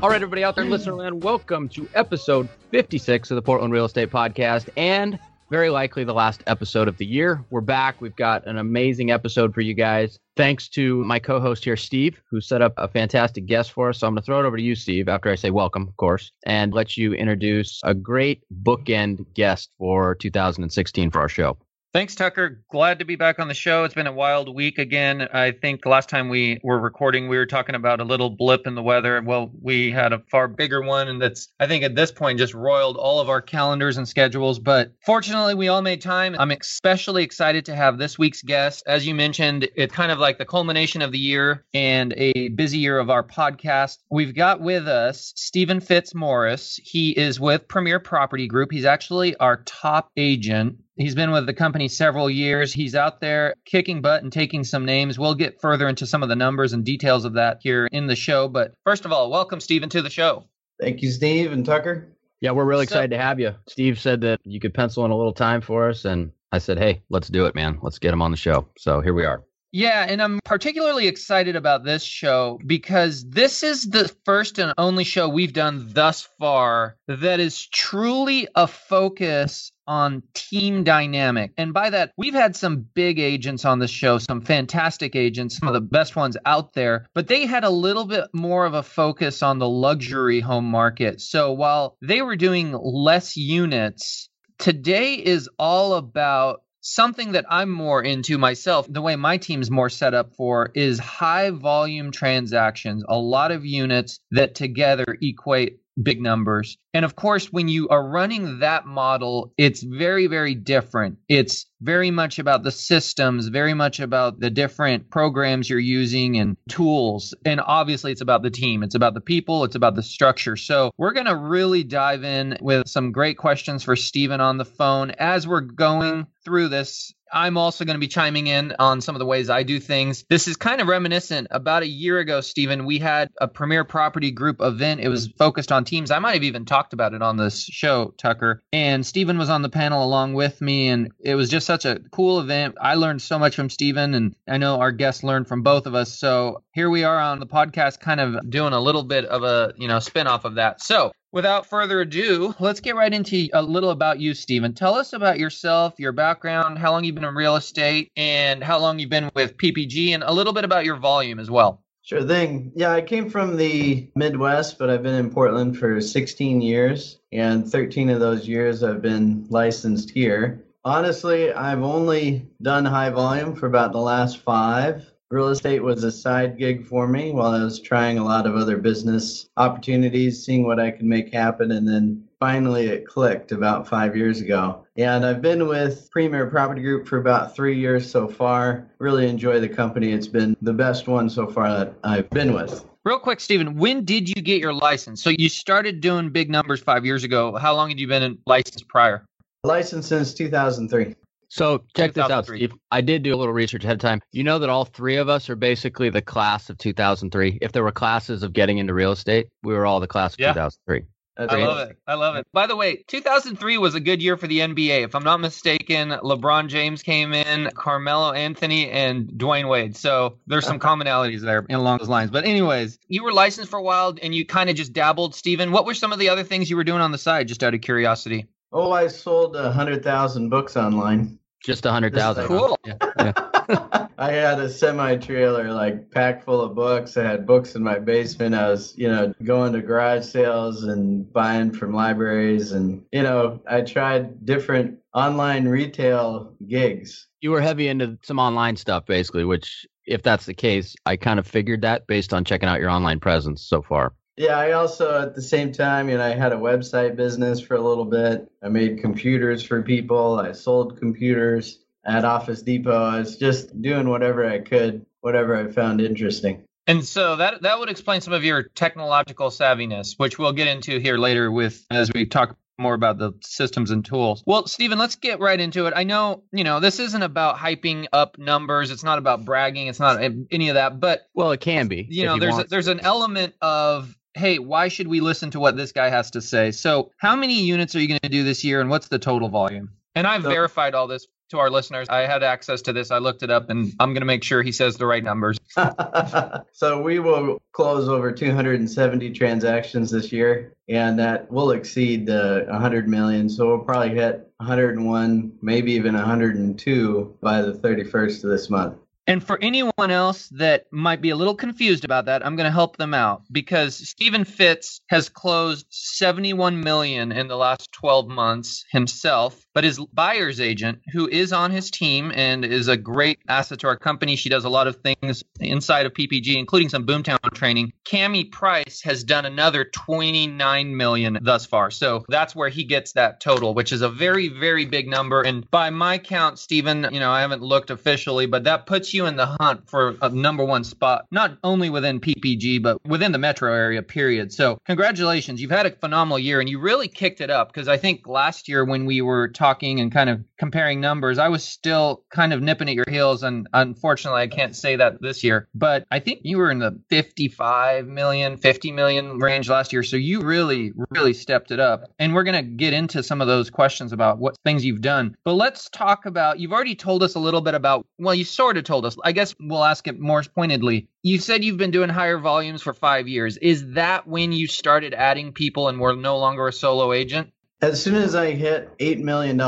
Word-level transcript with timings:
All 0.00 0.08
right, 0.08 0.22
everybody 0.22 0.44
out 0.44 0.54
there 0.54 0.64
listener 0.64 0.94
land, 0.94 1.24
welcome 1.24 1.68
to 1.70 1.88
episode 1.92 2.48
56 2.70 3.32
of 3.32 3.34
the 3.34 3.42
Portland 3.42 3.72
Real 3.72 3.84
Estate 3.84 4.10
Podcast 4.10 4.68
and 4.76 5.18
very 5.50 5.70
likely 5.70 6.04
the 6.04 6.14
last 6.14 6.40
episode 6.46 6.86
of 6.86 6.96
the 6.98 7.04
year. 7.04 7.44
We're 7.50 7.62
back. 7.62 8.00
We've 8.00 8.14
got 8.14 8.46
an 8.46 8.58
amazing 8.58 9.10
episode 9.10 9.52
for 9.52 9.60
you 9.60 9.74
guys. 9.74 10.16
Thanks 10.36 10.68
to 10.68 11.02
my 11.02 11.18
co 11.18 11.40
host 11.40 11.64
here, 11.64 11.76
Steve, 11.76 12.22
who 12.30 12.40
set 12.40 12.62
up 12.62 12.74
a 12.76 12.86
fantastic 12.86 13.46
guest 13.46 13.72
for 13.72 13.88
us. 13.88 13.98
So 13.98 14.06
I'm 14.06 14.14
going 14.14 14.22
to 14.22 14.26
throw 14.26 14.38
it 14.38 14.46
over 14.46 14.56
to 14.56 14.62
you, 14.62 14.76
Steve, 14.76 15.08
after 15.08 15.32
I 15.32 15.34
say 15.34 15.50
welcome, 15.50 15.88
of 15.88 15.96
course, 15.96 16.30
and 16.46 16.72
let 16.72 16.96
you 16.96 17.12
introduce 17.14 17.80
a 17.82 17.92
great 17.92 18.44
bookend 18.62 19.26
guest 19.34 19.70
for 19.78 20.14
2016 20.14 21.10
for 21.10 21.18
our 21.18 21.28
show. 21.28 21.58
Thanks, 21.94 22.14
Tucker. 22.14 22.62
Glad 22.70 22.98
to 22.98 23.06
be 23.06 23.16
back 23.16 23.38
on 23.38 23.48
the 23.48 23.54
show. 23.54 23.84
It's 23.84 23.94
been 23.94 24.06
a 24.06 24.12
wild 24.12 24.54
week 24.54 24.78
again. 24.78 25.26
I 25.32 25.52
think 25.52 25.86
last 25.86 26.10
time 26.10 26.28
we 26.28 26.60
were 26.62 26.78
recording, 26.78 27.28
we 27.28 27.38
were 27.38 27.46
talking 27.46 27.74
about 27.74 28.00
a 28.00 28.04
little 28.04 28.28
blip 28.28 28.66
in 28.66 28.74
the 28.74 28.82
weather. 28.82 29.22
Well, 29.24 29.50
we 29.62 29.90
had 29.90 30.12
a 30.12 30.22
far 30.30 30.48
bigger 30.48 30.82
one, 30.82 31.08
and 31.08 31.20
that's, 31.20 31.48
I 31.58 31.66
think, 31.66 31.84
at 31.84 31.94
this 31.94 32.12
point, 32.12 32.38
just 32.38 32.52
roiled 32.52 32.98
all 32.98 33.20
of 33.20 33.30
our 33.30 33.40
calendars 33.40 33.96
and 33.96 34.06
schedules. 34.06 34.58
But 34.58 34.92
fortunately, 35.06 35.54
we 35.54 35.68
all 35.68 35.80
made 35.80 36.02
time. 36.02 36.36
I'm 36.38 36.50
especially 36.50 37.22
excited 37.22 37.64
to 37.64 37.74
have 37.74 37.96
this 37.96 38.18
week's 38.18 38.42
guest. 38.42 38.82
As 38.86 39.06
you 39.06 39.14
mentioned, 39.14 39.66
it's 39.74 39.94
kind 39.94 40.12
of 40.12 40.18
like 40.18 40.36
the 40.36 40.44
culmination 40.44 41.00
of 41.00 41.10
the 41.10 41.18
year 41.18 41.64
and 41.72 42.12
a 42.18 42.48
busy 42.48 42.78
year 42.78 42.98
of 42.98 43.08
our 43.08 43.24
podcast. 43.24 43.96
We've 44.10 44.34
got 44.34 44.60
with 44.60 44.86
us 44.86 45.32
Stephen 45.36 45.80
Fitzmaurice. 45.80 46.78
He 46.84 47.12
is 47.12 47.40
with 47.40 47.66
Premiere 47.66 47.98
Property 47.98 48.46
Group. 48.46 48.72
He's 48.72 48.84
actually 48.84 49.36
our 49.36 49.62
top 49.64 50.10
agent 50.18 50.76
He's 50.98 51.14
been 51.14 51.30
with 51.30 51.46
the 51.46 51.54
company 51.54 51.86
several 51.86 52.28
years. 52.28 52.72
He's 52.72 52.96
out 52.96 53.20
there 53.20 53.54
kicking 53.64 54.02
butt 54.02 54.24
and 54.24 54.32
taking 54.32 54.64
some 54.64 54.84
names. 54.84 55.16
We'll 55.16 55.36
get 55.36 55.60
further 55.60 55.86
into 55.86 56.08
some 56.08 56.24
of 56.24 56.28
the 56.28 56.34
numbers 56.34 56.72
and 56.72 56.84
details 56.84 57.24
of 57.24 57.34
that 57.34 57.58
here 57.60 57.86
in 57.92 58.08
the 58.08 58.16
show. 58.16 58.48
But 58.48 58.74
first 58.84 59.04
of 59.04 59.12
all, 59.12 59.30
welcome, 59.30 59.60
Stephen, 59.60 59.88
to 59.90 60.02
the 60.02 60.10
show. 60.10 60.48
Thank 60.80 61.00
you, 61.00 61.12
Steve 61.12 61.52
and 61.52 61.64
Tucker. 61.64 62.08
Yeah, 62.40 62.50
we're 62.50 62.64
really 62.64 62.82
excited 62.82 63.12
so, 63.12 63.16
to 63.16 63.22
have 63.22 63.38
you. 63.38 63.54
Steve 63.68 64.00
said 64.00 64.20
that 64.22 64.40
you 64.42 64.58
could 64.58 64.74
pencil 64.74 65.04
in 65.04 65.12
a 65.12 65.16
little 65.16 65.32
time 65.32 65.60
for 65.60 65.88
us, 65.88 66.04
and 66.04 66.32
I 66.50 66.58
said, 66.58 66.78
hey, 66.78 67.02
let's 67.10 67.28
do 67.28 67.46
it, 67.46 67.54
man. 67.54 67.78
Let's 67.80 68.00
get 68.00 68.12
him 68.12 68.22
on 68.22 68.32
the 68.32 68.36
show. 68.36 68.68
So 68.76 69.00
here 69.00 69.14
we 69.14 69.24
are. 69.24 69.44
Yeah, 69.70 70.06
and 70.08 70.22
I'm 70.22 70.40
particularly 70.44 71.08
excited 71.08 71.54
about 71.54 71.84
this 71.84 72.02
show 72.02 72.58
because 72.64 73.28
this 73.28 73.62
is 73.62 73.84
the 73.84 74.08
first 74.24 74.58
and 74.58 74.72
only 74.78 75.04
show 75.04 75.28
we've 75.28 75.52
done 75.52 75.90
thus 75.92 76.26
far 76.38 76.96
that 77.06 77.38
is 77.38 77.66
truly 77.66 78.48
a 78.54 78.66
focus 78.66 79.70
on 79.86 80.22
team 80.32 80.84
dynamic. 80.84 81.52
And 81.58 81.74
by 81.74 81.90
that, 81.90 82.12
we've 82.16 82.34
had 82.34 82.56
some 82.56 82.86
big 82.94 83.18
agents 83.18 83.66
on 83.66 83.78
the 83.78 83.88
show, 83.88 84.18
some 84.18 84.40
fantastic 84.40 85.14
agents, 85.14 85.58
some 85.58 85.68
of 85.68 85.74
the 85.74 85.80
best 85.80 86.16
ones 86.16 86.36
out 86.46 86.72
there, 86.72 87.06
but 87.14 87.28
they 87.28 87.44
had 87.44 87.64
a 87.64 87.70
little 87.70 88.06
bit 88.06 88.24
more 88.32 88.64
of 88.64 88.74
a 88.74 88.82
focus 88.82 89.42
on 89.42 89.58
the 89.58 89.68
luxury 89.68 90.40
home 90.40 90.70
market. 90.70 91.20
So 91.20 91.52
while 91.52 91.96
they 92.00 92.22
were 92.22 92.36
doing 92.36 92.72
less 92.72 93.36
units, 93.36 94.30
today 94.58 95.14
is 95.14 95.48
all 95.58 95.94
about 95.94 96.62
something 96.94 97.32
that 97.32 97.46
I'm 97.48 97.70
more 97.70 98.02
into 98.02 98.38
myself, 98.38 98.86
the 98.88 99.02
way 99.02 99.16
my 99.16 99.36
team's 99.36 99.70
more 99.70 99.88
set 99.88 100.14
up 100.14 100.34
for 100.34 100.70
is 100.74 100.98
high 100.98 101.50
volume 101.50 102.10
transactions, 102.10 103.04
a 103.08 103.18
lot 103.18 103.50
of 103.50 103.66
units 103.66 104.20
that 104.30 104.54
together 104.54 105.18
equate 105.20 105.80
big 106.02 106.20
numbers. 106.20 106.78
And 106.94 107.04
of 107.04 107.16
course, 107.16 107.52
when 107.52 107.68
you 107.68 107.88
are 107.88 108.06
running 108.06 108.60
that 108.60 108.86
model, 108.86 109.52
it's 109.56 109.82
very, 109.82 110.26
very 110.26 110.54
different. 110.54 111.18
It's 111.28 111.66
very 111.80 112.10
much 112.10 112.38
about 112.38 112.62
the 112.62 112.70
systems, 112.70 113.48
very 113.48 113.74
much 113.74 114.00
about 114.00 114.40
the 114.40 114.50
different 114.50 115.10
programs 115.10 115.68
you're 115.70 115.78
using 115.78 116.38
and 116.38 116.56
tools. 116.68 117.34
And 117.44 117.60
obviously, 117.60 118.12
it's 118.12 118.20
about 118.20 118.42
the 118.42 118.50
team, 118.50 118.82
it's 118.82 118.94
about 118.94 119.14
the 119.14 119.20
people, 119.20 119.64
it's 119.64 119.76
about 119.76 119.94
the 119.94 120.02
structure. 120.02 120.56
So, 120.56 120.90
we're 120.96 121.12
going 121.12 121.26
to 121.26 121.36
really 121.36 121.84
dive 121.84 122.24
in 122.24 122.58
with 122.60 122.88
some 122.88 123.12
great 123.12 123.38
questions 123.38 123.84
for 123.84 123.96
Stephen 123.96 124.40
on 124.40 124.58
the 124.58 124.64
phone 124.64 125.10
as 125.12 125.46
we're 125.46 125.60
going 125.60 126.26
through 126.44 126.68
this 126.68 127.12
I'm 127.32 127.56
also 127.56 127.84
going 127.84 127.94
to 127.94 128.00
be 128.00 128.08
chiming 128.08 128.46
in 128.46 128.74
on 128.78 129.00
some 129.00 129.14
of 129.14 129.18
the 129.18 129.26
ways 129.26 129.50
I 129.50 129.62
do 129.62 129.80
things. 129.80 130.24
This 130.28 130.48
is 130.48 130.56
kind 130.56 130.80
of 130.80 130.88
reminiscent. 130.88 131.48
About 131.50 131.82
a 131.82 131.88
year 131.88 132.18
ago, 132.18 132.40
Stephen, 132.40 132.84
we 132.84 132.98
had 132.98 133.30
a 133.40 133.48
Premiere 133.48 133.84
Property 133.84 134.30
Group 134.30 134.60
event. 134.60 135.00
It 135.00 135.08
was 135.08 135.28
mm-hmm. 135.28 135.36
focused 135.36 135.72
on 135.72 135.84
teams. 135.84 136.10
I 136.10 136.18
might 136.18 136.34
have 136.34 136.44
even 136.44 136.64
talked 136.64 136.92
about 136.92 137.14
it 137.14 137.22
on 137.22 137.36
this 137.36 137.64
show, 137.64 138.14
Tucker. 138.18 138.62
And 138.72 139.04
Stephen 139.06 139.38
was 139.38 139.50
on 139.50 139.62
the 139.62 139.68
panel 139.68 140.04
along 140.04 140.34
with 140.34 140.60
me, 140.60 140.88
and 140.88 141.12
it 141.20 141.34
was 141.34 141.48
just 141.48 141.66
such 141.66 141.84
a 141.84 142.00
cool 142.12 142.40
event. 142.40 142.76
I 142.80 142.94
learned 142.94 143.22
so 143.22 143.38
much 143.38 143.56
from 143.56 143.70
Stephen, 143.70 144.14
and 144.14 144.34
I 144.48 144.58
know 144.58 144.80
our 144.80 144.92
guests 144.92 145.22
learned 145.22 145.48
from 145.48 145.62
both 145.62 145.86
of 145.86 145.94
us. 145.94 146.18
So 146.18 146.62
here 146.72 146.90
we 146.90 147.04
are 147.04 147.18
on 147.18 147.40
the 147.40 147.46
podcast, 147.46 148.00
kind 148.00 148.20
of 148.20 148.50
doing 148.50 148.72
a 148.72 148.80
little 148.80 149.04
bit 149.04 149.24
of 149.24 149.42
a 149.42 149.72
you 149.76 149.88
know 149.88 149.98
spin 149.98 150.26
off 150.26 150.44
of 150.44 150.56
that. 150.56 150.82
So 150.82 151.12
Without 151.30 151.66
further 151.66 152.00
ado, 152.00 152.54
let's 152.58 152.80
get 152.80 152.96
right 152.96 153.12
into 153.12 153.48
a 153.52 153.60
little 153.60 153.90
about 153.90 154.18
you, 154.18 154.32
Stephen. 154.32 154.72
Tell 154.72 154.94
us 154.94 155.12
about 155.12 155.38
yourself, 155.38 155.92
your 155.98 156.12
background, 156.12 156.78
how 156.78 156.90
long 156.90 157.04
you've 157.04 157.16
been 157.16 157.24
in 157.24 157.34
real 157.34 157.56
estate, 157.56 158.10
and 158.16 158.64
how 158.64 158.78
long 158.78 158.98
you've 158.98 159.10
been 159.10 159.30
with 159.34 159.58
PPG, 159.58 160.14
and 160.14 160.22
a 160.22 160.32
little 160.32 160.54
bit 160.54 160.64
about 160.64 160.86
your 160.86 160.96
volume 160.96 161.38
as 161.38 161.50
well. 161.50 161.82
Sure 162.00 162.24
thing. 162.24 162.72
Yeah, 162.74 162.92
I 162.92 163.02
came 163.02 163.28
from 163.28 163.58
the 163.58 164.08
Midwest, 164.14 164.78
but 164.78 164.88
I've 164.88 165.02
been 165.02 165.16
in 165.16 165.30
Portland 165.30 165.76
for 165.76 166.00
16 166.00 166.62
years, 166.62 167.18
and 167.30 167.70
13 167.70 168.08
of 168.08 168.20
those 168.20 168.48
years 168.48 168.82
I've 168.82 169.02
been 169.02 169.46
licensed 169.50 170.08
here. 170.08 170.64
Honestly, 170.82 171.52
I've 171.52 171.82
only 171.82 172.48
done 172.62 172.86
high 172.86 173.10
volume 173.10 173.54
for 173.54 173.66
about 173.66 173.92
the 173.92 174.00
last 174.00 174.38
five 174.38 175.04
real 175.30 175.48
estate 175.48 175.82
was 175.82 176.04
a 176.04 176.12
side 176.12 176.56
gig 176.56 176.86
for 176.86 177.06
me 177.06 177.32
while 177.32 177.52
I 177.52 177.62
was 177.62 177.80
trying 177.80 178.18
a 178.18 178.24
lot 178.24 178.46
of 178.46 178.56
other 178.56 178.78
business 178.78 179.48
opportunities, 179.56 180.44
seeing 180.44 180.66
what 180.66 180.80
I 180.80 180.90
could 180.90 181.04
make 181.04 181.32
happen. 181.32 181.72
And 181.72 181.86
then 181.86 182.24
finally 182.40 182.86
it 182.86 183.06
clicked 183.06 183.52
about 183.52 183.86
five 183.86 184.16
years 184.16 184.40
ago. 184.40 184.86
And 184.96 185.26
I've 185.26 185.42
been 185.42 185.68
with 185.68 186.10
Premiere 186.10 186.46
Property 186.46 186.80
Group 186.80 187.06
for 187.06 187.18
about 187.18 187.54
three 187.54 187.78
years 187.78 188.10
so 188.10 188.26
far. 188.26 188.86
Really 188.98 189.28
enjoy 189.28 189.60
the 189.60 189.68
company. 189.68 190.12
It's 190.12 190.26
been 190.26 190.56
the 190.62 190.72
best 190.72 191.08
one 191.08 191.28
so 191.28 191.46
far 191.46 191.68
that 191.70 191.94
I've 192.04 192.30
been 192.30 192.54
with. 192.54 192.84
Real 193.04 193.18
quick, 193.18 193.40
Stephen, 193.40 193.76
when 193.76 194.04
did 194.04 194.28
you 194.28 194.42
get 194.42 194.60
your 194.60 194.72
license? 194.72 195.22
So 195.22 195.30
you 195.30 195.48
started 195.48 196.00
doing 196.00 196.30
big 196.30 196.50
numbers 196.50 196.80
five 196.80 197.04
years 197.04 197.24
ago. 197.24 197.56
How 197.56 197.74
long 197.74 197.90
had 197.90 198.00
you 198.00 198.08
been 198.08 198.22
in 198.22 198.38
license 198.46 198.82
prior? 198.82 199.24
Licensed 199.64 200.08
since 200.08 200.34
2003. 200.34 201.14
So 201.48 201.84
check 201.96 202.14
this 202.14 202.30
out, 202.30 202.46
Steve. 202.46 202.74
I 202.90 203.00
did 203.00 203.22
do 203.22 203.34
a 203.34 203.36
little 203.36 203.54
research 203.54 203.84
ahead 203.84 203.96
of 203.96 204.00
time. 204.00 204.20
You 204.32 204.44
know 204.44 204.58
that 204.58 204.68
all 204.68 204.84
three 204.84 205.16
of 205.16 205.28
us 205.28 205.48
are 205.48 205.56
basically 205.56 206.10
the 206.10 206.22
class 206.22 206.68
of 206.68 206.78
2003. 206.78 207.58
If 207.62 207.72
there 207.72 207.82
were 207.82 207.92
classes 207.92 208.42
of 208.42 208.52
getting 208.52 208.78
into 208.78 208.92
real 208.92 209.12
estate, 209.12 209.48
we 209.62 209.74
were 209.74 209.86
all 209.86 210.00
the 210.00 210.06
class 210.06 210.34
of 210.34 210.40
yeah. 210.40 210.52
2003. 210.52 211.04
That's 211.38 211.54
I 211.54 211.58
love 211.58 211.88
it. 211.88 211.96
I 212.04 212.14
love 212.14 212.34
it. 212.34 212.46
By 212.52 212.66
the 212.66 212.74
way, 212.74 213.04
2003 213.06 213.78
was 213.78 213.94
a 213.94 214.00
good 214.00 214.20
year 214.20 214.36
for 214.36 214.48
the 214.48 214.58
NBA. 214.58 215.04
If 215.04 215.14
I'm 215.14 215.22
not 215.22 215.38
mistaken, 215.38 216.10
LeBron 216.10 216.66
James 216.66 217.00
came 217.04 217.32
in, 217.32 217.70
Carmelo 217.76 218.32
Anthony, 218.32 218.90
and 218.90 219.28
Dwyane 219.28 219.68
Wade. 219.68 219.96
So 219.96 220.38
there's 220.48 220.66
some 220.66 220.78
commonalities 220.80 221.40
there 221.40 221.64
along 221.70 221.98
those 221.98 222.08
lines. 222.08 222.32
But 222.32 222.44
anyways, 222.44 222.98
you 223.06 223.22
were 223.22 223.32
licensed 223.32 223.70
for 223.70 223.78
a 223.78 223.82
while 223.82 224.16
and 224.20 224.34
you 224.34 224.44
kind 224.44 224.68
of 224.68 224.74
just 224.74 224.92
dabbled, 224.92 225.36
Stephen. 225.36 225.70
What 225.70 225.86
were 225.86 225.94
some 225.94 226.12
of 226.12 226.18
the 226.18 226.28
other 226.28 226.42
things 226.42 226.68
you 226.68 226.76
were 226.76 226.82
doing 226.82 227.00
on 227.00 227.12
the 227.12 227.18
side, 227.18 227.46
just 227.46 227.62
out 227.62 227.72
of 227.72 227.82
curiosity? 227.82 228.48
Oh, 228.72 228.90
I 228.90 229.06
sold 229.06 229.54
a 229.54 229.70
hundred 229.70 230.02
thousand 230.02 230.48
books 230.50 230.76
online. 230.76 231.37
Just 231.64 231.86
a 231.86 231.90
hundred 231.90 232.14
thousand. 232.14 232.46
Cool. 232.46 232.78
Yeah. 232.84 232.94
yeah. 233.18 234.06
I 234.18 234.32
had 234.32 234.58
a 234.58 234.68
semi 234.68 235.16
trailer 235.16 235.72
like 235.72 236.10
packed 236.10 236.44
full 236.44 236.60
of 236.60 236.74
books. 236.74 237.16
I 237.16 237.24
had 237.24 237.46
books 237.46 237.74
in 237.74 237.82
my 237.82 237.98
basement. 237.98 238.54
I 238.54 238.68
was, 238.70 238.94
you 238.96 239.08
know, 239.08 239.32
going 239.44 239.72
to 239.74 239.82
garage 239.82 240.24
sales 240.24 240.84
and 240.84 241.30
buying 241.32 241.72
from 241.72 241.92
libraries, 241.92 242.72
and 242.72 243.04
you 243.12 243.22
know, 243.22 243.60
I 243.68 243.82
tried 243.82 244.44
different 244.44 244.98
online 245.14 245.68
retail 245.68 246.54
gigs. 246.66 247.28
You 247.40 247.52
were 247.52 247.60
heavy 247.60 247.88
into 247.88 248.18
some 248.22 248.38
online 248.38 248.76
stuff, 248.76 249.06
basically. 249.06 249.44
Which, 249.44 249.86
if 250.06 250.22
that's 250.22 250.46
the 250.46 250.54
case, 250.54 250.96
I 251.06 251.16
kind 251.16 251.38
of 251.38 251.46
figured 251.46 251.82
that 251.82 252.06
based 252.06 252.32
on 252.32 252.44
checking 252.44 252.68
out 252.68 252.80
your 252.80 252.90
online 252.90 253.20
presence 253.20 253.62
so 253.62 253.82
far. 253.82 254.14
Yeah, 254.38 254.56
I 254.56 254.72
also 254.72 255.20
at 255.20 255.34
the 255.34 255.42
same 255.42 255.72
time, 255.72 256.08
you 256.08 256.16
know, 256.16 256.24
I 256.24 256.30
had 256.30 256.52
a 256.52 256.56
website 256.56 257.16
business 257.16 257.60
for 257.60 257.74
a 257.74 257.80
little 257.80 258.04
bit. 258.04 258.48
I 258.62 258.68
made 258.68 259.00
computers 259.00 259.64
for 259.64 259.82
people. 259.82 260.38
I 260.38 260.52
sold 260.52 260.98
computers 260.98 261.80
at 262.04 262.24
Office 262.24 262.62
Depot. 262.62 263.04
I 263.04 263.18
was 263.18 263.36
just 263.36 263.82
doing 263.82 264.08
whatever 264.08 264.48
I 264.48 264.60
could, 264.60 265.04
whatever 265.22 265.56
I 265.56 265.72
found 265.72 266.00
interesting. 266.00 266.62
And 266.86 267.04
so 267.04 267.36
that 267.36 267.62
that 267.62 267.80
would 267.80 267.90
explain 267.90 268.20
some 268.20 268.32
of 268.32 268.44
your 268.44 268.62
technological 268.62 269.50
savviness, 269.50 270.14
which 270.18 270.38
we'll 270.38 270.52
get 270.52 270.68
into 270.68 271.00
here 271.00 271.18
later 271.18 271.50
with 271.50 271.84
as 271.90 272.12
we 272.12 272.24
talk 272.24 272.56
more 272.78 272.94
about 272.94 273.18
the 273.18 273.32
systems 273.40 273.90
and 273.90 274.04
tools. 274.04 274.44
Well, 274.46 274.68
Stephen, 274.68 274.98
let's 274.98 275.16
get 275.16 275.40
right 275.40 275.58
into 275.58 275.86
it. 275.86 275.94
I 275.96 276.04
know, 276.04 276.44
you 276.52 276.62
know, 276.62 276.78
this 276.78 277.00
isn't 277.00 277.22
about 277.22 277.56
hyping 277.56 278.06
up 278.12 278.38
numbers. 278.38 278.92
It's 278.92 279.02
not 279.02 279.18
about 279.18 279.44
bragging. 279.44 279.88
It's 279.88 279.98
not 279.98 280.22
any 280.22 280.68
of 280.68 280.74
that. 280.76 281.00
But 281.00 281.22
well, 281.34 281.50
it 281.50 281.60
can 281.60 281.88
be. 281.88 282.06
You 282.08 282.24
know, 282.26 282.38
there's 282.38 282.58
a, 282.58 282.64
there's 282.64 282.88
an 282.88 283.00
element 283.00 283.54
of 283.60 284.14
hey, 284.38 284.58
why 284.58 284.88
should 284.88 285.08
we 285.08 285.20
listen 285.20 285.50
to 285.50 285.60
what 285.60 285.76
this 285.76 285.92
guy 285.92 286.08
has 286.08 286.30
to 286.30 286.40
say? 286.40 286.70
So, 286.70 287.10
how 287.18 287.36
many 287.36 287.60
units 287.62 287.94
are 287.94 288.00
you 288.00 288.08
going 288.08 288.20
to 288.22 288.28
do 288.28 288.44
this 288.44 288.64
year, 288.64 288.80
and 288.80 288.88
what's 288.88 289.08
the 289.08 289.18
total 289.18 289.48
volume? 289.48 289.90
And 290.14 290.26
I've 290.26 290.42
so, 290.42 290.48
verified 290.48 290.94
all 290.94 291.06
this 291.06 291.26
to 291.50 291.58
our 291.58 291.70
listeners. 291.70 292.08
I 292.08 292.20
had 292.20 292.42
access 292.42 292.82
to 292.82 292.92
this. 292.92 293.10
I 293.10 293.18
looked 293.18 293.42
it 293.42 293.50
up, 293.50 293.70
and 293.70 293.92
I'm 293.98 294.12
going 294.12 294.20
to 294.20 294.26
make 294.26 294.44
sure 294.44 294.62
he 294.62 294.72
says 294.72 294.96
the 294.96 295.06
right 295.06 295.24
numbers. 295.24 295.58
so 296.72 297.02
we 297.02 297.18
will 297.18 297.60
close 297.72 298.08
over 298.08 298.32
270 298.32 299.32
transactions 299.32 300.10
this 300.10 300.30
year, 300.30 300.74
and 300.88 301.18
that 301.18 301.50
will 301.50 301.70
exceed 301.70 302.26
the 302.26 302.66
100 302.68 303.08
million. 303.08 303.48
So 303.48 303.68
we'll 303.68 303.78
probably 303.84 304.14
hit 304.14 304.50
101, 304.58 305.52
maybe 305.62 305.92
even 305.92 306.14
102 306.14 307.38
by 307.40 307.62
the 307.62 307.72
31st 307.72 308.44
of 308.44 308.50
this 308.50 308.70
month. 308.70 308.98
And 309.28 309.44
for 309.44 309.58
anyone 309.60 310.10
else 310.10 310.48
that 310.52 310.86
might 310.90 311.20
be 311.20 311.28
a 311.28 311.36
little 311.36 311.54
confused 311.54 312.06
about 312.06 312.24
that, 312.24 312.44
I'm 312.44 312.56
going 312.56 312.64
to 312.64 312.72
help 312.72 312.96
them 312.96 313.12
out 313.12 313.42
because 313.52 313.94
Stephen 313.94 314.44
Fitz 314.44 315.02
has 315.10 315.28
closed 315.28 315.86
71 315.90 316.80
million 316.80 317.30
in 317.30 317.46
the 317.46 317.56
last 317.56 317.92
12 317.92 318.26
months 318.26 318.86
himself, 318.90 319.66
but 319.74 319.84
his 319.84 319.98
buyer's 320.14 320.62
agent, 320.62 321.00
who 321.12 321.28
is 321.28 321.52
on 321.52 321.70
his 321.70 321.90
team 321.90 322.32
and 322.34 322.64
is 322.64 322.88
a 322.88 322.96
great 322.96 323.38
asset 323.48 323.80
to 323.80 323.88
our 323.88 323.98
company, 323.98 324.34
she 324.34 324.48
does 324.48 324.64
a 324.64 324.70
lot 324.70 324.86
of 324.86 324.96
things 324.96 325.44
inside 325.60 326.06
of 326.06 326.14
PPG, 326.14 326.56
including 326.56 326.88
some 326.88 327.04
Boomtown 327.04 327.38
training. 327.52 327.92
Cami 328.06 328.50
Price 328.50 329.02
has 329.02 329.24
done 329.24 329.44
another 329.44 329.84
29 329.84 330.96
million 330.96 331.38
thus 331.42 331.66
far, 331.66 331.90
so 331.90 332.24
that's 332.30 332.56
where 332.56 332.70
he 332.70 332.82
gets 332.82 333.12
that 333.12 333.40
total, 333.40 333.74
which 333.74 333.92
is 333.92 334.00
a 334.00 334.08
very, 334.08 334.48
very 334.48 334.86
big 334.86 335.06
number. 335.06 335.42
And 335.42 335.70
by 335.70 335.90
my 335.90 336.16
count, 336.16 336.58
Stephen, 336.58 337.06
you 337.12 337.20
know, 337.20 337.30
I 337.30 337.42
haven't 337.42 337.60
looked 337.60 337.90
officially, 337.90 338.46
but 338.46 338.64
that 338.64 338.86
puts 338.86 339.12
you 339.12 339.17
you 339.18 339.26
in 339.26 339.36
the 339.36 339.46
hunt 339.60 339.88
for 339.88 340.16
a 340.22 340.30
number 340.30 340.64
one 340.64 340.84
spot, 340.84 341.26
not 341.30 341.58
only 341.62 341.90
within 341.90 342.20
PPG, 342.20 342.82
but 342.82 343.04
within 343.04 343.32
the 343.32 343.38
metro 343.38 343.72
area, 343.72 344.02
period. 344.02 344.52
So, 344.52 344.78
congratulations. 344.86 345.60
You've 345.60 345.70
had 345.70 345.86
a 345.86 345.90
phenomenal 345.90 346.38
year 346.38 346.60
and 346.60 346.68
you 346.68 346.80
really 346.80 347.08
kicked 347.08 347.40
it 347.40 347.50
up 347.50 347.72
because 347.72 347.88
I 347.88 347.96
think 347.96 348.26
last 348.26 348.68
year 348.68 348.84
when 348.84 349.04
we 349.04 349.20
were 349.20 349.48
talking 349.48 350.00
and 350.00 350.10
kind 350.10 350.30
of 350.30 350.44
comparing 350.58 351.00
numbers, 351.00 351.38
I 351.38 351.48
was 351.48 351.64
still 351.64 352.24
kind 352.30 352.52
of 352.52 352.62
nipping 352.62 352.88
at 352.88 352.94
your 352.94 353.04
heels. 353.08 353.42
And 353.42 353.68
unfortunately, 353.72 354.40
I 354.40 354.46
can't 354.46 354.74
say 354.74 354.96
that 354.96 355.20
this 355.20 355.44
year, 355.44 355.68
but 355.74 356.06
I 356.10 356.20
think 356.20 356.40
you 356.44 356.58
were 356.58 356.70
in 356.70 356.78
the 356.78 356.98
55 357.10 358.06
million, 358.06 358.56
50 358.56 358.92
million 358.92 359.38
range 359.38 359.68
last 359.68 359.92
year. 359.92 360.02
So, 360.02 360.16
you 360.16 360.42
really, 360.42 360.92
really 361.10 361.34
stepped 361.34 361.72
it 361.72 361.80
up. 361.80 362.04
And 362.18 362.34
we're 362.34 362.44
going 362.44 362.64
to 362.64 362.70
get 362.70 362.92
into 362.94 363.22
some 363.22 363.40
of 363.40 363.48
those 363.48 363.68
questions 363.70 364.12
about 364.12 364.38
what 364.38 364.56
things 364.64 364.84
you've 364.84 365.00
done. 365.00 365.36
But 365.44 365.54
let's 365.54 365.90
talk 365.90 366.26
about 366.26 366.60
you've 366.60 366.72
already 366.72 366.94
told 366.94 367.22
us 367.22 367.34
a 367.34 367.40
little 367.40 367.60
bit 367.60 367.74
about, 367.74 368.06
well, 368.18 368.34
you 368.34 368.44
sort 368.44 368.76
of 368.76 368.84
told 368.84 369.04
us 369.04 369.07
I 369.22 369.32
guess 369.32 369.54
we'll 369.60 369.84
ask 369.84 370.06
it 370.06 370.18
more 370.18 370.42
pointedly. 370.42 371.08
You 371.22 371.38
said 371.38 371.64
you've 371.64 371.76
been 371.76 371.90
doing 371.90 372.08
higher 372.08 372.38
volumes 372.38 372.82
for 372.82 372.94
five 372.94 373.28
years. 373.28 373.56
Is 373.56 373.92
that 373.92 374.26
when 374.26 374.52
you 374.52 374.66
started 374.66 375.14
adding 375.14 375.52
people 375.52 375.88
and 375.88 376.00
were 376.00 376.14
no 376.14 376.38
longer 376.38 376.68
a 376.68 376.72
solo 376.72 377.12
agent? 377.12 377.52
As 377.80 378.02
soon 378.02 378.16
as 378.16 378.34
I 378.34 378.50
hit 378.50 378.98
$8 378.98 379.20
million 379.20 379.60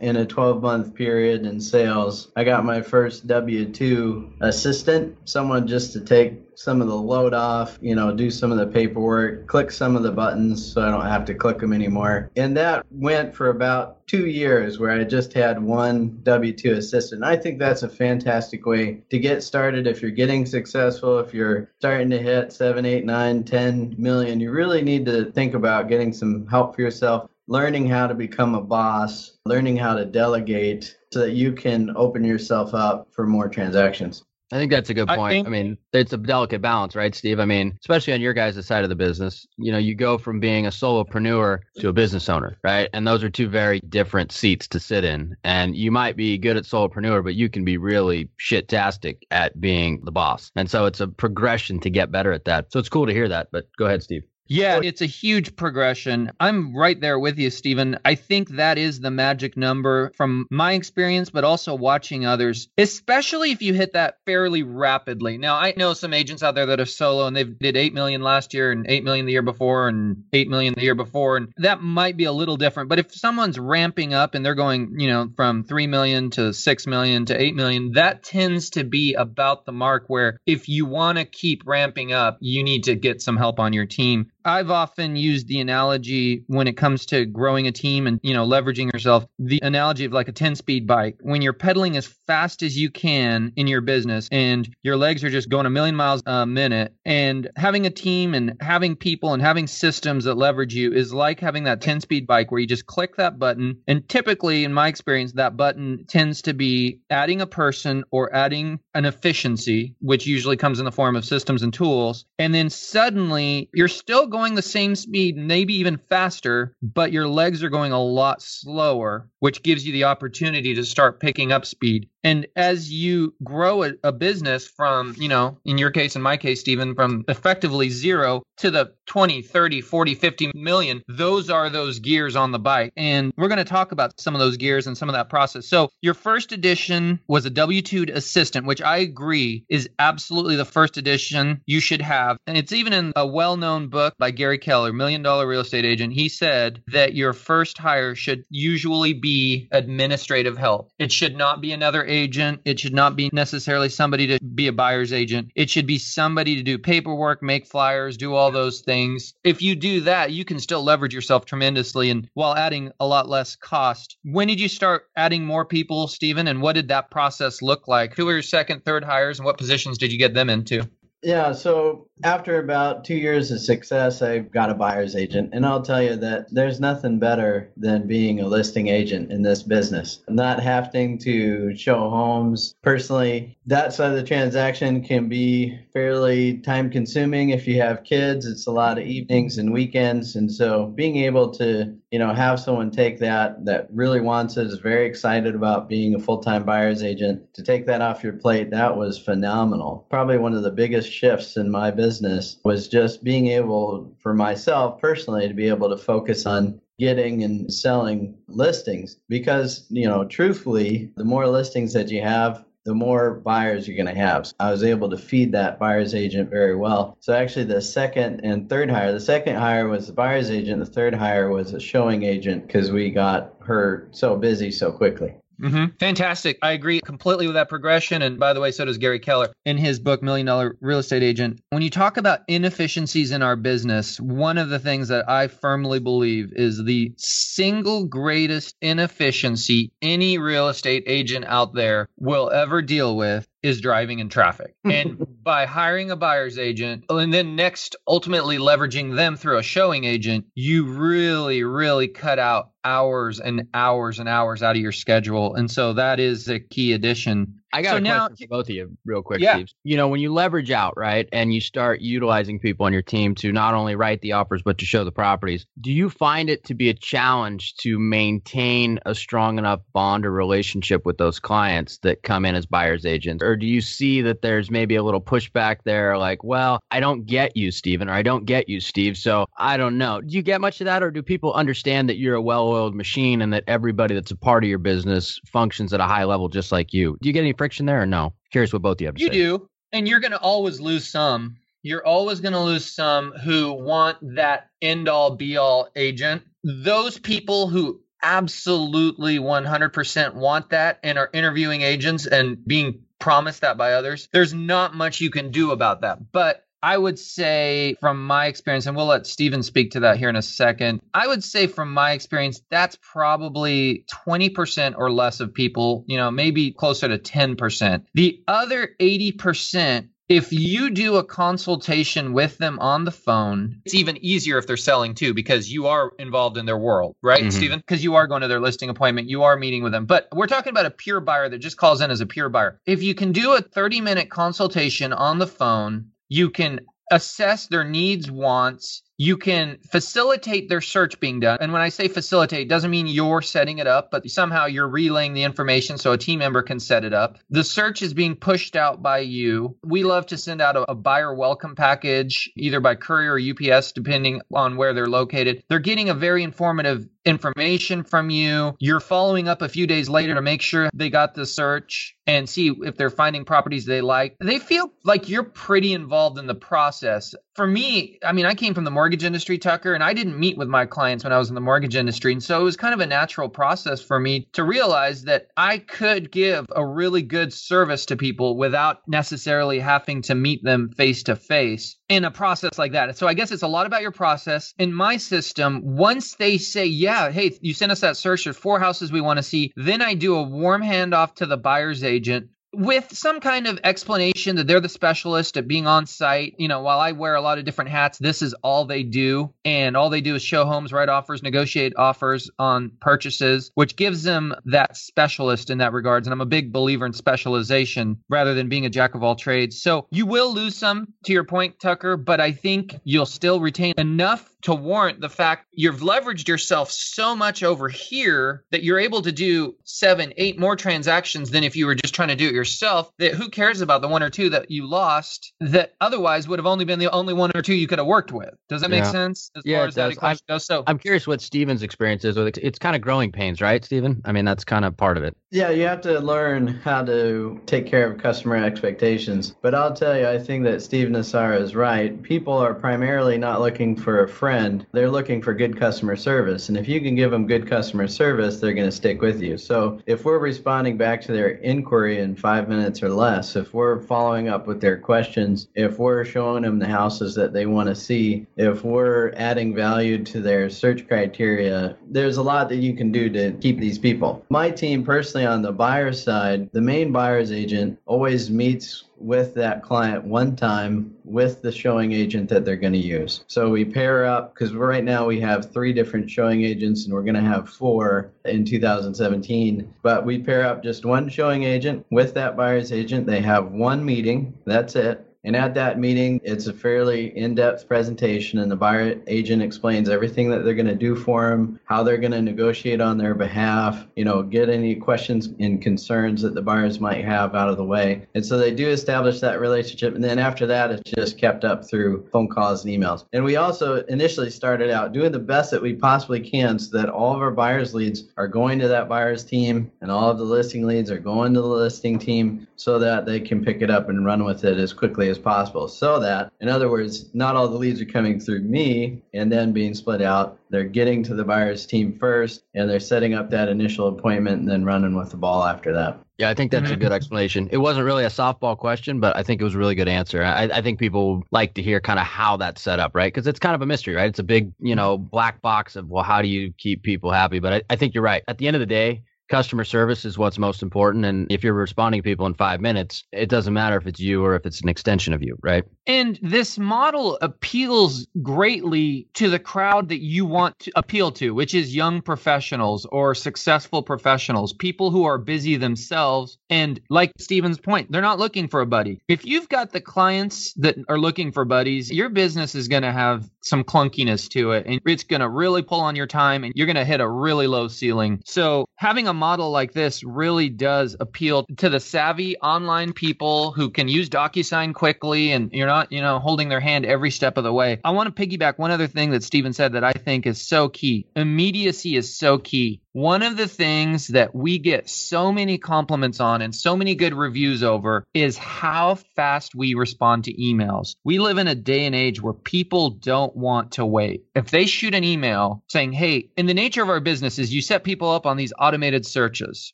in 0.00 0.16
a 0.16 0.26
12 0.26 0.60
month 0.60 0.94
period 0.94 1.46
in 1.46 1.60
sales, 1.60 2.32
I 2.34 2.42
got 2.42 2.64
my 2.64 2.82
first 2.82 3.28
W 3.28 3.70
2 3.72 4.32
assistant, 4.40 5.16
someone 5.24 5.68
just 5.68 5.92
to 5.92 6.00
take 6.00 6.43
some 6.56 6.80
of 6.80 6.88
the 6.88 6.94
load 6.94 7.34
off, 7.34 7.78
you 7.80 7.94
know, 7.94 8.14
do 8.14 8.30
some 8.30 8.52
of 8.52 8.58
the 8.58 8.66
paperwork, 8.66 9.46
click 9.46 9.70
some 9.70 9.96
of 9.96 10.02
the 10.02 10.12
buttons 10.12 10.72
so 10.72 10.82
I 10.82 10.90
don't 10.90 11.06
have 11.06 11.24
to 11.26 11.34
click 11.34 11.58
them 11.58 11.72
anymore. 11.72 12.30
And 12.36 12.56
that 12.56 12.86
went 12.90 13.34
for 13.34 13.48
about 13.48 14.06
two 14.06 14.26
years 14.26 14.78
where 14.78 14.90
I 14.90 15.04
just 15.04 15.32
had 15.32 15.62
one 15.62 16.20
W 16.22 16.52
2 16.52 16.72
assistant. 16.72 17.24
I 17.24 17.36
think 17.36 17.58
that's 17.58 17.82
a 17.82 17.88
fantastic 17.88 18.66
way 18.66 19.02
to 19.10 19.18
get 19.18 19.42
started 19.42 19.86
if 19.86 20.02
you're 20.02 20.10
getting 20.10 20.46
successful, 20.46 21.18
if 21.18 21.34
you're 21.34 21.70
starting 21.78 22.10
to 22.10 22.18
hit 22.18 22.52
seven, 22.52 22.84
eight, 22.84 23.04
nine, 23.04 23.44
ten 23.44 23.94
million. 23.98 24.40
You 24.40 24.50
really 24.50 24.82
need 24.82 25.06
to 25.06 25.30
think 25.32 25.54
about 25.54 25.88
getting 25.88 26.12
some 26.12 26.46
help 26.46 26.74
for 26.74 26.82
yourself 26.82 27.28
learning 27.46 27.86
how 27.88 28.06
to 28.06 28.14
become 28.14 28.54
a 28.54 28.60
boss, 28.60 29.32
learning 29.44 29.76
how 29.76 29.94
to 29.94 30.04
delegate 30.04 30.96
so 31.12 31.20
that 31.20 31.32
you 31.32 31.52
can 31.52 31.94
open 31.96 32.24
yourself 32.24 32.74
up 32.74 33.08
for 33.12 33.26
more 33.26 33.48
transactions. 33.48 34.24
I 34.52 34.58
think 34.58 34.70
that's 34.70 34.90
a 34.90 34.94
good 34.94 35.08
point. 35.08 35.20
I, 35.20 35.30
think, 35.30 35.46
I, 35.46 35.50
mean, 35.50 35.78
it's 35.92 36.12
a 36.12 36.16
delicate 36.16 36.60
balance, 36.60 36.94
right, 36.94 37.14
Steve? 37.14 37.40
I 37.40 37.44
mean, 37.44 37.76
especially 37.80 38.12
on 38.12 38.20
your 38.20 38.34
guys' 38.34 38.64
side 38.64 38.84
of 38.84 38.90
the 38.90 38.94
business, 38.94 39.46
you 39.56 39.72
know, 39.72 39.78
you 39.78 39.94
go 39.94 40.18
from 40.18 40.38
being 40.38 40.66
a 40.66 40.70
solopreneur 40.70 41.60
to 41.80 41.88
a 41.88 41.92
business 41.92 42.28
owner, 42.28 42.58
right? 42.62 42.90
And 42.92 43.06
those 43.06 43.24
are 43.24 43.30
two 43.30 43.48
very 43.48 43.80
different 43.80 44.32
seats 44.32 44.68
to 44.68 44.80
sit 44.80 45.02
in. 45.02 45.36
And 45.44 45.74
you 45.74 45.90
might 45.90 46.16
be 46.16 46.38
good 46.38 46.56
at 46.56 46.64
solopreneur, 46.64 47.24
but 47.24 47.34
you 47.34 47.48
can 47.48 47.64
be 47.64 47.78
really 47.78 48.28
shit-tastic 48.36 49.26
at 49.30 49.60
being 49.60 50.02
the 50.04 50.12
boss. 50.12 50.50
And 50.56 50.70
so 50.70 50.86
it's 50.86 51.00
a 51.00 51.08
progression 51.08 51.80
to 51.80 51.90
get 51.90 52.12
better 52.12 52.32
at 52.32 52.44
that. 52.44 52.70
So 52.70 52.78
it's 52.78 52.88
cool 52.88 53.06
to 53.06 53.12
hear 53.12 53.28
that. 53.28 53.48
But 53.50 53.64
go 53.78 53.86
ahead, 53.86 54.02
Steve. 54.02 54.24
Yeah, 54.46 54.80
it's 54.82 55.00
a 55.00 55.06
huge 55.06 55.56
progression. 55.56 56.30
I'm 56.38 56.76
right 56.76 57.00
there 57.00 57.18
with 57.18 57.38
you, 57.38 57.50
Stephen. 57.50 57.98
I 58.04 58.14
think 58.14 58.50
that 58.50 58.76
is 58.76 59.00
the 59.00 59.10
magic 59.10 59.56
number 59.56 60.12
from 60.16 60.46
my 60.50 60.72
experience, 60.72 61.30
but 61.30 61.44
also 61.44 61.74
watching 61.74 62.26
others, 62.26 62.68
especially 62.76 63.52
if 63.52 63.62
you 63.62 63.72
hit 63.72 63.94
that 63.94 64.18
fairly 64.26 64.62
rapidly. 64.62 65.38
Now, 65.38 65.56
I 65.56 65.72
know 65.76 65.94
some 65.94 66.12
agents 66.12 66.42
out 66.42 66.54
there 66.54 66.66
that 66.66 66.80
are 66.80 66.86
solo 66.86 67.26
and 67.26 67.34
they 67.34 67.44
did 67.44 67.76
8 67.76 67.94
million 67.94 68.20
last 68.20 68.52
year 68.52 68.70
and 68.70 68.86
8 68.86 69.02
million 69.02 69.24
the 69.24 69.32
year 69.32 69.42
before 69.42 69.88
and 69.88 70.24
8 70.32 70.48
million 70.48 70.74
the 70.74 70.82
year 70.82 70.94
before. 70.94 71.38
And 71.38 71.52
that 71.56 71.80
might 71.80 72.16
be 72.16 72.24
a 72.24 72.32
little 72.32 72.56
different. 72.56 72.90
But 72.90 72.98
if 72.98 73.14
someone's 73.14 73.58
ramping 73.58 74.12
up 74.12 74.34
and 74.34 74.44
they're 74.44 74.54
going, 74.54 75.00
you 75.00 75.08
know, 75.08 75.30
from 75.36 75.64
3 75.64 75.86
million 75.86 76.30
to 76.30 76.52
6 76.52 76.86
million 76.86 77.24
to 77.26 77.40
8 77.40 77.54
million, 77.54 77.92
that 77.92 78.22
tends 78.22 78.70
to 78.70 78.84
be 78.84 79.14
about 79.14 79.64
the 79.64 79.72
mark 79.72 80.04
where 80.08 80.38
if 80.44 80.68
you 80.68 80.84
want 80.84 81.16
to 81.16 81.24
keep 81.24 81.62
ramping 81.64 82.12
up, 82.12 82.36
you 82.40 82.62
need 82.62 82.84
to 82.84 82.94
get 82.94 83.22
some 83.22 83.38
help 83.38 83.58
on 83.58 83.72
your 83.72 83.86
team. 83.86 84.30
I've 84.44 84.70
often 84.70 85.16
used 85.16 85.48
the 85.48 85.60
analogy 85.60 86.44
when 86.46 86.68
it 86.68 86.76
comes 86.76 87.06
to 87.06 87.24
growing 87.24 87.66
a 87.66 87.72
team 87.72 88.06
and 88.06 88.20
you 88.22 88.34
know 88.34 88.46
leveraging 88.46 88.92
yourself 88.92 89.26
the 89.38 89.60
analogy 89.62 90.04
of 90.04 90.12
like 90.12 90.28
a 90.28 90.32
10 90.32 90.54
speed 90.56 90.86
bike. 90.86 91.16
When 91.22 91.42
you're 91.42 91.52
pedaling 91.52 91.96
as 91.96 92.06
fast 92.26 92.62
as 92.62 92.76
you 92.76 92.90
can 92.90 93.52
in 93.56 93.66
your 93.66 93.80
business 93.80 94.28
and 94.30 94.68
your 94.82 94.96
legs 94.96 95.24
are 95.24 95.30
just 95.30 95.48
going 95.48 95.66
a 95.66 95.70
million 95.70 95.96
miles 95.96 96.22
a 96.26 96.46
minute 96.46 96.94
and 97.04 97.48
having 97.56 97.86
a 97.86 97.90
team 97.90 98.34
and 98.34 98.54
having 98.60 98.96
people 98.96 99.32
and 99.32 99.42
having 99.42 99.66
systems 99.66 100.24
that 100.24 100.36
leverage 100.36 100.74
you 100.74 100.92
is 100.92 101.12
like 101.12 101.40
having 101.40 101.64
that 101.64 101.80
10 101.80 102.00
speed 102.00 102.26
bike 102.26 102.50
where 102.50 102.60
you 102.60 102.66
just 102.66 102.86
click 102.86 103.16
that 103.16 103.38
button 103.38 103.78
and 103.86 104.08
typically 104.08 104.64
in 104.64 104.72
my 104.72 104.88
experience 104.88 105.32
that 105.32 105.56
button 105.56 106.04
tends 106.06 106.42
to 106.42 106.54
be 106.54 107.00
adding 107.10 107.40
a 107.40 107.46
person 107.46 108.04
or 108.10 108.34
adding 108.34 108.78
an 108.94 109.04
efficiency 109.04 109.94
which 110.00 110.26
usually 110.26 110.56
comes 110.56 110.78
in 110.78 110.84
the 110.84 110.92
form 110.92 111.16
of 111.16 111.24
systems 111.24 111.62
and 111.62 111.72
tools. 111.72 112.24
And 112.38 112.54
then 112.54 112.70
suddenly 112.70 113.70
you're 113.72 113.88
still 113.88 114.26
going 114.34 114.56
the 114.56 114.62
same 114.62 114.96
speed, 114.96 115.36
maybe 115.36 115.74
even 115.74 115.96
faster, 115.96 116.74
but 116.82 117.12
your 117.12 117.28
legs 117.28 117.62
are 117.62 117.68
going 117.68 117.92
a 117.92 118.02
lot 118.02 118.42
slower, 118.42 119.28
which 119.44 119.62
gives 119.62 119.86
you 119.86 119.92
the 119.92 120.04
opportunity 120.04 120.74
to 120.74 120.82
start 120.82 121.20
picking 121.20 121.52
up 121.52 121.66
speed. 121.66 122.08
And 122.24 122.46
as 122.56 122.90
you 122.90 123.34
grow 123.44 123.82
a, 123.82 123.92
a, 124.02 124.10
business 124.10 124.66
from, 124.66 125.14
you 125.18 125.28
know, 125.28 125.58
in 125.66 125.76
your 125.76 125.90
case, 125.90 126.16
in 126.16 126.22
my 126.22 126.38
case, 126.38 126.60
Stephen, 126.60 126.94
from 126.94 127.26
effectively 127.28 127.90
zero 127.90 128.42
to 128.56 128.70
the 128.70 128.94
20, 129.04 129.42
30, 129.42 129.82
40, 129.82 130.14
50 130.14 130.52
million, 130.54 131.02
those 131.06 131.50
are 131.50 131.68
those 131.68 131.98
gears 131.98 132.34
on 132.34 132.52
the 132.52 132.58
bike. 132.58 132.94
And 132.96 133.34
we're 133.36 133.48
going 133.48 133.58
to 133.58 133.64
talk 133.64 133.92
about 133.92 134.18
some 134.18 134.34
of 134.34 134.40
those 134.40 134.56
gears 134.56 134.86
and 134.86 134.96
some 134.96 135.10
of 135.10 135.12
that 135.12 135.28
process. 135.28 135.66
So 135.66 135.90
your 136.00 136.14
first 136.14 136.50
edition 136.52 137.20
was 137.28 137.44
a 137.44 137.50
W2 137.50 138.14
assistant, 138.14 138.64
which 138.64 138.80
I 138.80 138.96
agree 138.96 139.66
is 139.68 139.90
absolutely 139.98 140.56
the 140.56 140.64
first 140.64 140.96
edition 140.96 141.60
you 141.66 141.80
should 141.80 142.00
have. 142.00 142.38
And 142.46 142.56
it's 142.56 142.72
even 142.72 142.94
in 142.94 143.12
a 143.14 143.26
well 143.26 143.58
known 143.58 143.88
book 143.88 144.14
by 144.16 144.30
Gary 144.30 144.56
Keller, 144.56 144.94
Million 144.94 145.20
Dollar 145.20 145.46
Real 145.46 145.60
Estate 145.60 145.84
Agent. 145.84 146.14
He 146.14 146.30
said 146.30 146.82
that 146.90 147.14
your 147.14 147.34
first 147.34 147.76
hire 147.76 148.14
should 148.14 148.44
usually 148.48 149.12
be 149.12 149.33
administrative 149.70 150.56
help. 150.56 150.90
It 150.98 151.12
should 151.12 151.36
not 151.36 151.60
be 151.60 151.72
another 151.72 152.04
agent. 152.04 152.60
It 152.64 152.80
should 152.80 152.94
not 152.94 153.16
be 153.16 153.30
necessarily 153.32 153.88
somebody 153.88 154.26
to 154.28 154.38
be 154.42 154.66
a 154.66 154.72
buyer's 154.72 155.12
agent. 155.12 155.50
It 155.54 155.70
should 155.70 155.86
be 155.86 155.98
somebody 155.98 156.56
to 156.56 156.62
do 156.62 156.78
paperwork, 156.78 157.42
make 157.42 157.66
flyers, 157.66 158.16
do 158.16 158.34
all 158.34 158.50
those 158.50 158.80
things. 158.80 159.34
If 159.44 159.62
you 159.62 159.74
do 159.74 160.00
that, 160.02 160.32
you 160.32 160.44
can 160.44 160.58
still 160.58 160.82
leverage 160.82 161.14
yourself 161.14 161.44
tremendously 161.44 162.10
and 162.10 162.28
while 162.34 162.54
adding 162.54 162.92
a 163.00 163.06
lot 163.06 163.28
less 163.28 163.56
cost. 163.56 164.16
When 164.22 164.48
did 164.48 164.60
you 164.60 164.68
start 164.68 165.04
adding 165.16 165.44
more 165.44 165.64
people, 165.64 166.08
Stephen? 166.08 166.48
And 166.48 166.62
what 166.62 166.74
did 166.74 166.88
that 166.88 167.10
process 167.10 167.62
look 167.62 167.88
like? 167.88 168.14
Who 168.14 168.26
were 168.26 168.32
your 168.34 168.42
second, 168.42 168.84
third 168.84 169.04
hires 169.04 169.38
and 169.38 169.46
what 169.46 169.58
positions 169.58 169.98
did 169.98 170.12
you 170.12 170.18
get 170.18 170.34
them 170.34 170.50
into? 170.50 170.88
Yeah, 171.24 171.52
so 171.52 172.06
after 172.22 172.58
about 172.58 173.04
two 173.04 173.14
years 173.14 173.50
of 173.50 173.60
success, 173.60 174.20
I 174.20 174.40
got 174.40 174.68
a 174.70 174.74
buyer's 174.74 175.16
agent. 175.16 175.50
And 175.54 175.64
I'll 175.64 175.80
tell 175.80 176.02
you 176.02 176.16
that 176.16 176.52
there's 176.52 176.80
nothing 176.80 177.18
better 177.18 177.70
than 177.78 178.06
being 178.06 178.40
a 178.40 178.46
listing 178.46 178.88
agent 178.88 179.32
in 179.32 179.40
this 179.42 179.62
business. 179.62 180.20
Not 180.28 180.62
having 180.62 181.18
to 181.20 181.74
show 181.76 182.10
homes. 182.10 182.74
Personally, 182.82 183.56
that 183.66 183.94
side 183.94 184.10
of 184.10 184.16
the 184.16 184.22
transaction 184.22 185.02
can 185.02 185.28
be 185.28 185.78
fairly 185.94 186.58
time 186.58 186.90
consuming 186.90 187.50
if 187.50 187.66
you 187.66 187.80
have 187.80 188.04
kids. 188.04 188.46
It's 188.46 188.66
a 188.66 188.72
lot 188.72 188.98
of 188.98 189.06
evenings 189.06 189.56
and 189.56 189.72
weekends. 189.72 190.36
And 190.36 190.52
so 190.52 190.86
being 190.86 191.16
able 191.16 191.50
to, 191.52 191.96
you 192.14 192.20
know, 192.20 192.32
have 192.32 192.60
someone 192.60 192.92
take 192.92 193.18
that, 193.18 193.64
that 193.64 193.88
really 193.90 194.20
wants 194.20 194.56
it, 194.56 194.68
is 194.68 194.78
very 194.78 195.04
excited 195.04 195.52
about 195.56 195.88
being 195.88 196.14
a 196.14 196.20
full 196.20 196.38
time 196.38 196.62
buyer's 196.62 197.02
agent, 197.02 197.52
to 197.54 197.60
take 197.60 197.86
that 197.86 198.00
off 198.00 198.22
your 198.22 198.34
plate, 198.34 198.70
that 198.70 198.96
was 198.96 199.18
phenomenal. 199.18 200.06
Probably 200.10 200.38
one 200.38 200.54
of 200.54 200.62
the 200.62 200.70
biggest 200.70 201.10
shifts 201.12 201.56
in 201.56 201.68
my 201.68 201.90
business 201.90 202.60
was 202.64 202.86
just 202.86 203.24
being 203.24 203.48
able, 203.48 204.14
for 204.20 204.32
myself 204.32 205.00
personally, 205.00 205.48
to 205.48 205.54
be 205.54 205.66
able 205.66 205.90
to 205.90 205.96
focus 205.96 206.46
on 206.46 206.80
getting 207.00 207.42
and 207.42 207.74
selling 207.74 208.36
listings 208.46 209.16
because, 209.28 209.84
you 209.90 210.06
know, 210.06 210.24
truthfully, 210.24 211.10
the 211.16 211.24
more 211.24 211.48
listings 211.48 211.92
that 211.94 212.10
you 212.10 212.22
have, 212.22 212.64
the 212.84 212.94
more 212.94 213.34
buyers 213.34 213.88
you're 213.88 213.96
going 213.96 214.14
to 214.14 214.20
have. 214.20 214.46
So 214.46 214.54
I 214.60 214.70
was 214.70 214.84
able 214.84 215.10
to 215.10 215.18
feed 215.18 215.52
that 215.52 215.78
buyer's 215.78 216.14
agent 216.14 216.50
very 216.50 216.76
well. 216.76 217.16
So 217.20 217.32
actually, 217.32 217.64
the 217.64 217.80
second 217.80 218.40
and 218.44 218.68
third 218.68 218.90
hire, 218.90 219.12
the 219.12 219.20
second 219.20 219.56
hire 219.56 219.88
was 219.88 220.06
the 220.06 220.12
buyer's 220.12 220.50
agent, 220.50 220.80
the 220.80 220.90
third 220.90 221.14
hire 221.14 221.48
was 221.48 221.72
a 221.72 221.80
showing 221.80 222.22
agent 222.22 222.66
because 222.66 222.90
we 222.90 223.10
got 223.10 223.54
her 223.60 224.08
so 224.10 224.36
busy 224.36 224.70
so 224.70 224.92
quickly. 224.92 225.34
Mm-hmm. 225.60 225.96
Fantastic. 225.98 226.58
I 226.62 226.72
agree 226.72 227.00
completely 227.00 227.46
with 227.46 227.54
that 227.54 227.68
progression. 227.68 228.22
And 228.22 228.38
by 228.38 228.52
the 228.52 228.60
way, 228.60 228.70
so 228.70 228.84
does 228.84 228.98
Gary 228.98 229.20
Keller 229.20 229.52
in 229.64 229.76
his 229.76 230.00
book, 230.00 230.22
Million 230.22 230.46
Dollar 230.46 230.76
Real 230.80 230.98
Estate 230.98 231.22
Agent. 231.22 231.60
When 231.70 231.82
you 231.82 231.90
talk 231.90 232.16
about 232.16 232.40
inefficiencies 232.48 233.30
in 233.30 233.42
our 233.42 233.56
business, 233.56 234.20
one 234.20 234.58
of 234.58 234.68
the 234.68 234.78
things 234.78 235.08
that 235.08 235.28
I 235.28 235.48
firmly 235.48 236.00
believe 236.00 236.52
is 236.54 236.82
the 236.82 237.12
single 237.16 238.04
greatest 238.04 238.74
inefficiency 238.80 239.92
any 240.02 240.38
real 240.38 240.68
estate 240.68 241.04
agent 241.06 241.44
out 241.46 241.74
there 241.74 242.08
will 242.18 242.50
ever 242.50 242.82
deal 242.82 243.16
with 243.16 243.46
is 243.64 243.80
driving 243.80 244.18
in 244.18 244.28
traffic. 244.28 244.76
And 244.84 245.26
by 245.42 245.66
hiring 245.66 246.10
a 246.10 246.16
buyer's 246.16 246.58
agent 246.58 247.04
oh, 247.08 247.18
and 247.18 247.32
then 247.32 247.56
next 247.56 247.96
ultimately 248.06 248.58
leveraging 248.58 249.16
them 249.16 249.36
through 249.36 249.58
a 249.58 249.62
showing 249.62 250.04
agent, 250.04 250.46
you 250.54 250.86
really, 250.86 251.64
really 251.64 252.08
cut 252.08 252.38
out 252.38 252.70
hours 252.84 253.40
and 253.40 253.68
hours 253.74 254.18
and 254.18 254.28
hours 254.28 254.62
out 254.62 254.76
of 254.76 254.82
your 254.82 254.92
schedule. 254.92 255.54
And 255.54 255.70
so 255.70 255.94
that 255.94 256.20
is 256.20 256.48
a 256.48 256.60
key 256.60 256.92
addition 256.92 257.60
I 257.74 257.82
got 257.82 257.90
So 257.90 257.96
a 257.96 258.00
now- 258.00 258.26
question 258.28 258.46
for 258.46 258.50
both 258.56 258.68
of 258.68 258.74
you, 258.76 258.96
real 259.04 259.22
quick, 259.22 259.40
Yeah. 259.40 259.54
Steve. 259.56 259.72
You 259.82 259.96
know, 259.96 260.06
when 260.08 260.20
you 260.20 260.32
leverage 260.32 260.70
out, 260.70 260.94
right, 260.96 261.28
and 261.32 261.52
you 261.52 261.60
start 261.60 262.00
utilizing 262.00 262.60
people 262.60 262.86
on 262.86 262.92
your 262.92 263.02
team 263.02 263.34
to 263.36 263.50
not 263.50 263.74
only 263.74 263.96
write 263.96 264.20
the 264.20 264.32
offers 264.32 264.62
but 264.62 264.78
to 264.78 264.84
show 264.86 265.02
the 265.02 265.10
properties, 265.10 265.66
do 265.80 265.90
you 265.92 266.08
find 266.08 266.48
it 266.48 266.62
to 266.64 266.74
be 266.74 266.88
a 266.88 266.94
challenge 266.94 267.74
to 267.78 267.98
maintain 267.98 269.00
a 269.06 269.14
strong 269.14 269.58
enough 269.58 269.80
bond 269.92 270.24
or 270.24 270.30
relationship 270.30 271.04
with 271.04 271.18
those 271.18 271.40
clients 271.40 271.98
that 271.98 272.22
come 272.22 272.44
in 272.44 272.54
as 272.54 272.64
buyers 272.64 273.04
agents, 273.04 273.42
or 273.42 273.56
do 273.56 273.66
you 273.66 273.80
see 273.80 274.20
that 274.22 274.40
there's 274.42 274.70
maybe 274.70 274.94
a 274.94 275.02
little 275.02 275.20
pushback 275.20 275.78
there, 275.84 276.16
like, 276.16 276.44
well, 276.44 276.80
I 276.92 277.00
don't 277.00 277.26
get 277.26 277.56
you, 277.56 277.70
Stephen, 277.72 278.08
or 278.08 278.12
I 278.12 278.22
don't 278.22 278.44
get 278.44 278.68
you, 278.68 278.78
Steve, 278.80 279.16
so 279.16 279.46
I 279.58 279.76
don't 279.76 279.98
know. 279.98 280.20
Do 280.20 280.34
you 280.34 280.42
get 280.42 280.60
much 280.60 280.80
of 280.80 280.84
that, 280.84 281.02
or 281.02 281.10
do 281.10 281.22
people 281.22 281.52
understand 281.54 282.08
that 282.08 282.18
you're 282.18 282.34
a 282.36 282.42
well-oiled 282.42 282.94
machine 282.94 283.42
and 283.42 283.52
that 283.52 283.64
everybody 283.66 284.14
that's 284.14 284.30
a 284.30 284.36
part 284.36 284.62
of 284.62 284.70
your 284.70 284.78
business 284.78 285.40
functions 285.44 285.92
at 285.92 286.00
a 286.00 286.04
high 286.04 286.24
level 286.24 286.48
just 286.48 286.70
like 286.70 286.92
you? 286.92 287.16
Do 287.20 287.28
you 287.28 287.32
get 287.32 287.40
any 287.40 287.52
there 287.86 288.02
or 288.02 288.06
no? 288.06 288.34
Curious 288.50 288.72
what 288.72 288.82
both 288.82 288.96
of 288.96 289.00
you 289.00 289.06
have 289.08 289.16
to 289.16 289.20
You 289.22 289.28
say. 289.28 289.32
do. 289.34 289.68
And 289.92 290.08
you're 290.08 290.20
going 290.20 290.32
to 290.32 290.40
always 290.40 290.80
lose 290.80 291.06
some. 291.08 291.56
You're 291.82 292.04
always 292.06 292.40
going 292.40 292.52
to 292.54 292.60
lose 292.60 292.90
some 292.90 293.32
who 293.32 293.72
want 293.72 294.18
that 294.36 294.68
end 294.80 295.08
all 295.08 295.36
be 295.36 295.56
all 295.56 295.88
agent. 295.94 296.42
Those 296.62 297.18
people 297.18 297.68
who 297.68 298.00
absolutely 298.22 299.38
100% 299.38 300.34
want 300.34 300.70
that 300.70 300.98
and 301.02 301.18
are 301.18 301.28
interviewing 301.32 301.82
agents 301.82 302.26
and 302.26 302.64
being 302.66 303.02
promised 303.18 303.60
that 303.60 303.76
by 303.76 303.92
others, 303.92 304.28
there's 304.32 304.54
not 304.54 304.94
much 304.94 305.20
you 305.20 305.30
can 305.30 305.50
do 305.50 305.70
about 305.72 306.00
that. 306.00 306.32
But 306.32 306.63
I 306.84 306.98
would 306.98 307.18
say, 307.18 307.96
from 307.98 308.26
my 308.26 308.44
experience, 308.44 308.84
and 308.84 308.94
we'll 308.94 309.06
let 309.06 309.26
Stephen 309.26 309.62
speak 309.62 309.92
to 309.92 310.00
that 310.00 310.18
here 310.18 310.28
in 310.28 310.36
a 310.36 310.42
second. 310.42 311.00
I 311.14 311.26
would 311.26 311.42
say, 311.42 311.66
from 311.66 311.94
my 311.94 312.12
experience, 312.12 312.60
that's 312.70 312.98
probably 313.00 314.04
20% 314.26 314.94
or 314.98 315.10
less 315.10 315.40
of 315.40 315.54
people, 315.54 316.04
you 316.08 316.18
know, 316.18 316.30
maybe 316.30 316.72
closer 316.72 317.08
to 317.08 317.16
10%. 317.16 318.04
The 318.12 318.38
other 318.46 318.90
80%, 319.00 320.08
if 320.28 320.52
you 320.52 320.90
do 320.90 321.16
a 321.16 321.24
consultation 321.24 322.34
with 322.34 322.58
them 322.58 322.78
on 322.80 323.04
the 323.04 323.10
phone, 323.10 323.80
it's 323.86 323.94
even 323.94 324.18
easier 324.22 324.58
if 324.58 324.66
they're 324.66 324.76
selling 324.76 325.14
too, 325.14 325.32
because 325.32 325.72
you 325.72 325.86
are 325.86 326.12
involved 326.18 326.58
in 326.58 326.66
their 326.66 326.78
world, 326.78 327.16
right, 327.22 327.44
Mhm. 327.44 327.52
Steven? 327.52 327.78
Because 327.78 328.04
you 328.04 328.14
are 328.16 328.26
going 328.26 328.42
to 328.42 328.48
their 328.48 328.60
listing 328.60 328.90
appointment, 328.90 329.30
you 329.30 329.42
are 329.44 329.56
meeting 329.56 329.82
with 329.82 329.92
them. 329.92 330.04
But 330.04 330.28
we're 330.34 330.46
talking 330.48 330.70
about 330.70 330.84
a 330.84 330.90
pure 330.90 331.20
buyer 331.20 331.48
that 331.48 331.58
just 331.60 331.78
calls 331.78 332.02
in 332.02 332.10
as 332.10 332.20
a 332.20 332.26
pure 332.26 332.50
buyer. 332.50 332.78
If 332.84 333.02
you 333.02 333.14
can 333.14 333.32
do 333.32 333.52
a 333.54 333.62
30 333.62 334.02
minute 334.02 334.28
consultation 334.28 335.14
on 335.14 335.38
the 335.38 335.46
phone, 335.46 336.10
you 336.28 336.50
can 336.50 336.80
assess 337.10 337.66
their 337.66 337.84
needs, 337.84 338.30
wants. 338.30 339.02
You 339.24 339.38
can 339.38 339.78
facilitate 339.90 340.68
their 340.68 340.82
search 340.82 341.18
being 341.18 341.40
done. 341.40 341.56
And 341.58 341.72
when 341.72 341.80
I 341.80 341.88
say 341.88 342.08
facilitate, 342.08 342.60
it 342.60 342.68
doesn't 342.68 342.90
mean 342.90 343.06
you're 343.06 343.40
setting 343.40 343.78
it 343.78 343.86
up, 343.86 344.10
but 344.10 344.28
somehow 344.28 344.66
you're 344.66 344.86
relaying 344.86 345.32
the 345.32 345.44
information 345.44 345.96
so 345.96 346.12
a 346.12 346.18
team 346.18 346.40
member 346.40 346.60
can 346.60 346.78
set 346.78 347.06
it 347.06 347.14
up. 347.14 347.38
The 347.48 347.64
search 347.64 348.02
is 348.02 348.12
being 348.12 348.36
pushed 348.36 348.76
out 348.76 349.00
by 349.00 349.20
you. 349.20 349.78
We 349.82 350.04
love 350.04 350.26
to 350.26 350.36
send 350.36 350.60
out 350.60 350.76
a, 350.76 350.90
a 350.90 350.94
buyer 350.94 351.34
welcome 351.34 351.74
package, 351.74 352.52
either 352.54 352.80
by 352.80 352.96
courier 352.96 353.32
or 353.32 353.40
UPS, 353.40 353.92
depending 353.92 354.42
on 354.52 354.76
where 354.76 354.92
they're 354.92 355.06
located. 355.06 355.64
They're 355.70 355.78
getting 355.78 356.10
a 356.10 356.14
very 356.14 356.42
informative 356.42 357.08
information 357.24 358.04
from 358.04 358.30
you. 358.30 358.76
You're 358.78 359.00
following 359.00 359.48
up 359.48 359.62
a 359.62 359.68
few 359.68 359.86
days 359.86 360.08
later 360.08 360.34
to 360.34 360.42
make 360.42 360.60
sure 360.60 360.90
they 360.92 361.10
got 361.10 361.34
the 361.34 361.46
search 361.46 362.16
and 362.26 362.48
see 362.48 362.74
if 362.82 362.96
they're 362.96 363.10
finding 363.10 363.44
properties 363.44 363.84
they 363.84 364.00
like. 364.00 364.36
They 364.40 364.58
feel 364.58 364.92
like 365.04 365.28
you're 365.28 365.44
pretty 365.44 365.92
involved 365.92 366.38
in 366.38 366.46
the 366.46 366.54
process. 366.54 367.34
For 367.54 367.66
me, 367.66 368.18
I 368.24 368.32
mean, 368.32 368.46
I 368.46 368.54
came 368.54 368.74
from 368.74 368.84
the 368.84 368.90
mortgage 368.90 369.13
industry, 369.22 369.58
Tucker, 369.58 369.94
and 369.94 370.02
I 370.02 370.14
didn't 370.14 370.38
meet 370.38 370.56
with 370.56 370.68
my 370.68 370.86
clients 370.86 371.24
when 371.24 371.32
I 371.32 371.38
was 371.38 371.48
in 371.48 371.54
the 371.54 371.60
mortgage 371.60 371.94
industry. 371.94 372.32
And 372.32 372.42
so 372.42 372.60
it 372.60 372.64
was 372.64 372.76
kind 372.76 372.94
of 372.94 373.00
a 373.00 373.06
natural 373.06 373.48
process 373.48 374.00
for 374.02 374.18
me 374.18 374.48
to 374.54 374.64
realize 374.64 375.22
that 375.24 375.48
I 375.56 375.78
could 375.78 376.32
give 376.32 376.66
a 376.74 376.84
really 376.84 377.22
good 377.22 377.52
service 377.52 378.06
to 378.06 378.16
people 378.16 378.56
without 378.56 379.06
necessarily 379.06 379.78
having 379.78 380.22
to 380.22 380.34
meet 380.34 380.64
them 380.64 380.90
face 380.90 381.22
to 381.24 381.36
face 381.36 381.96
in 382.08 382.24
a 382.24 382.30
process 382.30 382.78
like 382.78 382.92
that. 382.92 383.16
So 383.16 383.26
I 383.26 383.34
guess 383.34 383.50
it's 383.50 383.62
a 383.62 383.68
lot 383.68 383.86
about 383.86 384.02
your 384.02 384.10
process. 384.10 384.74
In 384.78 384.92
my 384.92 385.16
system, 385.16 385.80
once 385.84 386.34
they 386.34 386.58
say, 386.58 386.86
yeah, 386.86 387.30
hey, 387.30 387.56
you 387.60 387.74
sent 387.74 387.92
us 387.92 388.00
that 388.00 388.16
search, 388.16 388.44
there's 388.44 388.56
four 388.56 388.80
houses 388.80 389.12
we 389.12 389.20
want 389.20 389.38
to 389.38 389.42
see, 389.42 389.72
then 389.76 390.02
I 390.02 390.14
do 390.14 390.36
a 390.36 390.42
warm 390.42 390.82
handoff 390.82 391.34
to 391.36 391.46
the 391.46 391.56
buyer's 391.56 392.02
agent 392.02 392.48
with 392.76 393.16
some 393.16 393.40
kind 393.40 393.66
of 393.66 393.78
explanation 393.84 394.56
that 394.56 394.66
they're 394.66 394.80
the 394.80 394.88
specialist 394.88 395.56
at 395.56 395.68
being 395.68 395.86
on 395.86 396.06
site. 396.06 396.54
You 396.58 396.68
know, 396.68 396.82
while 396.82 397.00
I 397.00 397.12
wear 397.12 397.34
a 397.34 397.40
lot 397.40 397.58
of 397.58 397.64
different 397.64 397.90
hats, 397.90 398.18
this 398.18 398.42
is 398.42 398.54
all 398.62 398.84
they 398.84 399.02
do. 399.02 399.52
And 399.64 399.96
all 399.96 400.10
they 400.10 400.20
do 400.20 400.34
is 400.34 400.42
show 400.42 400.64
homes, 400.64 400.92
write 400.92 401.08
offers, 401.08 401.42
negotiate 401.42 401.94
offers 401.96 402.50
on 402.58 402.92
purchases, 403.00 403.70
which 403.74 403.96
gives 403.96 404.22
them 404.22 404.54
that 404.66 404.96
specialist 404.96 405.70
in 405.70 405.78
that 405.78 405.92
regards. 405.92 406.26
And 406.26 406.32
I'm 406.32 406.40
a 406.40 406.46
big 406.46 406.72
believer 406.72 407.06
in 407.06 407.12
specialization 407.12 408.18
rather 408.28 408.54
than 408.54 408.68
being 408.68 408.86
a 408.86 408.90
jack 408.90 409.14
of 409.14 409.22
all 409.22 409.36
trades. 409.36 409.80
So 409.80 410.06
you 410.10 410.26
will 410.26 410.52
lose 410.52 410.76
some 410.76 411.12
to 411.24 411.32
your 411.32 411.44
point, 411.44 411.80
Tucker, 411.80 412.16
but 412.16 412.40
I 412.40 412.52
think 412.52 412.96
you'll 413.04 413.26
still 413.26 413.60
retain 413.60 413.94
enough 413.98 414.53
to 414.64 414.74
warrant 414.74 415.20
the 415.20 415.28
fact 415.28 415.66
you've 415.72 416.00
leveraged 416.00 416.48
yourself 416.48 416.90
so 416.90 417.36
much 417.36 417.62
over 417.62 417.88
here 417.88 418.64
that 418.70 418.82
you're 418.82 418.98
able 418.98 419.22
to 419.22 419.32
do 419.32 419.74
seven, 419.84 420.32
eight 420.36 420.58
more 420.58 420.74
transactions 420.76 421.50
than 421.50 421.64
if 421.64 421.76
you 421.76 421.86
were 421.86 421.94
just 421.94 422.14
trying 422.14 422.28
to 422.28 422.36
do 422.36 422.48
it 422.48 422.54
yourself. 422.54 423.10
That 423.18 423.34
who 423.34 423.48
cares 423.48 423.80
about 423.80 424.02
the 424.02 424.08
one 424.08 424.22
or 424.22 424.30
two 424.30 424.50
that 424.50 424.70
you 424.70 424.86
lost 424.86 425.52
that 425.60 425.94
otherwise 426.00 426.48
would 426.48 426.58
have 426.58 426.66
only 426.66 426.84
been 426.84 426.98
the 426.98 427.10
only 427.10 427.34
one 427.34 427.50
or 427.54 427.62
two 427.62 427.74
you 427.74 427.86
could 427.86 427.98
have 427.98 428.06
worked 428.06 428.32
with. 428.32 428.54
Does 428.68 428.80
that 428.80 428.90
make 428.90 429.04
Yeah. 429.04 429.10
sense? 429.12 429.50
As 429.54 429.62
Yeah, 429.66 429.78
far 429.78 429.84
it 429.84 429.88
as 429.88 429.94
that 429.96 430.08
does. 430.08 430.16
equation 430.16 430.40
goes. 430.48 430.64
So 430.66 430.82
I'm 430.86 430.98
curious 430.98 431.26
what 431.26 431.40
Stephen's 431.40 431.82
experience 431.82 432.24
is 432.24 432.36
with 432.36 432.48
it. 432.48 432.58
It's 432.62 432.78
kind 432.78 432.96
of 432.96 433.02
growing 433.02 433.32
pains, 433.32 433.60
right, 433.60 433.84
Stephen? 433.84 434.22
I 434.24 434.32
mean, 434.32 434.44
that's 434.44 434.64
kind 434.64 434.84
of 434.84 434.96
part 434.96 435.16
of 435.16 435.24
it. 435.24 435.36
Yeah, 435.50 435.70
you 435.70 435.84
have 435.86 436.00
to 436.02 436.18
learn 436.20 436.66
how 436.66 437.04
to 437.04 437.60
take 437.66 437.86
care 437.86 438.10
of 438.10 438.18
customer 438.18 438.56
expectations. 438.56 439.54
But 439.62 439.74
I'll 439.74 439.92
tell 439.94 440.18
you, 440.18 440.26
I 440.26 440.38
think 440.38 440.64
that 440.64 440.82
Steve 440.82 441.08
Nassara 441.08 441.60
is 441.60 441.76
right. 441.76 442.20
People 442.22 442.54
are 442.54 442.74
primarily 442.74 443.38
not 443.38 443.60
looking 443.60 443.94
for 443.94 444.24
a 444.24 444.28
friend, 444.28 444.53
they're 444.92 445.10
looking 445.10 445.42
for 445.42 445.54
good 445.54 445.78
customer 445.78 446.16
service. 446.16 446.68
And 446.68 446.78
if 446.78 446.88
you 446.88 447.00
can 447.00 447.14
give 447.14 447.30
them 447.30 447.46
good 447.46 447.68
customer 447.68 448.06
service, 448.06 448.60
they're 448.60 448.74
going 448.74 448.88
to 448.88 448.96
stick 448.96 449.20
with 449.20 449.42
you. 449.42 449.58
So 449.58 450.00
if 450.06 450.24
we're 450.24 450.38
responding 450.38 450.96
back 450.96 451.20
to 451.22 451.32
their 451.32 451.50
inquiry 451.50 452.20
in 452.20 452.36
five 452.36 452.68
minutes 452.68 453.02
or 453.02 453.08
less, 453.08 453.56
if 453.56 453.74
we're 453.74 454.00
following 454.00 454.48
up 454.48 454.66
with 454.66 454.80
their 454.80 454.98
questions, 454.98 455.68
if 455.74 455.98
we're 455.98 456.24
showing 456.24 456.62
them 456.62 456.78
the 456.78 456.86
houses 456.86 457.34
that 457.34 457.52
they 457.52 457.66
want 457.66 457.88
to 457.88 457.94
see, 457.94 458.46
if 458.56 458.84
we're 458.84 459.32
adding 459.36 459.74
value 459.74 460.22
to 460.24 460.40
their 460.40 460.70
search 460.70 461.06
criteria, 461.08 461.96
there's 462.08 462.36
a 462.36 462.42
lot 462.42 462.68
that 462.68 462.76
you 462.76 462.94
can 462.94 463.10
do 463.10 463.28
to 463.30 463.52
keep 463.52 463.78
these 463.78 463.98
people. 463.98 464.44
My 464.48 464.70
team 464.70 465.04
personally 465.04 465.46
on 465.46 465.62
the 465.62 465.72
buyer 465.72 466.12
side, 466.12 466.70
the 466.72 466.80
main 466.80 467.12
buyer's 467.12 467.52
agent 467.52 467.98
always 468.06 468.50
meets 468.50 469.04
with 469.18 469.54
that 469.54 469.82
client 469.82 470.24
one 470.24 470.56
time 470.56 471.14
with 471.24 471.62
the 471.62 471.72
showing 471.72 472.12
agent 472.12 472.48
that 472.48 472.64
they're 472.64 472.76
going 472.76 472.92
to 472.92 472.98
use. 472.98 473.44
So 473.46 473.70
we 473.70 473.84
pair 473.84 474.24
up 474.24 474.54
because 474.54 474.72
right 474.72 475.04
now 475.04 475.26
we 475.26 475.40
have 475.40 475.72
three 475.72 475.92
different 475.92 476.30
showing 476.30 476.62
agents 476.64 477.04
and 477.04 477.14
we're 477.14 477.22
going 477.22 477.34
to 477.34 477.40
have 477.40 477.68
four 477.68 478.32
in 478.44 478.64
2017. 478.64 479.94
But 480.02 480.24
we 480.24 480.42
pair 480.42 480.64
up 480.64 480.82
just 480.82 481.04
one 481.04 481.28
showing 481.28 481.64
agent 481.64 482.04
with 482.10 482.34
that 482.34 482.56
buyer's 482.56 482.92
agent. 482.92 483.26
They 483.26 483.40
have 483.40 483.72
one 483.72 484.04
meeting, 484.04 484.54
that's 484.64 484.96
it. 484.96 485.26
And 485.44 485.54
at 485.54 485.74
that 485.74 485.98
meeting, 485.98 486.40
it's 486.42 486.66
a 486.66 486.72
fairly 486.72 487.36
in 487.36 487.54
depth 487.54 487.86
presentation, 487.86 488.58
and 488.58 488.70
the 488.70 488.76
buyer 488.76 489.20
agent 489.26 489.62
explains 489.62 490.08
everything 490.08 490.48
that 490.50 490.64
they're 490.64 490.74
going 490.74 490.86
to 490.86 490.94
do 490.94 491.14
for 491.14 491.50
them, 491.50 491.78
how 491.84 492.02
they're 492.02 492.18
going 492.18 492.32
to 492.32 492.40
negotiate 492.42 493.00
on 493.00 493.18
their 493.18 493.34
behalf, 493.34 494.06
you 494.16 494.24
know, 494.24 494.42
get 494.42 494.68
any 494.68 494.94
questions 494.94 495.50
and 495.60 495.82
concerns 495.82 496.42
that 496.42 496.54
the 496.54 496.62
buyers 496.62 496.98
might 496.98 497.24
have 497.24 497.54
out 497.54 497.68
of 497.68 497.76
the 497.76 497.84
way. 497.84 498.26
And 498.34 498.44
so 498.44 498.56
they 498.56 498.74
do 498.74 498.88
establish 498.88 499.40
that 499.40 499.60
relationship. 499.60 500.14
And 500.14 500.24
then 500.24 500.38
after 500.38 500.66
that, 500.66 500.90
it's 500.90 501.10
just 501.10 501.38
kept 501.38 501.64
up 501.64 501.88
through 501.88 502.26
phone 502.32 502.48
calls 502.48 502.84
and 502.84 502.94
emails. 502.94 503.24
And 503.32 503.44
we 503.44 503.56
also 503.56 504.02
initially 504.04 504.50
started 504.50 504.90
out 504.90 505.12
doing 505.12 505.32
the 505.32 505.38
best 505.38 505.70
that 505.70 505.82
we 505.82 505.94
possibly 505.94 506.40
can 506.40 506.78
so 506.78 506.96
that 506.96 507.10
all 507.10 507.34
of 507.34 507.42
our 507.42 507.50
buyers 507.50 507.94
leads 507.94 508.24
are 508.36 508.48
going 508.48 508.78
to 508.78 508.88
that 508.88 509.08
buyer's 509.08 509.44
team 509.44 509.90
and 510.00 510.10
all 510.10 510.30
of 510.30 510.38
the 510.38 510.44
listing 510.44 510.86
leads 510.86 511.10
are 511.10 511.18
going 511.18 511.52
to 511.54 511.60
the 511.60 511.66
listing 511.66 512.18
team 512.18 512.66
so 512.76 512.98
that 512.98 513.26
they 513.26 513.40
can 513.40 513.64
pick 513.64 513.82
it 513.82 513.90
up 513.90 514.08
and 514.08 514.24
run 514.24 514.44
with 514.44 514.64
it 514.64 514.78
as 514.78 514.92
quickly 514.92 515.28
as 515.28 515.33
possible. 515.38 515.88
So 515.88 516.20
that, 516.20 516.52
in 516.60 516.68
other 516.68 516.90
words, 516.90 517.34
not 517.34 517.56
all 517.56 517.68
the 517.68 517.76
leads 517.76 518.00
are 518.00 518.06
coming 518.06 518.40
through 518.40 518.60
me 518.60 519.22
and 519.32 519.50
then 519.50 519.72
being 519.72 519.94
split 519.94 520.22
out. 520.22 520.58
They're 520.70 520.84
getting 520.84 521.22
to 521.24 521.34
the 521.34 521.44
buyer's 521.44 521.86
team 521.86 522.18
first 522.18 522.64
and 522.74 522.88
they're 522.88 523.00
setting 523.00 523.34
up 523.34 523.50
that 523.50 523.68
initial 523.68 524.08
appointment 524.08 524.60
and 524.60 524.68
then 524.68 524.84
running 524.84 525.16
with 525.16 525.30
the 525.30 525.36
ball 525.36 525.64
after 525.64 525.92
that. 525.92 526.18
Yeah, 526.38 526.50
I 526.50 526.54
think 526.54 526.72
that's 526.72 526.90
a 526.90 526.96
mhm. 526.96 527.00
good 527.00 527.12
explanation. 527.12 527.68
It 527.70 527.76
wasn't 527.76 528.06
really 528.06 528.24
a 528.24 528.28
softball 528.28 528.76
question, 528.76 529.20
but 529.20 529.36
I 529.36 529.44
think 529.44 529.60
it 529.60 529.64
was 529.64 529.76
a 529.76 529.78
really 529.78 529.94
good 529.94 530.08
answer. 530.08 530.42
I, 530.42 530.64
I 530.64 530.82
think 530.82 530.98
people 530.98 531.44
like 531.52 531.74
to 531.74 531.82
hear 531.82 532.00
kind 532.00 532.18
of 532.18 532.26
how 532.26 532.56
that's 532.56 532.82
set 532.82 532.98
up, 532.98 533.14
right? 533.14 533.32
Because 533.32 533.46
it's 533.46 533.60
kind 533.60 533.76
of 533.76 533.82
a 533.82 533.86
mystery, 533.86 534.14
right? 534.14 534.28
It's 534.28 534.40
a 534.40 534.44
big, 534.44 534.72
you 534.80 534.96
know, 534.96 535.16
black 535.16 535.62
box 535.62 535.94
of, 535.94 536.08
well, 536.08 536.24
how 536.24 536.42
do 536.42 536.48
you 536.48 536.72
keep 536.76 537.04
people 537.04 537.30
happy? 537.30 537.60
But 537.60 537.72
I, 537.72 537.82
I 537.90 537.96
think 537.96 538.14
you're 538.14 538.24
right. 538.24 538.42
At 538.48 538.58
the 538.58 538.66
end 538.66 538.74
of 538.74 538.80
the 538.80 538.86
day, 538.86 539.22
customer 539.48 539.84
service 539.84 540.24
is 540.24 540.38
what's 540.38 540.58
most 540.58 540.82
important. 540.82 541.24
And 541.24 541.46
if 541.50 541.62
you're 541.62 541.74
responding 541.74 542.20
to 542.20 542.22
people 542.22 542.46
in 542.46 542.54
five 542.54 542.80
minutes, 542.80 543.24
it 543.32 543.48
doesn't 543.48 543.72
matter 543.72 543.96
if 543.96 544.06
it's 544.06 544.20
you 544.20 544.44
or 544.44 544.54
if 544.54 544.66
it's 544.66 544.80
an 544.80 544.88
extension 544.88 545.32
of 545.32 545.42
you, 545.42 545.56
right? 545.62 545.84
And 546.06 546.38
this 546.42 546.78
model 546.78 547.38
appeals 547.40 548.26
greatly 548.42 549.28
to 549.34 549.50
the 549.50 549.58
crowd 549.58 550.08
that 550.08 550.20
you 550.20 550.44
want 550.46 550.78
to 550.80 550.92
appeal 550.96 551.32
to, 551.32 551.54
which 551.54 551.74
is 551.74 551.94
young 551.94 552.20
professionals 552.20 553.06
or 553.06 553.34
successful 553.34 554.02
professionals, 554.02 554.72
people 554.72 555.10
who 555.10 555.24
are 555.24 555.38
busy 555.38 555.76
themselves. 555.76 556.58
And 556.70 557.00
like 557.10 557.32
Stephen's 557.38 557.78
point, 557.78 558.10
they're 558.10 558.22
not 558.22 558.38
looking 558.38 558.68
for 558.68 558.80
a 558.80 558.86
buddy. 558.86 559.20
If 559.28 559.44
you've 559.44 559.68
got 559.68 559.92
the 559.92 560.00
clients 560.00 560.72
that 560.74 560.96
are 561.08 561.18
looking 561.18 561.52
for 561.52 561.64
buddies, 561.64 562.10
your 562.10 562.28
business 562.28 562.74
is 562.74 562.88
going 562.88 563.02
to 563.02 563.12
have 563.12 563.48
some 563.64 563.82
clunkiness 563.84 564.48
to 564.50 564.72
it 564.72 564.86
and 564.86 565.00
it's 565.06 565.24
going 565.24 565.40
to 565.40 565.48
really 565.48 565.82
pull 565.82 566.00
on 566.00 566.16
your 566.16 566.26
time 566.26 566.64
and 566.64 566.72
you're 566.76 566.86
going 566.86 566.96
to 566.96 567.04
hit 567.04 567.20
a 567.20 567.28
really 567.28 567.66
low 567.66 567.88
ceiling. 567.88 568.42
So 568.44 568.86
having 568.96 569.26
a 569.26 569.32
model 569.32 569.70
like 569.70 569.92
this 569.92 570.22
really 570.22 570.68
does 570.68 571.16
appeal 571.18 571.66
to 571.78 571.88
the 571.88 572.00
savvy 572.00 572.56
online 572.58 573.12
people 573.12 573.72
who 573.72 573.90
can 573.90 574.08
use 574.08 574.28
DocuSign 574.28 574.94
quickly 574.94 575.52
and 575.52 575.70
you're 575.72 575.86
not, 575.86 576.12
you 576.12 576.20
know, 576.20 576.38
holding 576.38 576.68
their 576.68 576.80
hand 576.80 577.06
every 577.06 577.30
step 577.30 577.56
of 577.56 577.64
the 577.64 577.72
way. 577.72 578.00
I 578.04 578.10
want 578.10 578.34
to 578.34 578.46
piggyback 578.46 578.78
one 578.78 578.90
other 578.90 579.06
thing 579.06 579.30
that 579.30 579.42
Stephen 579.42 579.72
said 579.72 579.92
that 579.94 580.04
I 580.04 580.12
think 580.12 580.46
is 580.46 580.60
so 580.66 580.88
key. 580.88 581.26
Immediacy 581.34 582.16
is 582.16 582.36
so 582.36 582.58
key. 582.58 583.00
One 583.14 583.44
of 583.44 583.56
the 583.56 583.68
things 583.68 584.26
that 584.26 584.56
we 584.56 584.80
get 584.80 585.08
so 585.08 585.52
many 585.52 585.78
compliments 585.78 586.40
on 586.40 586.62
and 586.62 586.74
so 586.74 586.96
many 586.96 587.14
good 587.14 587.32
reviews 587.32 587.84
over 587.84 588.26
is 588.34 588.58
how 588.58 589.14
fast 589.36 589.72
we 589.72 589.94
respond 589.94 590.42
to 590.44 590.54
emails. 590.54 591.14
We 591.22 591.38
live 591.38 591.58
in 591.58 591.68
a 591.68 591.76
day 591.76 592.06
and 592.06 592.14
age 592.16 592.42
where 592.42 592.52
people 592.52 593.10
don't 593.10 593.54
want 593.54 593.92
to 593.92 594.04
wait. 594.04 594.46
If 594.56 594.72
they 594.72 594.86
shoot 594.86 595.14
an 595.14 595.22
email 595.22 595.84
saying, 595.88 596.10
Hey, 596.10 596.50
in 596.56 596.66
the 596.66 596.74
nature 596.74 597.04
of 597.04 597.08
our 597.08 597.20
business 597.20 597.60
is 597.60 597.72
you 597.72 597.82
set 597.82 598.02
people 598.02 598.32
up 598.32 598.46
on 598.46 598.56
these 598.56 598.72
automated 598.76 599.24
searches, 599.24 599.92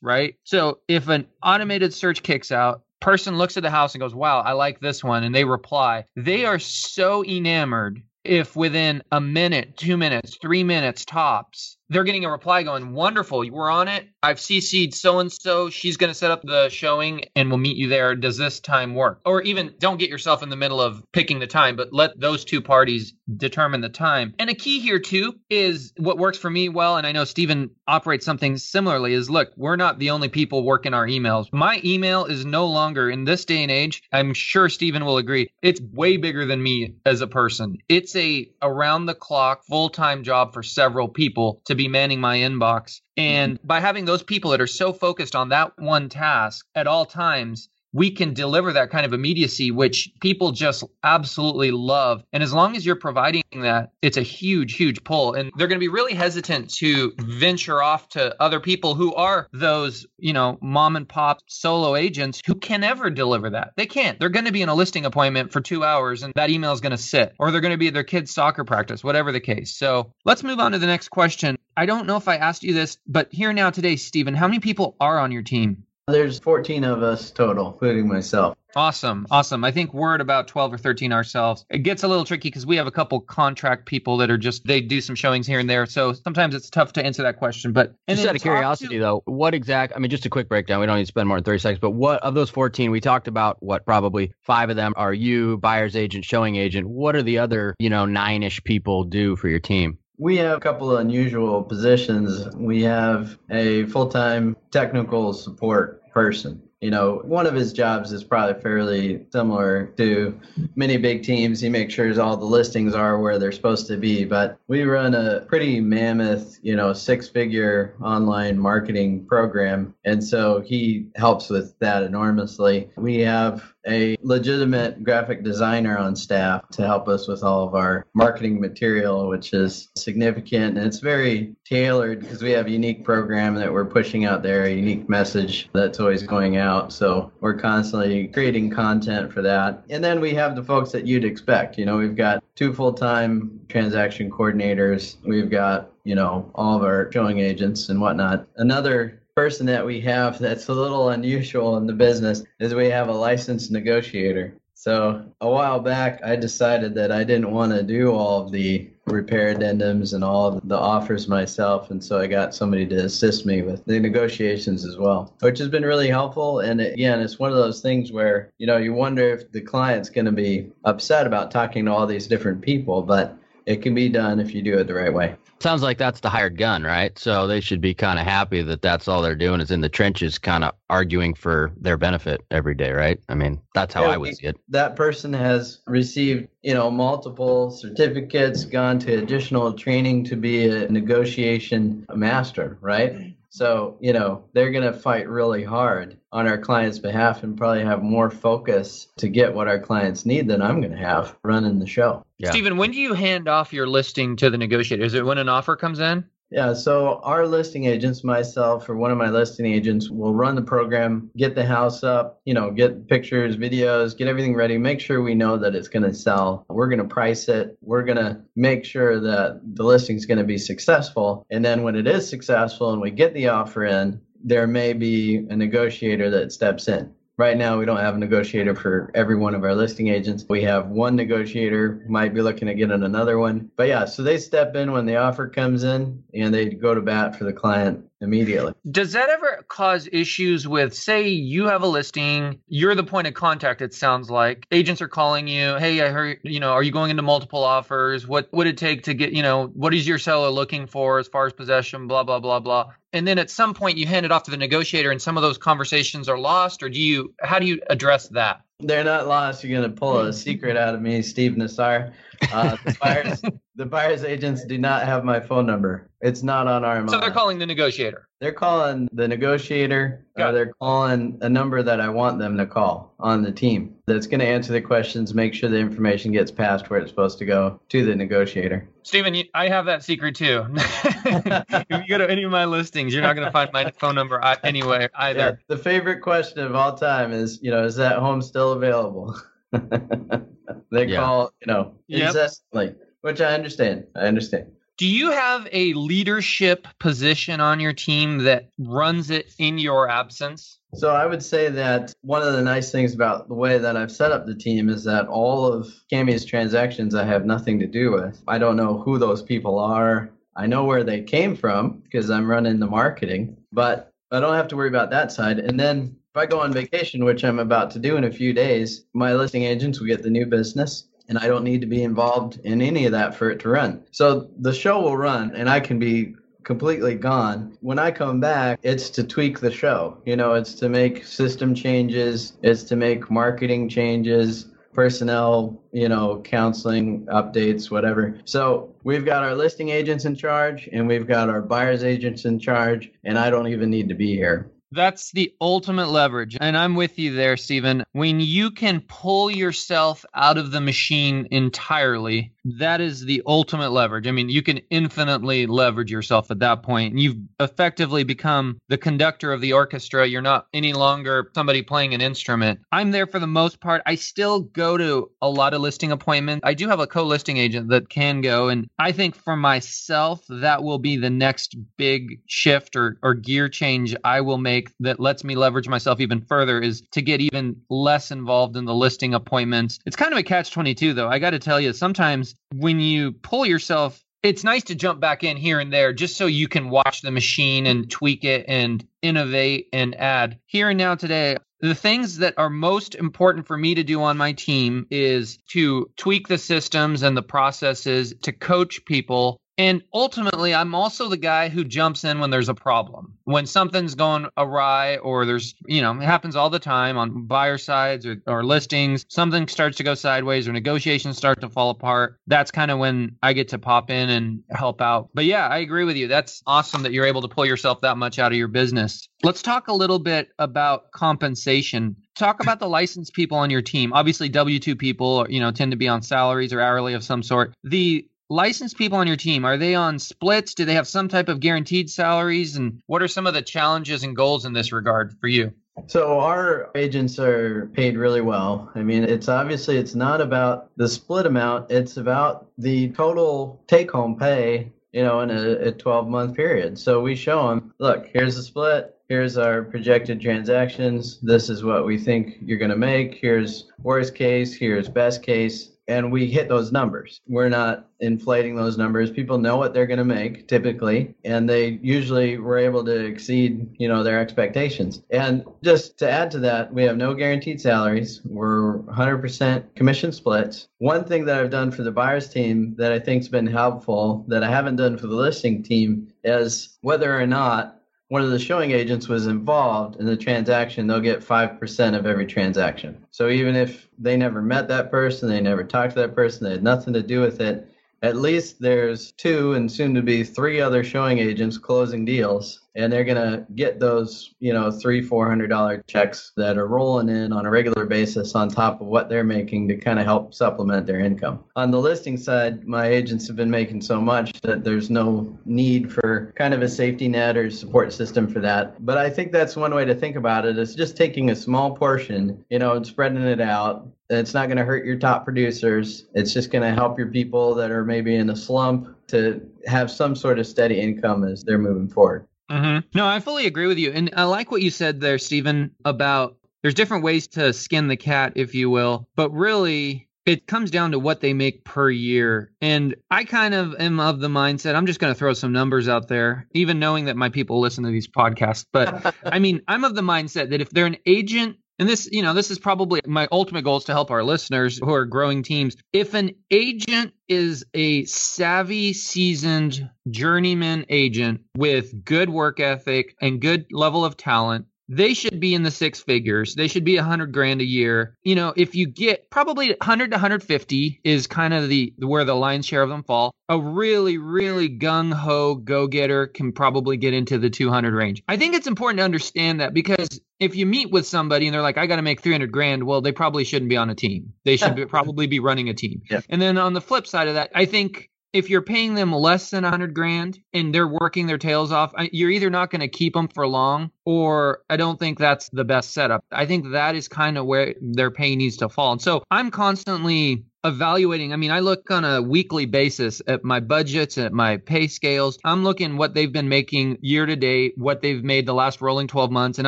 right? 0.01 0.33
So 0.43 0.79
if 0.87 1.07
an 1.07 1.27
automated 1.43 1.93
search 1.93 2.23
kicks 2.23 2.51
out, 2.51 2.81
person 3.01 3.37
looks 3.37 3.55
at 3.55 3.61
the 3.61 3.69
house 3.69 3.93
and 3.93 4.01
goes, 4.01 4.15
Wow, 4.15 4.39
I 4.39 4.53
like 4.53 4.79
this 4.79 5.03
one, 5.03 5.23
and 5.23 5.35
they 5.35 5.43
reply, 5.43 6.05
they 6.15 6.45
are 6.45 6.57
so 6.57 7.23
enamored 7.23 8.01
if 8.23 8.55
within 8.55 9.03
a 9.11 9.19
minute, 9.19 9.77
two 9.77 9.97
minutes, 9.97 10.37
three 10.37 10.63
minutes 10.63 11.05
tops, 11.05 11.77
they're 11.91 12.05
getting 12.05 12.23
a 12.23 12.31
reply 12.31 12.63
going, 12.63 12.93
Wonderful, 12.93 13.43
we're 13.51 13.69
on 13.69 13.89
it. 13.89 14.07
I've 14.23 14.37
CC'd 14.37 14.93
so 14.93 15.19
and 15.19 15.31
so. 15.31 15.69
She's 15.69 15.97
going 15.97 16.09
to 16.09 16.15
set 16.17 16.31
up 16.31 16.41
the 16.41 16.69
showing 16.69 17.25
and 17.35 17.49
we'll 17.49 17.57
meet 17.57 17.75
you 17.75 17.89
there. 17.89 18.15
Does 18.15 18.37
this 18.37 18.61
time 18.61 18.95
work? 18.95 19.19
Or 19.25 19.41
even 19.41 19.73
don't 19.77 19.99
get 19.99 20.09
yourself 20.09 20.41
in 20.41 20.49
the 20.49 20.55
middle 20.55 20.79
of 20.79 21.03
picking 21.11 21.39
the 21.39 21.47
time, 21.47 21.75
but 21.75 21.91
let 21.91 22.17
those 22.17 22.45
two 22.45 22.61
parties 22.61 23.13
determine 23.35 23.81
the 23.81 23.89
time. 23.89 24.33
And 24.39 24.49
a 24.49 24.53
key 24.53 24.79
here, 24.79 24.99
too, 24.99 25.35
is 25.49 25.91
what 25.97 26.17
works 26.17 26.37
for 26.37 26.49
me 26.49 26.69
well. 26.69 26.95
And 26.95 27.05
I 27.05 27.11
know 27.11 27.25
Stephen 27.25 27.71
operates 27.87 28.25
something 28.25 28.57
similarly 28.57 29.13
is 29.13 29.29
look, 29.29 29.51
we're 29.57 29.75
not 29.75 29.99
the 29.99 30.11
only 30.11 30.29
people 30.29 30.63
working 30.63 30.93
our 30.93 31.07
emails. 31.07 31.47
My 31.51 31.81
email 31.83 32.25
is 32.25 32.45
no 32.45 32.67
longer 32.67 33.09
in 33.09 33.25
this 33.25 33.43
day 33.43 33.63
and 33.63 33.71
age. 33.71 34.03
I'm 34.13 34.33
sure 34.33 34.69
Stephen 34.69 35.03
will 35.03 35.17
agree. 35.17 35.49
It's 35.61 35.81
way 35.81 36.15
bigger 36.15 36.45
than 36.45 36.63
me 36.63 36.95
as 37.05 37.19
a 37.19 37.27
person. 37.27 37.79
It's 37.89 38.15
a 38.15 38.49
around 38.61 39.07
the 39.07 39.15
clock 39.15 39.65
full 39.65 39.89
time 39.89 40.23
job 40.23 40.53
for 40.53 40.63
several 40.63 41.09
people 41.09 41.61
to 41.65 41.75
be 41.75 41.80
manning 41.87 42.19
my 42.19 42.37
inbox. 42.37 43.01
And 43.17 43.55
mm-hmm. 43.55 43.67
by 43.67 43.79
having 43.79 44.05
those 44.05 44.23
people 44.23 44.51
that 44.51 44.61
are 44.61 44.67
so 44.67 44.93
focused 44.93 45.35
on 45.35 45.49
that 45.49 45.73
one 45.77 46.09
task 46.09 46.65
at 46.75 46.87
all 46.87 47.05
times, 47.05 47.69
we 47.93 48.11
can 48.11 48.33
deliver 48.33 48.73
that 48.73 48.89
kind 48.89 49.05
of 49.05 49.13
immediacy, 49.13 49.71
which 49.71 50.11
people 50.21 50.51
just 50.51 50.83
absolutely 51.03 51.71
love. 51.71 52.23
And 52.33 52.41
as 52.43 52.53
long 52.53 52.75
as 52.75 52.85
you're 52.85 52.95
providing 52.95 53.43
that, 53.53 53.91
it's 54.01 54.17
a 54.17 54.21
huge, 54.21 54.75
huge 54.75 55.03
pull. 55.03 55.33
And 55.33 55.51
they're 55.57 55.67
going 55.67 55.79
to 55.79 55.83
be 55.83 55.89
really 55.89 56.13
hesitant 56.13 56.73
to 56.75 57.13
venture 57.17 57.81
off 57.81 58.09
to 58.09 58.41
other 58.41 58.59
people 58.59 58.95
who 58.95 59.13
are 59.15 59.47
those, 59.53 60.05
you 60.17 60.33
know, 60.33 60.57
mom 60.61 60.95
and 60.95 61.07
pop 61.07 61.39
solo 61.47 61.95
agents 61.95 62.41
who 62.45 62.55
can 62.55 62.81
never 62.81 63.09
deliver 63.09 63.49
that. 63.51 63.73
They 63.75 63.85
can't. 63.85 64.19
They're 64.19 64.29
going 64.29 64.45
to 64.45 64.51
be 64.51 64.61
in 64.61 64.69
a 64.69 64.75
listing 64.75 65.05
appointment 65.05 65.51
for 65.51 65.61
two 65.61 65.83
hours 65.83 66.23
and 66.23 66.33
that 66.35 66.49
email 66.49 66.71
is 66.71 66.81
going 66.81 66.91
to 66.91 66.97
sit, 66.97 67.33
or 67.39 67.51
they're 67.51 67.61
going 67.61 67.71
to 67.73 67.77
be 67.77 67.87
at 67.87 67.93
their 67.93 68.03
kid's 68.03 68.31
soccer 68.31 68.63
practice, 68.63 69.03
whatever 69.03 69.31
the 69.31 69.39
case. 69.39 69.75
So 69.75 70.13
let's 70.25 70.43
move 70.43 70.59
on 70.59 70.71
to 70.71 70.79
the 70.79 70.87
next 70.87 71.09
question. 71.09 71.57
I 71.75 71.85
don't 71.85 72.07
know 72.07 72.17
if 72.17 72.27
I 72.27 72.35
asked 72.37 72.63
you 72.63 72.73
this, 72.73 72.97
but 73.07 73.29
here 73.31 73.53
now 73.53 73.69
today, 73.69 73.95
Stephen, 73.95 74.33
how 74.33 74.47
many 74.47 74.59
people 74.59 74.95
are 74.99 75.19
on 75.19 75.31
your 75.31 75.43
team? 75.43 75.83
There's 76.11 76.39
14 76.39 76.83
of 76.83 77.03
us 77.03 77.31
total, 77.31 77.71
including 77.73 78.07
myself. 78.07 78.57
Awesome. 78.75 79.25
Awesome. 79.29 79.63
I 79.63 79.71
think 79.71 79.93
we're 79.93 80.15
at 80.15 80.21
about 80.21 80.47
12 80.47 80.73
or 80.73 80.77
13 80.77 81.11
ourselves. 81.11 81.65
It 81.69 81.79
gets 81.79 82.03
a 82.03 82.07
little 82.07 82.23
tricky 82.23 82.49
because 82.49 82.65
we 82.65 82.77
have 82.77 82.87
a 82.87 82.91
couple 82.91 83.19
contract 83.19 83.85
people 83.85 84.17
that 84.17 84.29
are 84.29 84.37
just, 84.37 84.65
they 84.65 84.81
do 84.81 85.01
some 85.01 85.15
showings 85.15 85.45
here 85.45 85.59
and 85.59 85.69
there. 85.69 85.85
So 85.85 86.13
sometimes 86.13 86.55
it's 86.55 86.69
tough 86.69 86.93
to 86.93 87.05
answer 87.05 87.23
that 87.23 87.37
question. 87.37 87.73
But 87.73 87.95
just 88.07 88.25
out 88.25 88.35
of 88.35 88.41
curiosity, 88.41 88.95
to, 88.95 88.99
though, 88.99 89.23
what 89.25 89.53
exact, 89.53 89.93
I 89.95 89.99
mean, 89.99 90.09
just 90.09 90.25
a 90.25 90.29
quick 90.29 90.47
breakdown. 90.47 90.79
We 90.79 90.85
don't 90.85 90.97
need 90.97 91.03
to 91.03 91.07
spend 91.07 91.27
more 91.27 91.37
than 91.37 91.43
30 91.43 91.59
seconds, 91.59 91.79
but 91.79 91.91
what 91.91 92.21
of 92.23 92.33
those 92.33 92.49
14, 92.49 92.91
we 92.91 93.01
talked 93.01 93.27
about 93.27 93.61
what 93.61 93.85
probably 93.85 94.33
five 94.41 94.69
of 94.69 94.75
them 94.75 94.93
are 94.95 95.13
you, 95.13 95.57
buyer's 95.57 95.95
agent, 95.95 96.25
showing 96.25 96.55
agent. 96.55 96.87
What 96.87 97.15
are 97.15 97.23
the 97.23 97.39
other, 97.39 97.75
you 97.79 97.89
know, 97.89 98.05
nine 98.05 98.43
ish 98.43 98.63
people 98.63 99.03
do 99.03 99.35
for 99.35 99.49
your 99.49 99.59
team? 99.59 99.97
We 100.17 100.37
have 100.37 100.57
a 100.57 100.61
couple 100.61 100.91
of 100.91 100.99
unusual 100.99 101.63
positions. 101.63 102.47
We 102.55 102.83
have 102.83 103.39
a 103.49 103.85
full 103.85 104.07
time 104.07 104.55
technical 104.69 105.33
support 105.33 106.00
person. 106.13 106.61
You 106.81 106.89
know, 106.89 107.21
one 107.23 107.45
of 107.45 107.53
his 107.53 107.73
jobs 107.73 108.11
is 108.11 108.23
probably 108.23 108.59
fairly 108.59 109.25
similar 109.31 109.93
to 109.97 110.39
many 110.75 110.97
big 110.97 111.21
teams. 111.21 111.59
He 111.61 111.69
makes 111.69 111.93
sure 111.93 112.19
all 112.19 112.35
the 112.35 112.45
listings 112.45 112.95
are 112.95 113.19
where 113.19 113.37
they're 113.37 113.51
supposed 113.51 113.85
to 113.87 113.97
be. 113.97 114.25
But 114.25 114.57
we 114.67 114.83
run 114.83 115.13
a 115.13 115.41
pretty 115.41 115.79
mammoth, 115.79 116.57
you 116.63 116.75
know, 116.75 116.91
six 116.93 117.27
figure 117.27 117.95
online 118.01 118.57
marketing 118.57 119.25
program. 119.27 119.93
And 120.05 120.23
so 120.23 120.61
he 120.61 121.05
helps 121.15 121.49
with 121.49 121.77
that 121.79 122.01
enormously. 122.01 122.89
We 122.97 123.19
have 123.19 123.73
a 123.87 124.17
legitimate 124.21 125.03
graphic 125.03 125.43
designer 125.43 125.97
on 125.97 126.15
staff 126.15 126.67
to 126.69 126.85
help 126.85 127.07
us 127.07 127.27
with 127.27 127.43
all 127.43 127.67
of 127.67 127.75
our 127.75 128.05
marketing 128.13 128.59
material, 128.59 129.27
which 129.27 129.53
is 129.53 129.89
significant. 129.95 130.77
And 130.77 130.85
it's 130.85 130.99
very 130.99 131.55
tailored 131.65 132.19
because 132.19 132.41
we 132.41 132.51
have 132.51 132.67
a 132.67 132.71
unique 132.71 133.03
program 133.03 133.55
that 133.55 133.71
we're 133.71 133.85
pushing 133.85 134.25
out 134.25 134.43
there, 134.43 134.63
a 134.65 134.73
unique 134.73 135.09
message 135.09 135.69
that's 135.73 135.99
always 135.99 136.23
going 136.23 136.57
out. 136.57 136.93
So 136.93 137.31
we're 137.39 137.57
constantly 137.57 138.27
creating 138.27 138.69
content 138.69 139.31
for 139.31 139.41
that. 139.41 139.83
And 139.89 140.03
then 140.03 140.19
we 140.19 140.33
have 140.35 140.55
the 140.55 140.63
folks 140.63 140.91
that 140.91 141.07
you'd 141.07 141.25
expect. 141.25 141.77
You 141.77 141.85
know, 141.85 141.97
we've 141.97 142.15
got 142.15 142.43
two 142.55 142.73
full 142.73 142.93
time 142.93 143.59
transaction 143.69 144.29
coordinators, 144.29 145.17
we've 145.25 145.49
got, 145.49 145.91
you 146.03 146.15
know, 146.15 146.51
all 146.55 146.77
of 146.77 146.83
our 146.83 147.11
showing 147.11 147.39
agents 147.39 147.89
and 147.89 148.01
whatnot. 148.01 148.47
Another 148.57 149.20
person 149.35 149.65
that 149.65 149.85
we 149.85 150.01
have 150.01 150.39
that's 150.39 150.67
a 150.67 150.73
little 150.73 151.09
unusual 151.09 151.77
in 151.77 151.87
the 151.87 151.93
business 151.93 152.43
is 152.59 152.73
we 152.73 152.89
have 152.89 153.07
a 153.07 153.13
licensed 153.13 153.71
negotiator. 153.71 154.53
So 154.73 155.23
a 155.41 155.49
while 155.49 155.79
back, 155.79 156.21
I 156.23 156.35
decided 156.35 156.95
that 156.95 157.11
I 157.11 157.23
didn't 157.23 157.51
want 157.51 157.71
to 157.71 157.83
do 157.83 158.11
all 158.11 158.43
of 158.43 158.51
the 158.51 158.89
repair 159.05 159.53
addendums 159.53 160.13
and 160.13 160.23
all 160.23 160.47
of 160.47 160.67
the 160.67 160.77
offers 160.77 161.27
myself. 161.27 161.91
And 161.91 162.03
so 162.03 162.19
I 162.19 162.27
got 162.27 162.55
somebody 162.55 162.87
to 162.87 163.05
assist 163.05 163.45
me 163.45 163.61
with 163.61 163.85
the 163.85 163.99
negotiations 163.99 164.83
as 164.83 164.97
well, 164.97 165.33
which 165.41 165.59
has 165.59 165.69
been 165.69 165.83
really 165.83 166.09
helpful. 166.09 166.59
And 166.59 166.81
again, 166.81 167.21
it's 167.21 167.39
one 167.39 167.51
of 167.51 167.57
those 167.57 167.79
things 167.79 168.11
where, 168.11 168.51
you 168.57 168.65
know, 168.65 168.77
you 168.77 168.91
wonder 168.93 169.29
if 169.29 169.51
the 169.51 169.61
client's 169.61 170.09
going 170.09 170.25
to 170.25 170.31
be 170.31 170.71
upset 170.83 171.27
about 171.27 171.51
talking 171.51 171.85
to 171.85 171.91
all 171.91 172.07
these 172.07 172.27
different 172.27 172.61
people, 172.61 173.03
but 173.03 173.37
it 173.67 173.83
can 173.83 173.93
be 173.93 174.09
done 174.09 174.39
if 174.39 174.53
you 174.53 174.61
do 174.61 174.79
it 174.79 174.87
the 174.87 174.95
right 174.95 175.13
way. 175.13 175.35
Sounds 175.61 175.83
like 175.83 175.99
that's 175.99 176.21
the 176.21 176.29
hired 176.29 176.57
gun, 176.57 176.81
right? 176.81 177.17
So 177.19 177.45
they 177.45 177.61
should 177.61 177.81
be 177.81 177.93
kind 177.93 178.17
of 178.17 178.25
happy 178.25 178.63
that 178.63 178.81
that's 178.81 179.07
all 179.07 179.21
they're 179.21 179.35
doing 179.35 179.61
is 179.61 179.69
in 179.69 179.81
the 179.81 179.89
trenches, 179.89 180.39
kind 180.39 180.63
of 180.63 180.73
arguing 180.89 181.35
for 181.35 181.71
their 181.77 181.97
benefit 181.97 182.41
every 182.49 182.73
day, 182.73 182.91
right? 182.91 183.19
I 183.29 183.35
mean, 183.35 183.61
that's 183.75 183.93
how 183.93 184.01
Yeah, 184.01 184.09
I 184.09 184.17
would 184.17 184.33
see 184.33 184.47
it. 184.47 184.57
That 184.69 184.95
person 184.95 185.33
has 185.33 185.81
received, 185.85 186.47
you 186.63 186.73
know, 186.73 186.89
multiple 186.89 187.69
certificates, 187.69 188.65
gone 188.65 188.97
to 188.99 189.13
additional 189.21 189.73
training 189.73 190.23
to 190.25 190.35
be 190.35 190.67
a 190.67 190.89
negotiation 190.89 192.07
master, 192.15 192.79
right? 192.81 193.35
So, 193.53 193.97
you 193.99 194.13
know, 194.13 194.45
they're 194.53 194.71
going 194.71 194.91
to 194.91 194.97
fight 194.97 195.27
really 195.27 195.61
hard 195.61 196.17
on 196.31 196.47
our 196.47 196.57
client's 196.57 196.99
behalf 196.99 197.43
and 197.43 197.57
probably 197.57 197.83
have 197.83 198.01
more 198.01 198.31
focus 198.31 199.09
to 199.17 199.27
get 199.27 199.53
what 199.53 199.67
our 199.67 199.77
clients 199.77 200.25
need 200.25 200.47
than 200.47 200.61
I'm 200.61 200.79
going 200.79 200.93
to 200.93 200.97
have 200.97 201.35
running 201.43 201.77
the 201.77 201.85
show. 201.85 202.25
Yeah. 202.37 202.51
Stephen, 202.51 202.77
when 202.77 202.91
do 202.91 202.97
you 202.97 203.13
hand 203.13 203.49
off 203.49 203.73
your 203.73 203.87
listing 203.87 204.37
to 204.37 204.49
the 204.49 204.57
negotiator? 204.57 205.03
Is 205.03 205.15
it 205.15 205.25
when 205.25 205.37
an 205.37 205.49
offer 205.49 205.75
comes 205.75 205.99
in? 205.99 206.23
Yeah, 206.51 206.73
so 206.73 207.21
our 207.23 207.47
listing 207.47 207.85
agents, 207.85 208.25
myself 208.25 208.89
or 208.89 208.97
one 208.97 209.09
of 209.09 209.17
my 209.17 209.29
listing 209.29 209.65
agents, 209.65 210.09
will 210.09 210.33
run 210.33 210.55
the 210.55 210.61
program, 210.61 211.31
get 211.37 211.55
the 211.55 211.65
house 211.65 212.03
up, 212.03 212.41
you 212.43 212.53
know, 212.53 212.71
get 212.71 213.07
pictures, 213.07 213.55
videos, 213.55 214.17
get 214.17 214.27
everything 214.27 214.53
ready, 214.53 214.77
make 214.77 214.99
sure 214.99 215.21
we 215.21 215.33
know 215.33 215.57
that 215.57 215.75
it's 215.75 215.87
going 215.87 216.03
to 216.03 216.13
sell. 216.13 216.65
We're 216.67 216.89
going 216.89 216.99
to 216.99 217.05
price 217.05 217.47
it. 217.47 217.77
We're 217.81 218.03
going 218.03 218.17
to 218.17 218.41
make 218.57 218.83
sure 218.83 219.17
that 219.21 219.61
the 219.63 219.83
listing 219.83 220.17
is 220.17 220.25
going 220.25 220.39
to 220.39 220.43
be 220.43 220.57
successful. 220.57 221.45
And 221.49 221.63
then 221.63 221.83
when 221.83 221.95
it 221.95 222.05
is 222.05 222.29
successful 222.29 222.91
and 222.91 223.01
we 223.01 223.11
get 223.11 223.33
the 223.33 223.47
offer 223.47 223.85
in, 223.85 224.19
there 224.43 224.67
may 224.67 224.91
be 224.91 225.37
a 225.49 225.55
negotiator 225.55 226.31
that 226.31 226.51
steps 226.51 226.89
in. 226.89 227.13
Right 227.37 227.57
now, 227.57 227.79
we 227.79 227.85
don't 227.85 227.97
have 227.97 228.15
a 228.15 228.19
negotiator 228.19 228.75
for 228.75 229.09
every 229.15 229.35
one 229.35 229.55
of 229.55 229.63
our 229.63 229.73
listing 229.73 230.09
agents. 230.09 230.45
We 230.47 230.61
have 230.63 230.89
one 230.89 231.15
negotiator, 231.15 232.05
might 232.07 232.33
be 232.33 232.41
looking 232.41 232.69
at 232.69 232.77
getting 232.77 233.03
another 233.03 233.39
one. 233.39 233.71
But 233.75 233.87
yeah, 233.87 234.05
so 234.05 234.21
they 234.21 234.37
step 234.37 234.75
in 234.75 234.91
when 234.91 235.05
the 235.05 235.15
offer 235.15 235.47
comes 235.47 235.83
in 235.83 236.23
and 236.33 236.53
they 236.53 236.69
go 236.69 236.93
to 236.93 237.01
bat 237.01 237.35
for 237.35 237.45
the 237.45 237.53
client 237.53 238.05
immediately. 238.21 238.73
Does 238.89 239.13
that 239.13 239.29
ever 239.29 239.65
cause 239.67 240.07
issues 240.11 240.67
with, 240.67 240.93
say, 240.93 241.27
you 241.27 241.65
have 241.65 241.81
a 241.81 241.87
listing, 241.87 242.59
you're 242.67 242.95
the 242.95 243.03
point 243.03 243.27
of 243.27 243.33
contact, 243.33 243.81
it 243.81 243.93
sounds 243.93 244.29
like. 244.29 244.65
Agents 244.71 245.01
are 245.01 245.07
calling 245.07 245.47
you, 245.47 245.75
hey, 245.75 246.01
I 246.01 246.09
heard, 246.09 246.39
you 246.43 246.59
know, 246.59 246.71
are 246.71 246.83
you 246.83 246.91
going 246.91 247.11
into 247.11 247.23
multiple 247.23 247.63
offers? 247.63 248.27
What 248.27 248.47
would 248.53 248.67
it 248.67 248.77
take 248.77 249.03
to 249.03 249.13
get, 249.13 249.33
you 249.33 249.43
know, 249.43 249.67
what 249.67 249.93
is 249.93 250.07
your 250.07 250.17
seller 250.17 250.49
looking 250.49 250.87
for 250.87 251.19
as 251.19 251.27
far 251.27 251.47
as 251.47 251.53
possession, 251.53 252.07
blah, 252.07 252.23
blah, 252.23 252.39
blah, 252.39 252.59
blah. 252.59 252.93
And 253.13 253.27
then 253.27 253.39
at 253.39 253.49
some 253.49 253.73
point 253.73 253.97
you 253.97 254.07
hand 254.07 254.25
it 254.25 254.31
off 254.31 254.43
to 254.43 254.51
the 254.51 254.57
negotiator 254.57 255.11
and 255.11 255.21
some 255.21 255.35
of 255.35 255.43
those 255.43 255.57
conversations 255.57 256.29
are 256.29 256.37
lost, 256.37 256.83
or 256.83 256.89
do 256.89 257.01
you, 257.01 257.33
how 257.41 257.59
do 257.59 257.65
you 257.65 257.81
address 257.89 258.29
that? 258.29 258.61
They're 258.79 259.03
not 259.03 259.27
lost. 259.27 259.63
You're 259.63 259.79
going 259.79 259.91
to 259.91 259.99
pull 259.99 260.19
a 260.21 260.33
secret 260.33 260.77
out 260.77 260.95
of 260.95 261.01
me, 261.01 261.21
Steve 261.21 261.53
Nassar. 261.53 262.13
Uh, 262.51 262.77
the, 262.83 262.97
buyers, 263.01 263.41
the 263.75 263.85
buyers 263.85 264.23
agents 264.23 264.65
do 264.65 264.77
not 264.77 265.03
have 265.03 265.23
my 265.23 265.39
phone 265.39 265.65
number. 265.65 266.09
It's 266.21 266.43
not 266.43 266.67
on 266.67 266.85
our 266.85 267.07
So 267.07 267.19
they're 267.19 267.31
calling 267.31 267.57
the 267.59 267.65
negotiator. 267.65 268.27
They're 268.39 268.51
calling 268.51 269.07
the 269.11 269.27
negotiator, 269.27 270.25
Got 270.37 270.49
or 270.49 270.51
they're 270.53 270.73
calling 270.79 271.37
a 271.41 271.49
number 271.49 271.81
that 271.83 271.99
I 271.99 272.09
want 272.09 272.39
them 272.39 272.57
to 272.57 272.65
call 272.65 273.13
on 273.19 273.43
the 273.43 273.51
team 273.51 273.95
that's 274.07 274.27
going 274.27 274.39
to 274.39 274.45
answer 274.45 274.73
the 274.73 274.81
questions, 274.81 275.33
make 275.33 275.53
sure 275.53 275.69
the 275.69 275.77
information 275.77 276.31
gets 276.31 276.51
passed 276.51 276.89
where 276.89 276.99
it's 276.99 277.09
supposed 277.09 277.37
to 277.39 277.45
go 277.45 277.79
to 277.89 278.05
the 278.05 278.15
negotiator. 278.15 278.87
Stephen, 279.03 279.33
you, 279.33 279.45
I 279.53 279.67
have 279.67 279.85
that 279.85 280.03
secret 280.03 280.35
too. 280.35 280.65
if 280.75 281.85
you 281.89 282.07
go 282.07 282.17
to 282.17 282.29
any 282.29 282.43
of 282.43 282.51
my 282.51 282.65
listings, 282.65 283.13
you're 283.13 283.23
not 283.23 283.35
going 283.35 283.45
to 283.45 283.51
find 283.51 283.71
my 283.73 283.91
phone 283.91 284.15
number 284.15 284.43
I- 284.43 284.57
anywhere 284.63 285.09
Yeah, 285.13 285.25
either. 285.27 285.59
the 285.67 285.77
favorite 285.77 286.21
question 286.21 286.59
of 286.59 286.75
all 286.75 286.95
time 286.95 287.31
is, 287.31 287.59
you 287.61 287.71
know, 287.71 287.83
is 287.83 287.95
that 287.95 288.17
home 288.17 288.41
still 288.41 288.73
available? 288.73 289.35
they 290.91 291.07
Yeah. 291.07 291.17
call, 291.17 291.51
you 291.61 291.71
know, 291.71 291.93
Yep. 292.07 292.27
incessantly, 292.27 292.95
which 293.21 293.41
I 293.41 293.53
understand. 293.53 294.05
I 294.15 294.27
understand. 294.27 294.67
Do 294.97 295.07
you 295.07 295.31
have 295.31 295.67
a 295.71 295.93
leadership 295.93 296.87
position 296.99 297.59
on 297.59 297.79
your 297.79 297.93
team 297.93 298.39
that 298.39 298.69
runs 298.77 299.31
it 299.31 299.51
in 299.57 299.79
your 299.79 300.07
absence? 300.09 300.79
So 300.93 301.09
I 301.09 301.25
would 301.25 301.41
say 301.41 301.69
that 301.69 302.13
one 302.21 302.43
of 302.43 302.53
the 302.53 302.61
nice 302.61 302.91
things 302.91 303.15
about 303.15 303.47
the 303.47 303.55
way 303.55 303.77
that 303.79 303.97
I've 303.97 304.11
set 304.11 304.31
up 304.31 304.45
the 304.45 304.53
team 304.53 304.89
is 304.89 305.03
that 305.05 305.27
all 305.27 305.65
of 305.65 305.87
Cammy's 306.11 306.45
transactions 306.45 307.15
I 307.15 307.23
have 307.23 307.45
nothing 307.45 307.79
to 307.79 307.87
do 307.87 308.11
with. 308.11 308.43
I 308.47 308.57
don't 308.59 308.75
know 308.75 308.99
who 308.99 309.17
those 309.17 309.41
people 309.41 309.79
are. 309.79 310.29
I 310.55 310.67
know 310.67 310.83
where 310.83 311.03
they 311.03 311.21
came 311.21 311.55
from 311.55 312.01
because 312.03 312.29
I'm 312.29 312.47
running 312.47 312.79
the 312.79 312.87
marketing, 312.87 313.55
but 313.71 314.11
I 314.31 314.39
don't 314.39 314.53
have 314.55 314.67
to 314.67 314.75
worry 314.75 314.89
about 314.89 315.09
that 315.11 315.31
side. 315.31 315.59
And 315.59 315.79
then 315.79 316.15
if 316.31 316.37
I 316.37 316.45
go 316.45 316.61
on 316.61 316.71
vacation, 316.71 317.25
which 317.25 317.43
I'm 317.43 317.59
about 317.59 317.91
to 317.91 317.99
do 317.99 318.15
in 318.15 318.23
a 318.23 318.31
few 318.31 318.53
days, 318.53 319.03
my 319.13 319.33
listing 319.33 319.63
agents 319.63 319.99
will 319.99 320.07
get 320.07 320.23
the 320.23 320.29
new 320.29 320.45
business 320.45 321.09
and 321.27 321.37
I 321.37 321.47
don't 321.47 321.65
need 321.65 321.81
to 321.81 321.87
be 321.87 322.03
involved 322.03 322.61
in 322.63 322.81
any 322.81 323.05
of 323.05 323.11
that 323.11 323.35
for 323.35 323.51
it 323.51 323.59
to 323.59 323.69
run. 323.69 324.05
So 324.11 324.49
the 324.57 324.73
show 324.73 325.01
will 325.01 325.17
run 325.17 325.53
and 325.53 325.69
I 325.69 325.81
can 325.81 325.99
be 325.99 326.35
completely 326.63 327.15
gone. 327.15 327.77
When 327.81 327.99
I 327.99 328.11
come 328.11 328.39
back, 328.39 328.79
it's 328.81 329.09
to 329.09 329.25
tweak 329.25 329.59
the 329.59 329.71
show. 329.71 330.21
You 330.25 330.37
know, 330.37 330.53
it's 330.53 330.73
to 330.75 330.87
make 330.87 331.25
system 331.25 331.75
changes, 331.75 332.53
it's 332.63 332.83
to 332.83 332.95
make 332.95 333.29
marketing 333.29 333.89
changes, 333.89 334.67
personnel, 334.93 335.83
you 335.91 336.07
know, 336.07 336.41
counseling, 336.45 337.25
updates, 337.25 337.91
whatever. 337.91 338.39
So 338.45 338.95
we've 339.03 339.25
got 339.25 339.43
our 339.43 339.53
listing 339.53 339.89
agents 339.89 340.23
in 340.23 340.37
charge 340.37 340.87
and 340.93 341.09
we've 341.09 341.27
got 341.27 341.49
our 341.49 341.61
buyers 341.61 342.05
agents 342.05 342.45
in 342.45 342.57
charge, 342.57 343.11
and 343.25 343.37
I 343.37 343.49
don't 343.49 343.67
even 343.67 343.89
need 343.89 344.07
to 344.07 344.15
be 344.15 344.33
here. 344.33 344.70
That's 344.91 345.31
the 345.31 345.53
ultimate 345.61 346.09
leverage. 346.09 346.57
And 346.59 346.77
I'm 346.77 346.95
with 346.95 347.17
you 347.17 347.33
there, 347.33 347.55
Stephen. 347.57 348.03
When 348.11 348.39
you 348.39 348.71
can 348.71 349.01
pull 349.01 349.49
yourself 349.49 350.25
out 350.33 350.57
of 350.57 350.71
the 350.71 350.81
machine 350.81 351.47
entirely, 351.51 352.53
that 352.63 353.01
is 353.01 353.25
the 353.25 353.41
ultimate 353.45 353.91
leverage. 353.91 354.27
I 354.27 354.31
mean, 354.31 354.49
you 354.49 354.61
can 354.61 354.79
infinitely 354.89 355.65
leverage 355.65 356.11
yourself 356.11 356.51
at 356.51 356.59
that 356.59 356.83
point. 356.83 357.13
And 357.13 357.21
you've 357.21 357.37
effectively 357.59 358.23
become 358.23 358.79
the 358.87 358.97
conductor 358.97 359.51
of 359.51 359.61
the 359.61 359.73
orchestra. 359.73 360.27
You're 360.27 360.41
not 360.41 360.67
any 360.73 360.93
longer 360.93 361.51
somebody 361.55 361.81
playing 361.81 362.13
an 362.13 362.21
instrument. 362.21 362.79
I'm 362.91 363.11
there 363.11 363.27
for 363.27 363.39
the 363.39 363.47
most 363.47 363.79
part. 363.79 364.01
I 364.05 364.15
still 364.15 364.61
go 364.61 364.97
to 364.97 365.31
a 365.41 365.49
lot 365.49 365.73
of 365.73 365.81
listing 365.81 366.11
appointments. 366.11 366.61
I 366.63 366.73
do 366.73 366.87
have 366.87 366.99
a 366.99 367.07
co 367.07 367.23
listing 367.23 367.57
agent 367.57 367.89
that 367.89 368.09
can 368.09 368.41
go. 368.41 368.69
And 368.69 368.87
I 368.99 369.11
think 369.11 369.35
for 369.35 369.55
myself, 369.55 370.43
that 370.49 370.83
will 370.83 370.99
be 370.99 371.17
the 371.17 371.29
next 371.29 371.75
big 371.97 372.41
shift 372.45 372.95
or, 372.95 373.17
or 373.23 373.33
gear 373.33 373.69
change 373.69 374.15
I 374.23 374.41
will 374.41 374.57
make 374.57 374.91
that 374.99 375.19
lets 375.19 375.43
me 375.43 375.55
leverage 375.55 375.87
myself 375.87 376.19
even 376.19 376.41
further 376.41 376.79
is 376.79 377.01
to 377.11 377.21
get 377.21 377.41
even 377.41 377.81
less 377.89 378.31
involved 378.31 378.77
in 378.77 378.85
the 378.85 378.93
listing 378.93 379.33
appointments. 379.33 379.99
It's 380.05 380.15
kind 380.15 380.31
of 380.31 380.37
a 380.37 380.43
catch 380.43 380.71
22, 380.71 381.13
though. 381.13 381.27
I 381.27 381.39
got 381.39 381.51
to 381.51 381.59
tell 381.59 381.79
you, 381.79 381.93
sometimes 381.93 382.50
when 382.73 382.99
you 382.99 383.31
pull 383.31 383.65
yourself 383.65 384.23
it's 384.43 384.63
nice 384.63 384.83
to 384.85 384.95
jump 384.95 385.19
back 385.19 385.43
in 385.43 385.55
here 385.55 385.79
and 385.79 385.93
there 385.93 386.13
just 386.13 386.35
so 386.35 386.47
you 386.47 386.67
can 386.67 386.89
watch 386.89 387.21
the 387.21 387.31
machine 387.31 387.85
and 387.85 388.09
tweak 388.09 388.43
it 388.43 388.65
and 388.67 389.05
innovate 389.21 389.87
and 389.93 390.15
add. 390.15 390.57
Here 390.65 390.89
and 390.89 390.97
now 390.97 391.15
today, 391.15 391.57
the 391.79 391.95
things 391.95 392.37
that 392.37 392.55
are 392.57 392.69
most 392.69 393.15
important 393.15 393.67
for 393.67 393.77
me 393.77 393.95
to 393.95 394.03
do 394.03 394.21
on 394.21 394.37
my 394.37 394.53
team 394.53 395.05
is 395.11 395.57
to 395.69 396.09
tweak 396.17 396.47
the 396.47 396.57
systems 396.57 397.23
and 397.23 397.37
the 397.37 397.43
processes, 397.43 398.33
to 398.43 398.51
coach 398.51 399.05
people. 399.05 399.59
And 399.81 400.03
ultimately, 400.13 400.75
I'm 400.75 400.93
also 400.93 401.27
the 401.27 401.37
guy 401.37 401.67
who 401.67 401.83
jumps 401.83 402.23
in 402.23 402.39
when 402.39 402.51
there's 402.51 402.69
a 402.69 402.75
problem. 402.75 403.33
When 403.45 403.65
something's 403.65 404.13
going 404.13 404.45
awry, 404.55 405.17
or 405.17 405.43
there's, 405.47 405.73
you 405.87 406.03
know, 406.03 406.11
it 406.11 406.21
happens 406.21 406.55
all 406.55 406.69
the 406.69 406.77
time 406.77 407.17
on 407.17 407.47
buyer 407.47 407.79
sides 407.79 408.27
or, 408.27 408.39
or 408.45 408.63
listings, 408.63 409.25
something 409.27 409.67
starts 409.67 409.97
to 409.97 410.03
go 410.03 410.13
sideways 410.13 410.67
or 410.67 410.71
negotiations 410.71 411.35
start 411.35 411.61
to 411.61 411.67
fall 411.67 411.89
apart. 411.89 412.37
That's 412.45 412.69
kind 412.69 412.91
of 412.91 412.99
when 412.99 413.37
I 413.41 413.53
get 413.53 413.69
to 413.69 413.79
pop 413.79 414.11
in 414.11 414.29
and 414.29 414.63
help 414.69 415.01
out. 415.01 415.29
But 415.33 415.45
yeah, 415.45 415.67
I 415.67 415.79
agree 415.79 416.03
with 416.03 416.15
you. 416.15 416.27
That's 416.27 416.61
awesome 416.67 417.01
that 417.01 417.11
you're 417.11 417.25
able 417.25 417.41
to 417.41 417.47
pull 417.47 417.65
yourself 417.65 418.01
that 418.01 418.17
much 418.17 418.37
out 418.37 418.51
of 418.51 418.59
your 418.59 418.67
business. 418.67 419.27
Let's 419.41 419.63
talk 419.63 419.87
a 419.87 419.93
little 419.93 420.19
bit 420.19 420.49
about 420.59 421.09
compensation. 421.09 422.15
Talk 422.35 422.61
about 422.61 422.79
the 422.79 422.87
licensed 422.87 423.33
people 423.33 423.57
on 423.57 423.71
your 423.71 423.81
team. 423.81 424.13
Obviously, 424.13 424.47
W 424.47 424.77
2 424.77 424.95
people, 424.95 425.47
you 425.49 425.59
know, 425.59 425.71
tend 425.71 425.91
to 425.91 425.97
be 425.97 426.07
on 426.07 426.21
salaries 426.21 426.71
or 426.71 426.81
hourly 426.81 427.13
of 427.13 427.23
some 427.23 427.41
sort. 427.41 427.73
The 427.83 428.27
licensed 428.51 428.97
people 428.97 429.17
on 429.17 429.27
your 429.27 429.37
team 429.37 429.65
are 429.65 429.77
they 429.77 429.95
on 429.95 430.19
splits? 430.19 430.75
Do 430.75 430.85
they 430.85 430.93
have 430.95 431.07
some 431.07 431.29
type 431.29 431.47
of 431.47 431.61
guaranteed 431.61 432.09
salaries? 432.09 432.75
And 432.75 433.01
what 433.07 433.21
are 433.21 433.27
some 433.27 433.47
of 433.47 433.53
the 433.53 433.61
challenges 433.61 434.23
and 434.23 434.35
goals 434.35 434.65
in 434.65 434.73
this 434.73 434.91
regard 434.91 435.35
for 435.39 435.47
you? 435.47 435.71
So 436.07 436.39
our 436.39 436.89
agents 436.95 437.39
are 437.39 437.89
paid 437.93 438.17
really 438.17 438.41
well. 438.41 438.91
I 438.95 439.03
mean, 439.03 439.23
it's 439.23 439.47
obviously 439.47 439.97
it's 439.97 440.15
not 440.15 440.41
about 440.41 440.89
the 440.97 441.07
split 441.07 441.45
amount, 441.45 441.91
it's 441.91 442.17
about 442.17 442.67
the 442.77 443.09
total 443.11 443.81
take 443.87 444.11
home 444.11 444.37
pay, 444.37 444.91
you 445.11 445.23
know, 445.23 445.41
in 445.41 445.51
a, 445.51 445.87
a 445.87 445.91
12 445.91 446.27
month 446.27 446.55
period. 446.55 446.97
So 446.97 447.21
we 447.21 447.35
show 447.35 447.69
them, 447.69 447.93
look, 447.99 448.27
here's 448.33 448.55
the 448.55 448.63
split, 448.63 449.15
here's 449.29 449.57
our 449.57 449.83
projected 449.83 450.41
transactions, 450.41 451.39
this 451.41 451.69
is 451.69 451.83
what 451.83 452.05
we 452.05 452.17
think 452.17 452.57
you're 452.61 452.79
going 452.79 452.91
to 452.91 452.97
make, 452.97 453.35
here's 453.35 453.91
worst 454.01 454.33
case, 454.33 454.73
here's 454.73 455.07
best 455.07 455.43
case. 455.43 455.90
And 456.11 456.31
we 456.31 456.47
hit 456.47 456.67
those 456.67 456.91
numbers. 456.91 457.41
We're 457.47 457.69
not 457.69 458.07
inflating 458.19 458.75
those 458.75 458.97
numbers. 458.97 459.31
People 459.31 459.57
know 459.57 459.77
what 459.77 459.93
they're 459.93 460.05
going 460.05 460.19
to 460.19 460.25
make 460.25 460.67
typically, 460.67 461.33
and 461.45 461.69
they 461.69 461.99
usually 462.01 462.57
were 462.57 462.77
able 462.77 463.03
to 463.05 463.25
exceed, 463.25 463.87
you 463.97 464.07
know, 464.07 464.23
their 464.23 464.39
expectations. 464.39 465.23
And 465.29 465.63
just 465.83 466.17
to 466.19 466.29
add 466.29 466.51
to 466.51 466.59
that, 466.59 466.93
we 466.93 467.03
have 467.03 467.17
no 467.17 467.33
guaranteed 467.33 467.79
salaries. 467.79 468.41
We're 468.43 468.99
100% 468.99 469.95
commission 469.95 470.31
splits. 470.31 470.87
One 470.97 471.23
thing 471.23 471.45
that 471.45 471.57
I've 471.59 471.71
done 471.71 471.91
for 471.91 472.03
the 472.03 472.11
buyers 472.11 472.49
team 472.49 472.95
that 472.97 473.13
I 473.13 473.19
think's 473.19 473.47
been 473.47 473.67
helpful 473.67 474.45
that 474.49 474.63
I 474.63 474.69
haven't 474.69 474.97
done 474.97 475.17
for 475.17 475.27
the 475.27 475.35
listing 475.35 475.81
team 475.81 476.33
is 476.43 476.97
whether 477.01 477.39
or 477.39 477.47
not 477.47 478.00
one 478.31 478.41
of 478.41 478.49
the 478.49 478.59
showing 478.59 478.91
agents 478.91 479.27
was 479.27 479.47
involved 479.47 480.15
in 480.15 480.25
the 480.25 480.37
transaction, 480.37 481.05
they'll 481.05 481.19
get 481.19 481.41
5% 481.41 482.17
of 482.17 482.25
every 482.25 482.45
transaction. 482.45 483.25
So 483.29 483.49
even 483.49 483.75
if 483.75 484.07
they 484.17 484.37
never 484.37 484.61
met 484.61 484.87
that 484.87 485.11
person, 485.11 485.49
they 485.49 485.59
never 485.59 485.83
talked 485.83 486.13
to 486.13 486.21
that 486.21 486.33
person, 486.33 486.63
they 486.63 486.71
had 486.71 486.81
nothing 486.81 487.11
to 487.11 487.21
do 487.21 487.41
with 487.41 487.59
it, 487.59 487.91
at 488.21 488.37
least 488.37 488.79
there's 488.79 489.33
two 489.33 489.73
and 489.73 489.91
soon 489.91 490.13
to 490.15 490.21
be 490.21 490.45
three 490.45 490.79
other 490.79 491.03
showing 491.03 491.39
agents 491.39 491.77
closing 491.77 492.23
deals 492.23 492.80
and 492.95 493.11
they're 493.11 493.23
gonna 493.23 493.65
get 493.75 493.99
those 493.99 494.53
you 494.59 494.73
know 494.73 494.91
three 494.91 495.21
four 495.21 495.47
hundred 495.47 495.67
dollar 495.67 496.03
checks 496.07 496.51
that 496.57 496.77
are 496.77 496.87
rolling 496.87 497.29
in 497.29 497.53
on 497.53 497.65
a 497.65 497.69
regular 497.69 498.05
basis 498.05 498.55
on 498.55 498.69
top 498.69 499.01
of 499.01 499.07
what 499.07 499.29
they're 499.29 499.43
making 499.43 499.87
to 499.87 499.95
kind 499.95 500.19
of 500.19 500.25
help 500.25 500.53
supplement 500.53 501.05
their 501.05 501.19
income. 501.19 501.63
On 501.75 501.91
the 501.91 501.99
listing 501.99 502.37
side 502.37 502.87
my 502.87 503.07
agents 503.07 503.47
have 503.47 503.55
been 503.55 503.71
making 503.71 504.01
so 504.01 504.19
much 504.19 504.59
that 504.61 504.83
there's 504.83 505.09
no 505.09 505.57
need 505.65 506.11
for 506.11 506.53
kind 506.55 506.73
of 506.73 506.81
a 506.81 506.89
safety 506.89 507.27
net 507.27 507.57
or 507.57 507.69
support 507.69 508.11
system 508.13 508.47
for 508.47 508.59
that. 508.59 509.03
But 509.05 509.17
i 509.17 509.29
think 509.29 509.51
that's 509.51 509.75
one 509.75 509.93
way 509.93 510.05
to 510.05 510.15
think 510.15 510.35
about 510.35 510.65
it 510.65 510.77
is 510.77 510.95
just 510.95 511.15
taking 511.15 511.49
a 511.51 511.55
small 511.55 511.95
portion 511.95 512.63
you 512.69 512.79
know 512.79 512.93
and 512.93 513.05
spreading 513.05 513.41
it 513.43 513.61
out. 513.61 514.07
It's 514.29 514.53
not 514.53 514.67
going 514.67 514.77
to 514.77 514.85
hurt 514.85 515.05
your 515.05 515.17
top 515.17 515.43
producers. 515.43 516.27
It's 516.33 516.53
just 516.53 516.71
going 516.71 516.83
to 516.83 516.95
help 516.95 517.17
your 517.17 517.27
people 517.27 517.75
that 517.75 517.91
are 517.91 518.05
maybe 518.05 518.35
in 518.35 518.49
a 518.49 518.55
slump 518.55 519.13
to 519.27 519.59
have 519.85 520.09
some 520.09 520.37
sort 520.37 520.57
of 520.57 520.65
steady 520.65 521.01
income 521.01 521.43
as 521.43 521.63
they're 521.63 521.77
moving 521.77 522.07
forward 522.07 522.47
Mm-hmm. 522.71 523.07
No, 523.17 523.27
I 523.27 523.39
fully 523.39 523.65
agree 523.65 523.87
with 523.87 523.97
you. 523.97 524.11
And 524.11 524.31
I 524.35 524.43
like 524.43 524.71
what 524.71 524.81
you 524.81 524.89
said 524.89 525.19
there, 525.19 525.37
Stephen, 525.37 525.91
about 526.05 526.57
there's 526.81 526.93
different 526.93 527.23
ways 527.23 527.47
to 527.49 527.73
skin 527.73 528.07
the 528.07 528.17
cat, 528.17 528.53
if 528.55 528.73
you 528.73 528.89
will. 528.89 529.27
But 529.35 529.51
really, 529.51 530.29
it 530.45 530.65
comes 530.65 530.89
down 530.89 531.11
to 531.11 531.19
what 531.19 531.41
they 531.41 531.53
make 531.53 531.83
per 531.83 532.09
year. 532.09 532.71
And 532.81 533.15
I 533.29 533.43
kind 533.43 533.73
of 533.73 533.93
am 533.99 534.19
of 534.19 534.39
the 534.39 534.47
mindset, 534.47 534.95
I'm 534.95 535.05
just 535.05 535.19
going 535.19 535.33
to 535.33 535.37
throw 535.37 535.53
some 535.53 535.71
numbers 535.71 536.07
out 536.07 536.27
there, 536.27 536.67
even 536.73 536.99
knowing 536.99 537.25
that 537.25 537.37
my 537.37 537.49
people 537.49 537.79
listen 537.79 538.03
to 538.05 538.09
these 538.09 538.27
podcasts. 538.27 538.85
But 538.91 539.35
I 539.43 539.59
mean, 539.59 539.81
I'm 539.87 540.03
of 540.03 540.15
the 540.15 540.21
mindset 540.21 540.69
that 540.71 540.81
if 540.81 540.89
they're 540.89 541.05
an 541.05 541.17
agent 541.25 541.77
and 542.01 542.09
this, 542.09 542.27
you 542.31 542.41
know, 542.41 542.55
this 542.55 542.71
is 542.71 542.79
probably 542.79 543.21
my 543.27 543.47
ultimate 543.51 543.83
goal 543.83 543.97
is 543.97 544.05
to 544.05 544.11
help 544.11 544.31
our 544.31 544.43
listeners 544.43 544.97
who 544.97 545.13
are 545.13 545.23
growing 545.23 545.61
teams. 545.61 545.95
If 546.11 546.33
an 546.33 546.55
agent 546.71 547.35
is 547.47 547.85
a 547.93 548.25
savvy, 548.25 549.13
seasoned 549.13 550.09
journeyman 550.27 551.05
agent 551.09 551.61
with 551.77 552.25
good 552.25 552.49
work 552.49 552.79
ethic 552.79 553.35
and 553.39 553.61
good 553.61 553.85
level 553.91 554.25
of 554.25 554.35
talent, 554.35 554.87
they 555.11 555.33
should 555.33 555.59
be 555.59 555.73
in 555.73 555.83
the 555.83 555.91
six 555.91 556.21
figures. 556.21 556.73
They 556.73 556.87
should 556.87 557.03
be 557.03 557.17
a 557.17 557.23
hundred 557.23 557.51
grand 557.51 557.81
a 557.81 557.85
year. 557.85 558.37
You 558.43 558.55
know, 558.55 558.73
if 558.77 558.95
you 558.95 559.07
get 559.07 559.49
probably 559.49 559.89
100 559.89 560.31
to 560.31 560.35
150 560.35 561.19
is 561.25 561.47
kind 561.47 561.73
of 561.73 561.89
the 561.89 562.13
where 562.19 562.45
the 562.45 562.55
lion's 562.55 562.85
share 562.85 563.01
of 563.01 563.09
them 563.09 563.23
fall. 563.23 563.51
A 563.67 563.77
really, 563.79 564.37
really 564.37 564.89
gung 564.89 565.33
ho 565.33 565.75
go 565.75 566.07
getter 566.07 566.47
can 566.47 566.71
probably 566.71 567.17
get 567.17 567.33
into 567.33 567.57
the 567.57 567.69
200 567.69 568.13
range. 568.13 568.41
I 568.47 568.55
think 568.55 568.73
it's 568.73 568.87
important 568.87 569.19
to 569.19 569.25
understand 569.25 569.81
that 569.81 569.93
because 569.93 570.39
if 570.59 570.75
you 570.75 570.85
meet 570.85 571.11
with 571.11 571.27
somebody 571.27 571.67
and 571.67 571.73
they're 571.73 571.81
like, 571.81 571.97
I 571.97 572.07
got 572.07 572.15
to 572.17 572.21
make 572.21 572.41
300 572.41 572.71
grand, 572.71 573.03
well, 573.03 573.21
they 573.21 573.31
probably 573.33 573.65
shouldn't 573.65 573.89
be 573.89 573.97
on 573.97 574.09
a 574.09 574.15
team. 574.15 574.53
They 574.63 574.77
should 574.77 574.95
be, 574.95 575.05
probably 575.07 575.47
be 575.47 575.59
running 575.59 575.89
a 575.89 575.93
team. 575.93 576.21
Yeah. 576.29 576.41
And 576.49 576.61
then 576.61 576.77
on 576.77 576.93
the 576.93 577.01
flip 577.01 577.27
side 577.27 577.49
of 577.49 577.55
that, 577.55 577.71
I 577.75 577.85
think 577.85 578.29
if 578.53 578.69
you're 578.69 578.81
paying 578.81 579.15
them 579.15 579.31
less 579.31 579.69
than 579.69 579.83
100 579.83 580.13
grand 580.13 580.59
and 580.73 580.93
they're 580.93 581.07
working 581.07 581.47
their 581.47 581.57
tails 581.57 581.91
off 581.91 582.13
you're 582.31 582.49
either 582.49 582.69
not 582.69 582.89
going 582.89 582.99
to 582.99 583.07
keep 583.07 583.33
them 583.33 583.47
for 583.47 583.67
long 583.67 584.11
or 584.25 584.83
i 584.89 584.97
don't 584.97 585.19
think 585.19 585.37
that's 585.37 585.69
the 585.69 585.83
best 585.83 586.11
setup. 586.13 586.43
I 586.51 586.65
think 586.65 586.91
that 586.91 587.15
is 587.15 587.27
kind 587.27 587.57
of 587.57 587.65
where 587.65 587.95
their 588.01 588.31
pay 588.31 588.55
needs 588.55 588.77
to 588.77 588.89
fall. 588.89 589.13
And 589.13 589.21
so 589.21 589.43
i'm 589.51 589.71
constantly 589.71 590.65
evaluating 590.83 591.53
i 591.53 591.55
mean 591.57 591.69
i 591.69 591.79
look 591.79 592.09
on 592.09 592.25
a 592.25 592.41
weekly 592.41 592.87
basis 592.87 593.39
at 593.45 593.63
my 593.63 593.79
budgets 593.79 594.37
at 594.37 594.51
my 594.51 594.77
pay 594.77 595.07
scales. 595.07 595.57
I'm 595.63 595.83
looking 595.83 596.17
what 596.17 596.33
they've 596.33 596.51
been 596.51 596.69
making 596.69 597.19
year 597.21 597.45
to 597.45 597.55
date 597.55 597.93
what 597.97 598.21
they've 598.21 598.43
made 598.43 598.65
the 598.65 598.73
last 598.73 598.99
rolling 599.01 599.27
12 599.27 599.51
months 599.51 599.79
and 599.79 599.87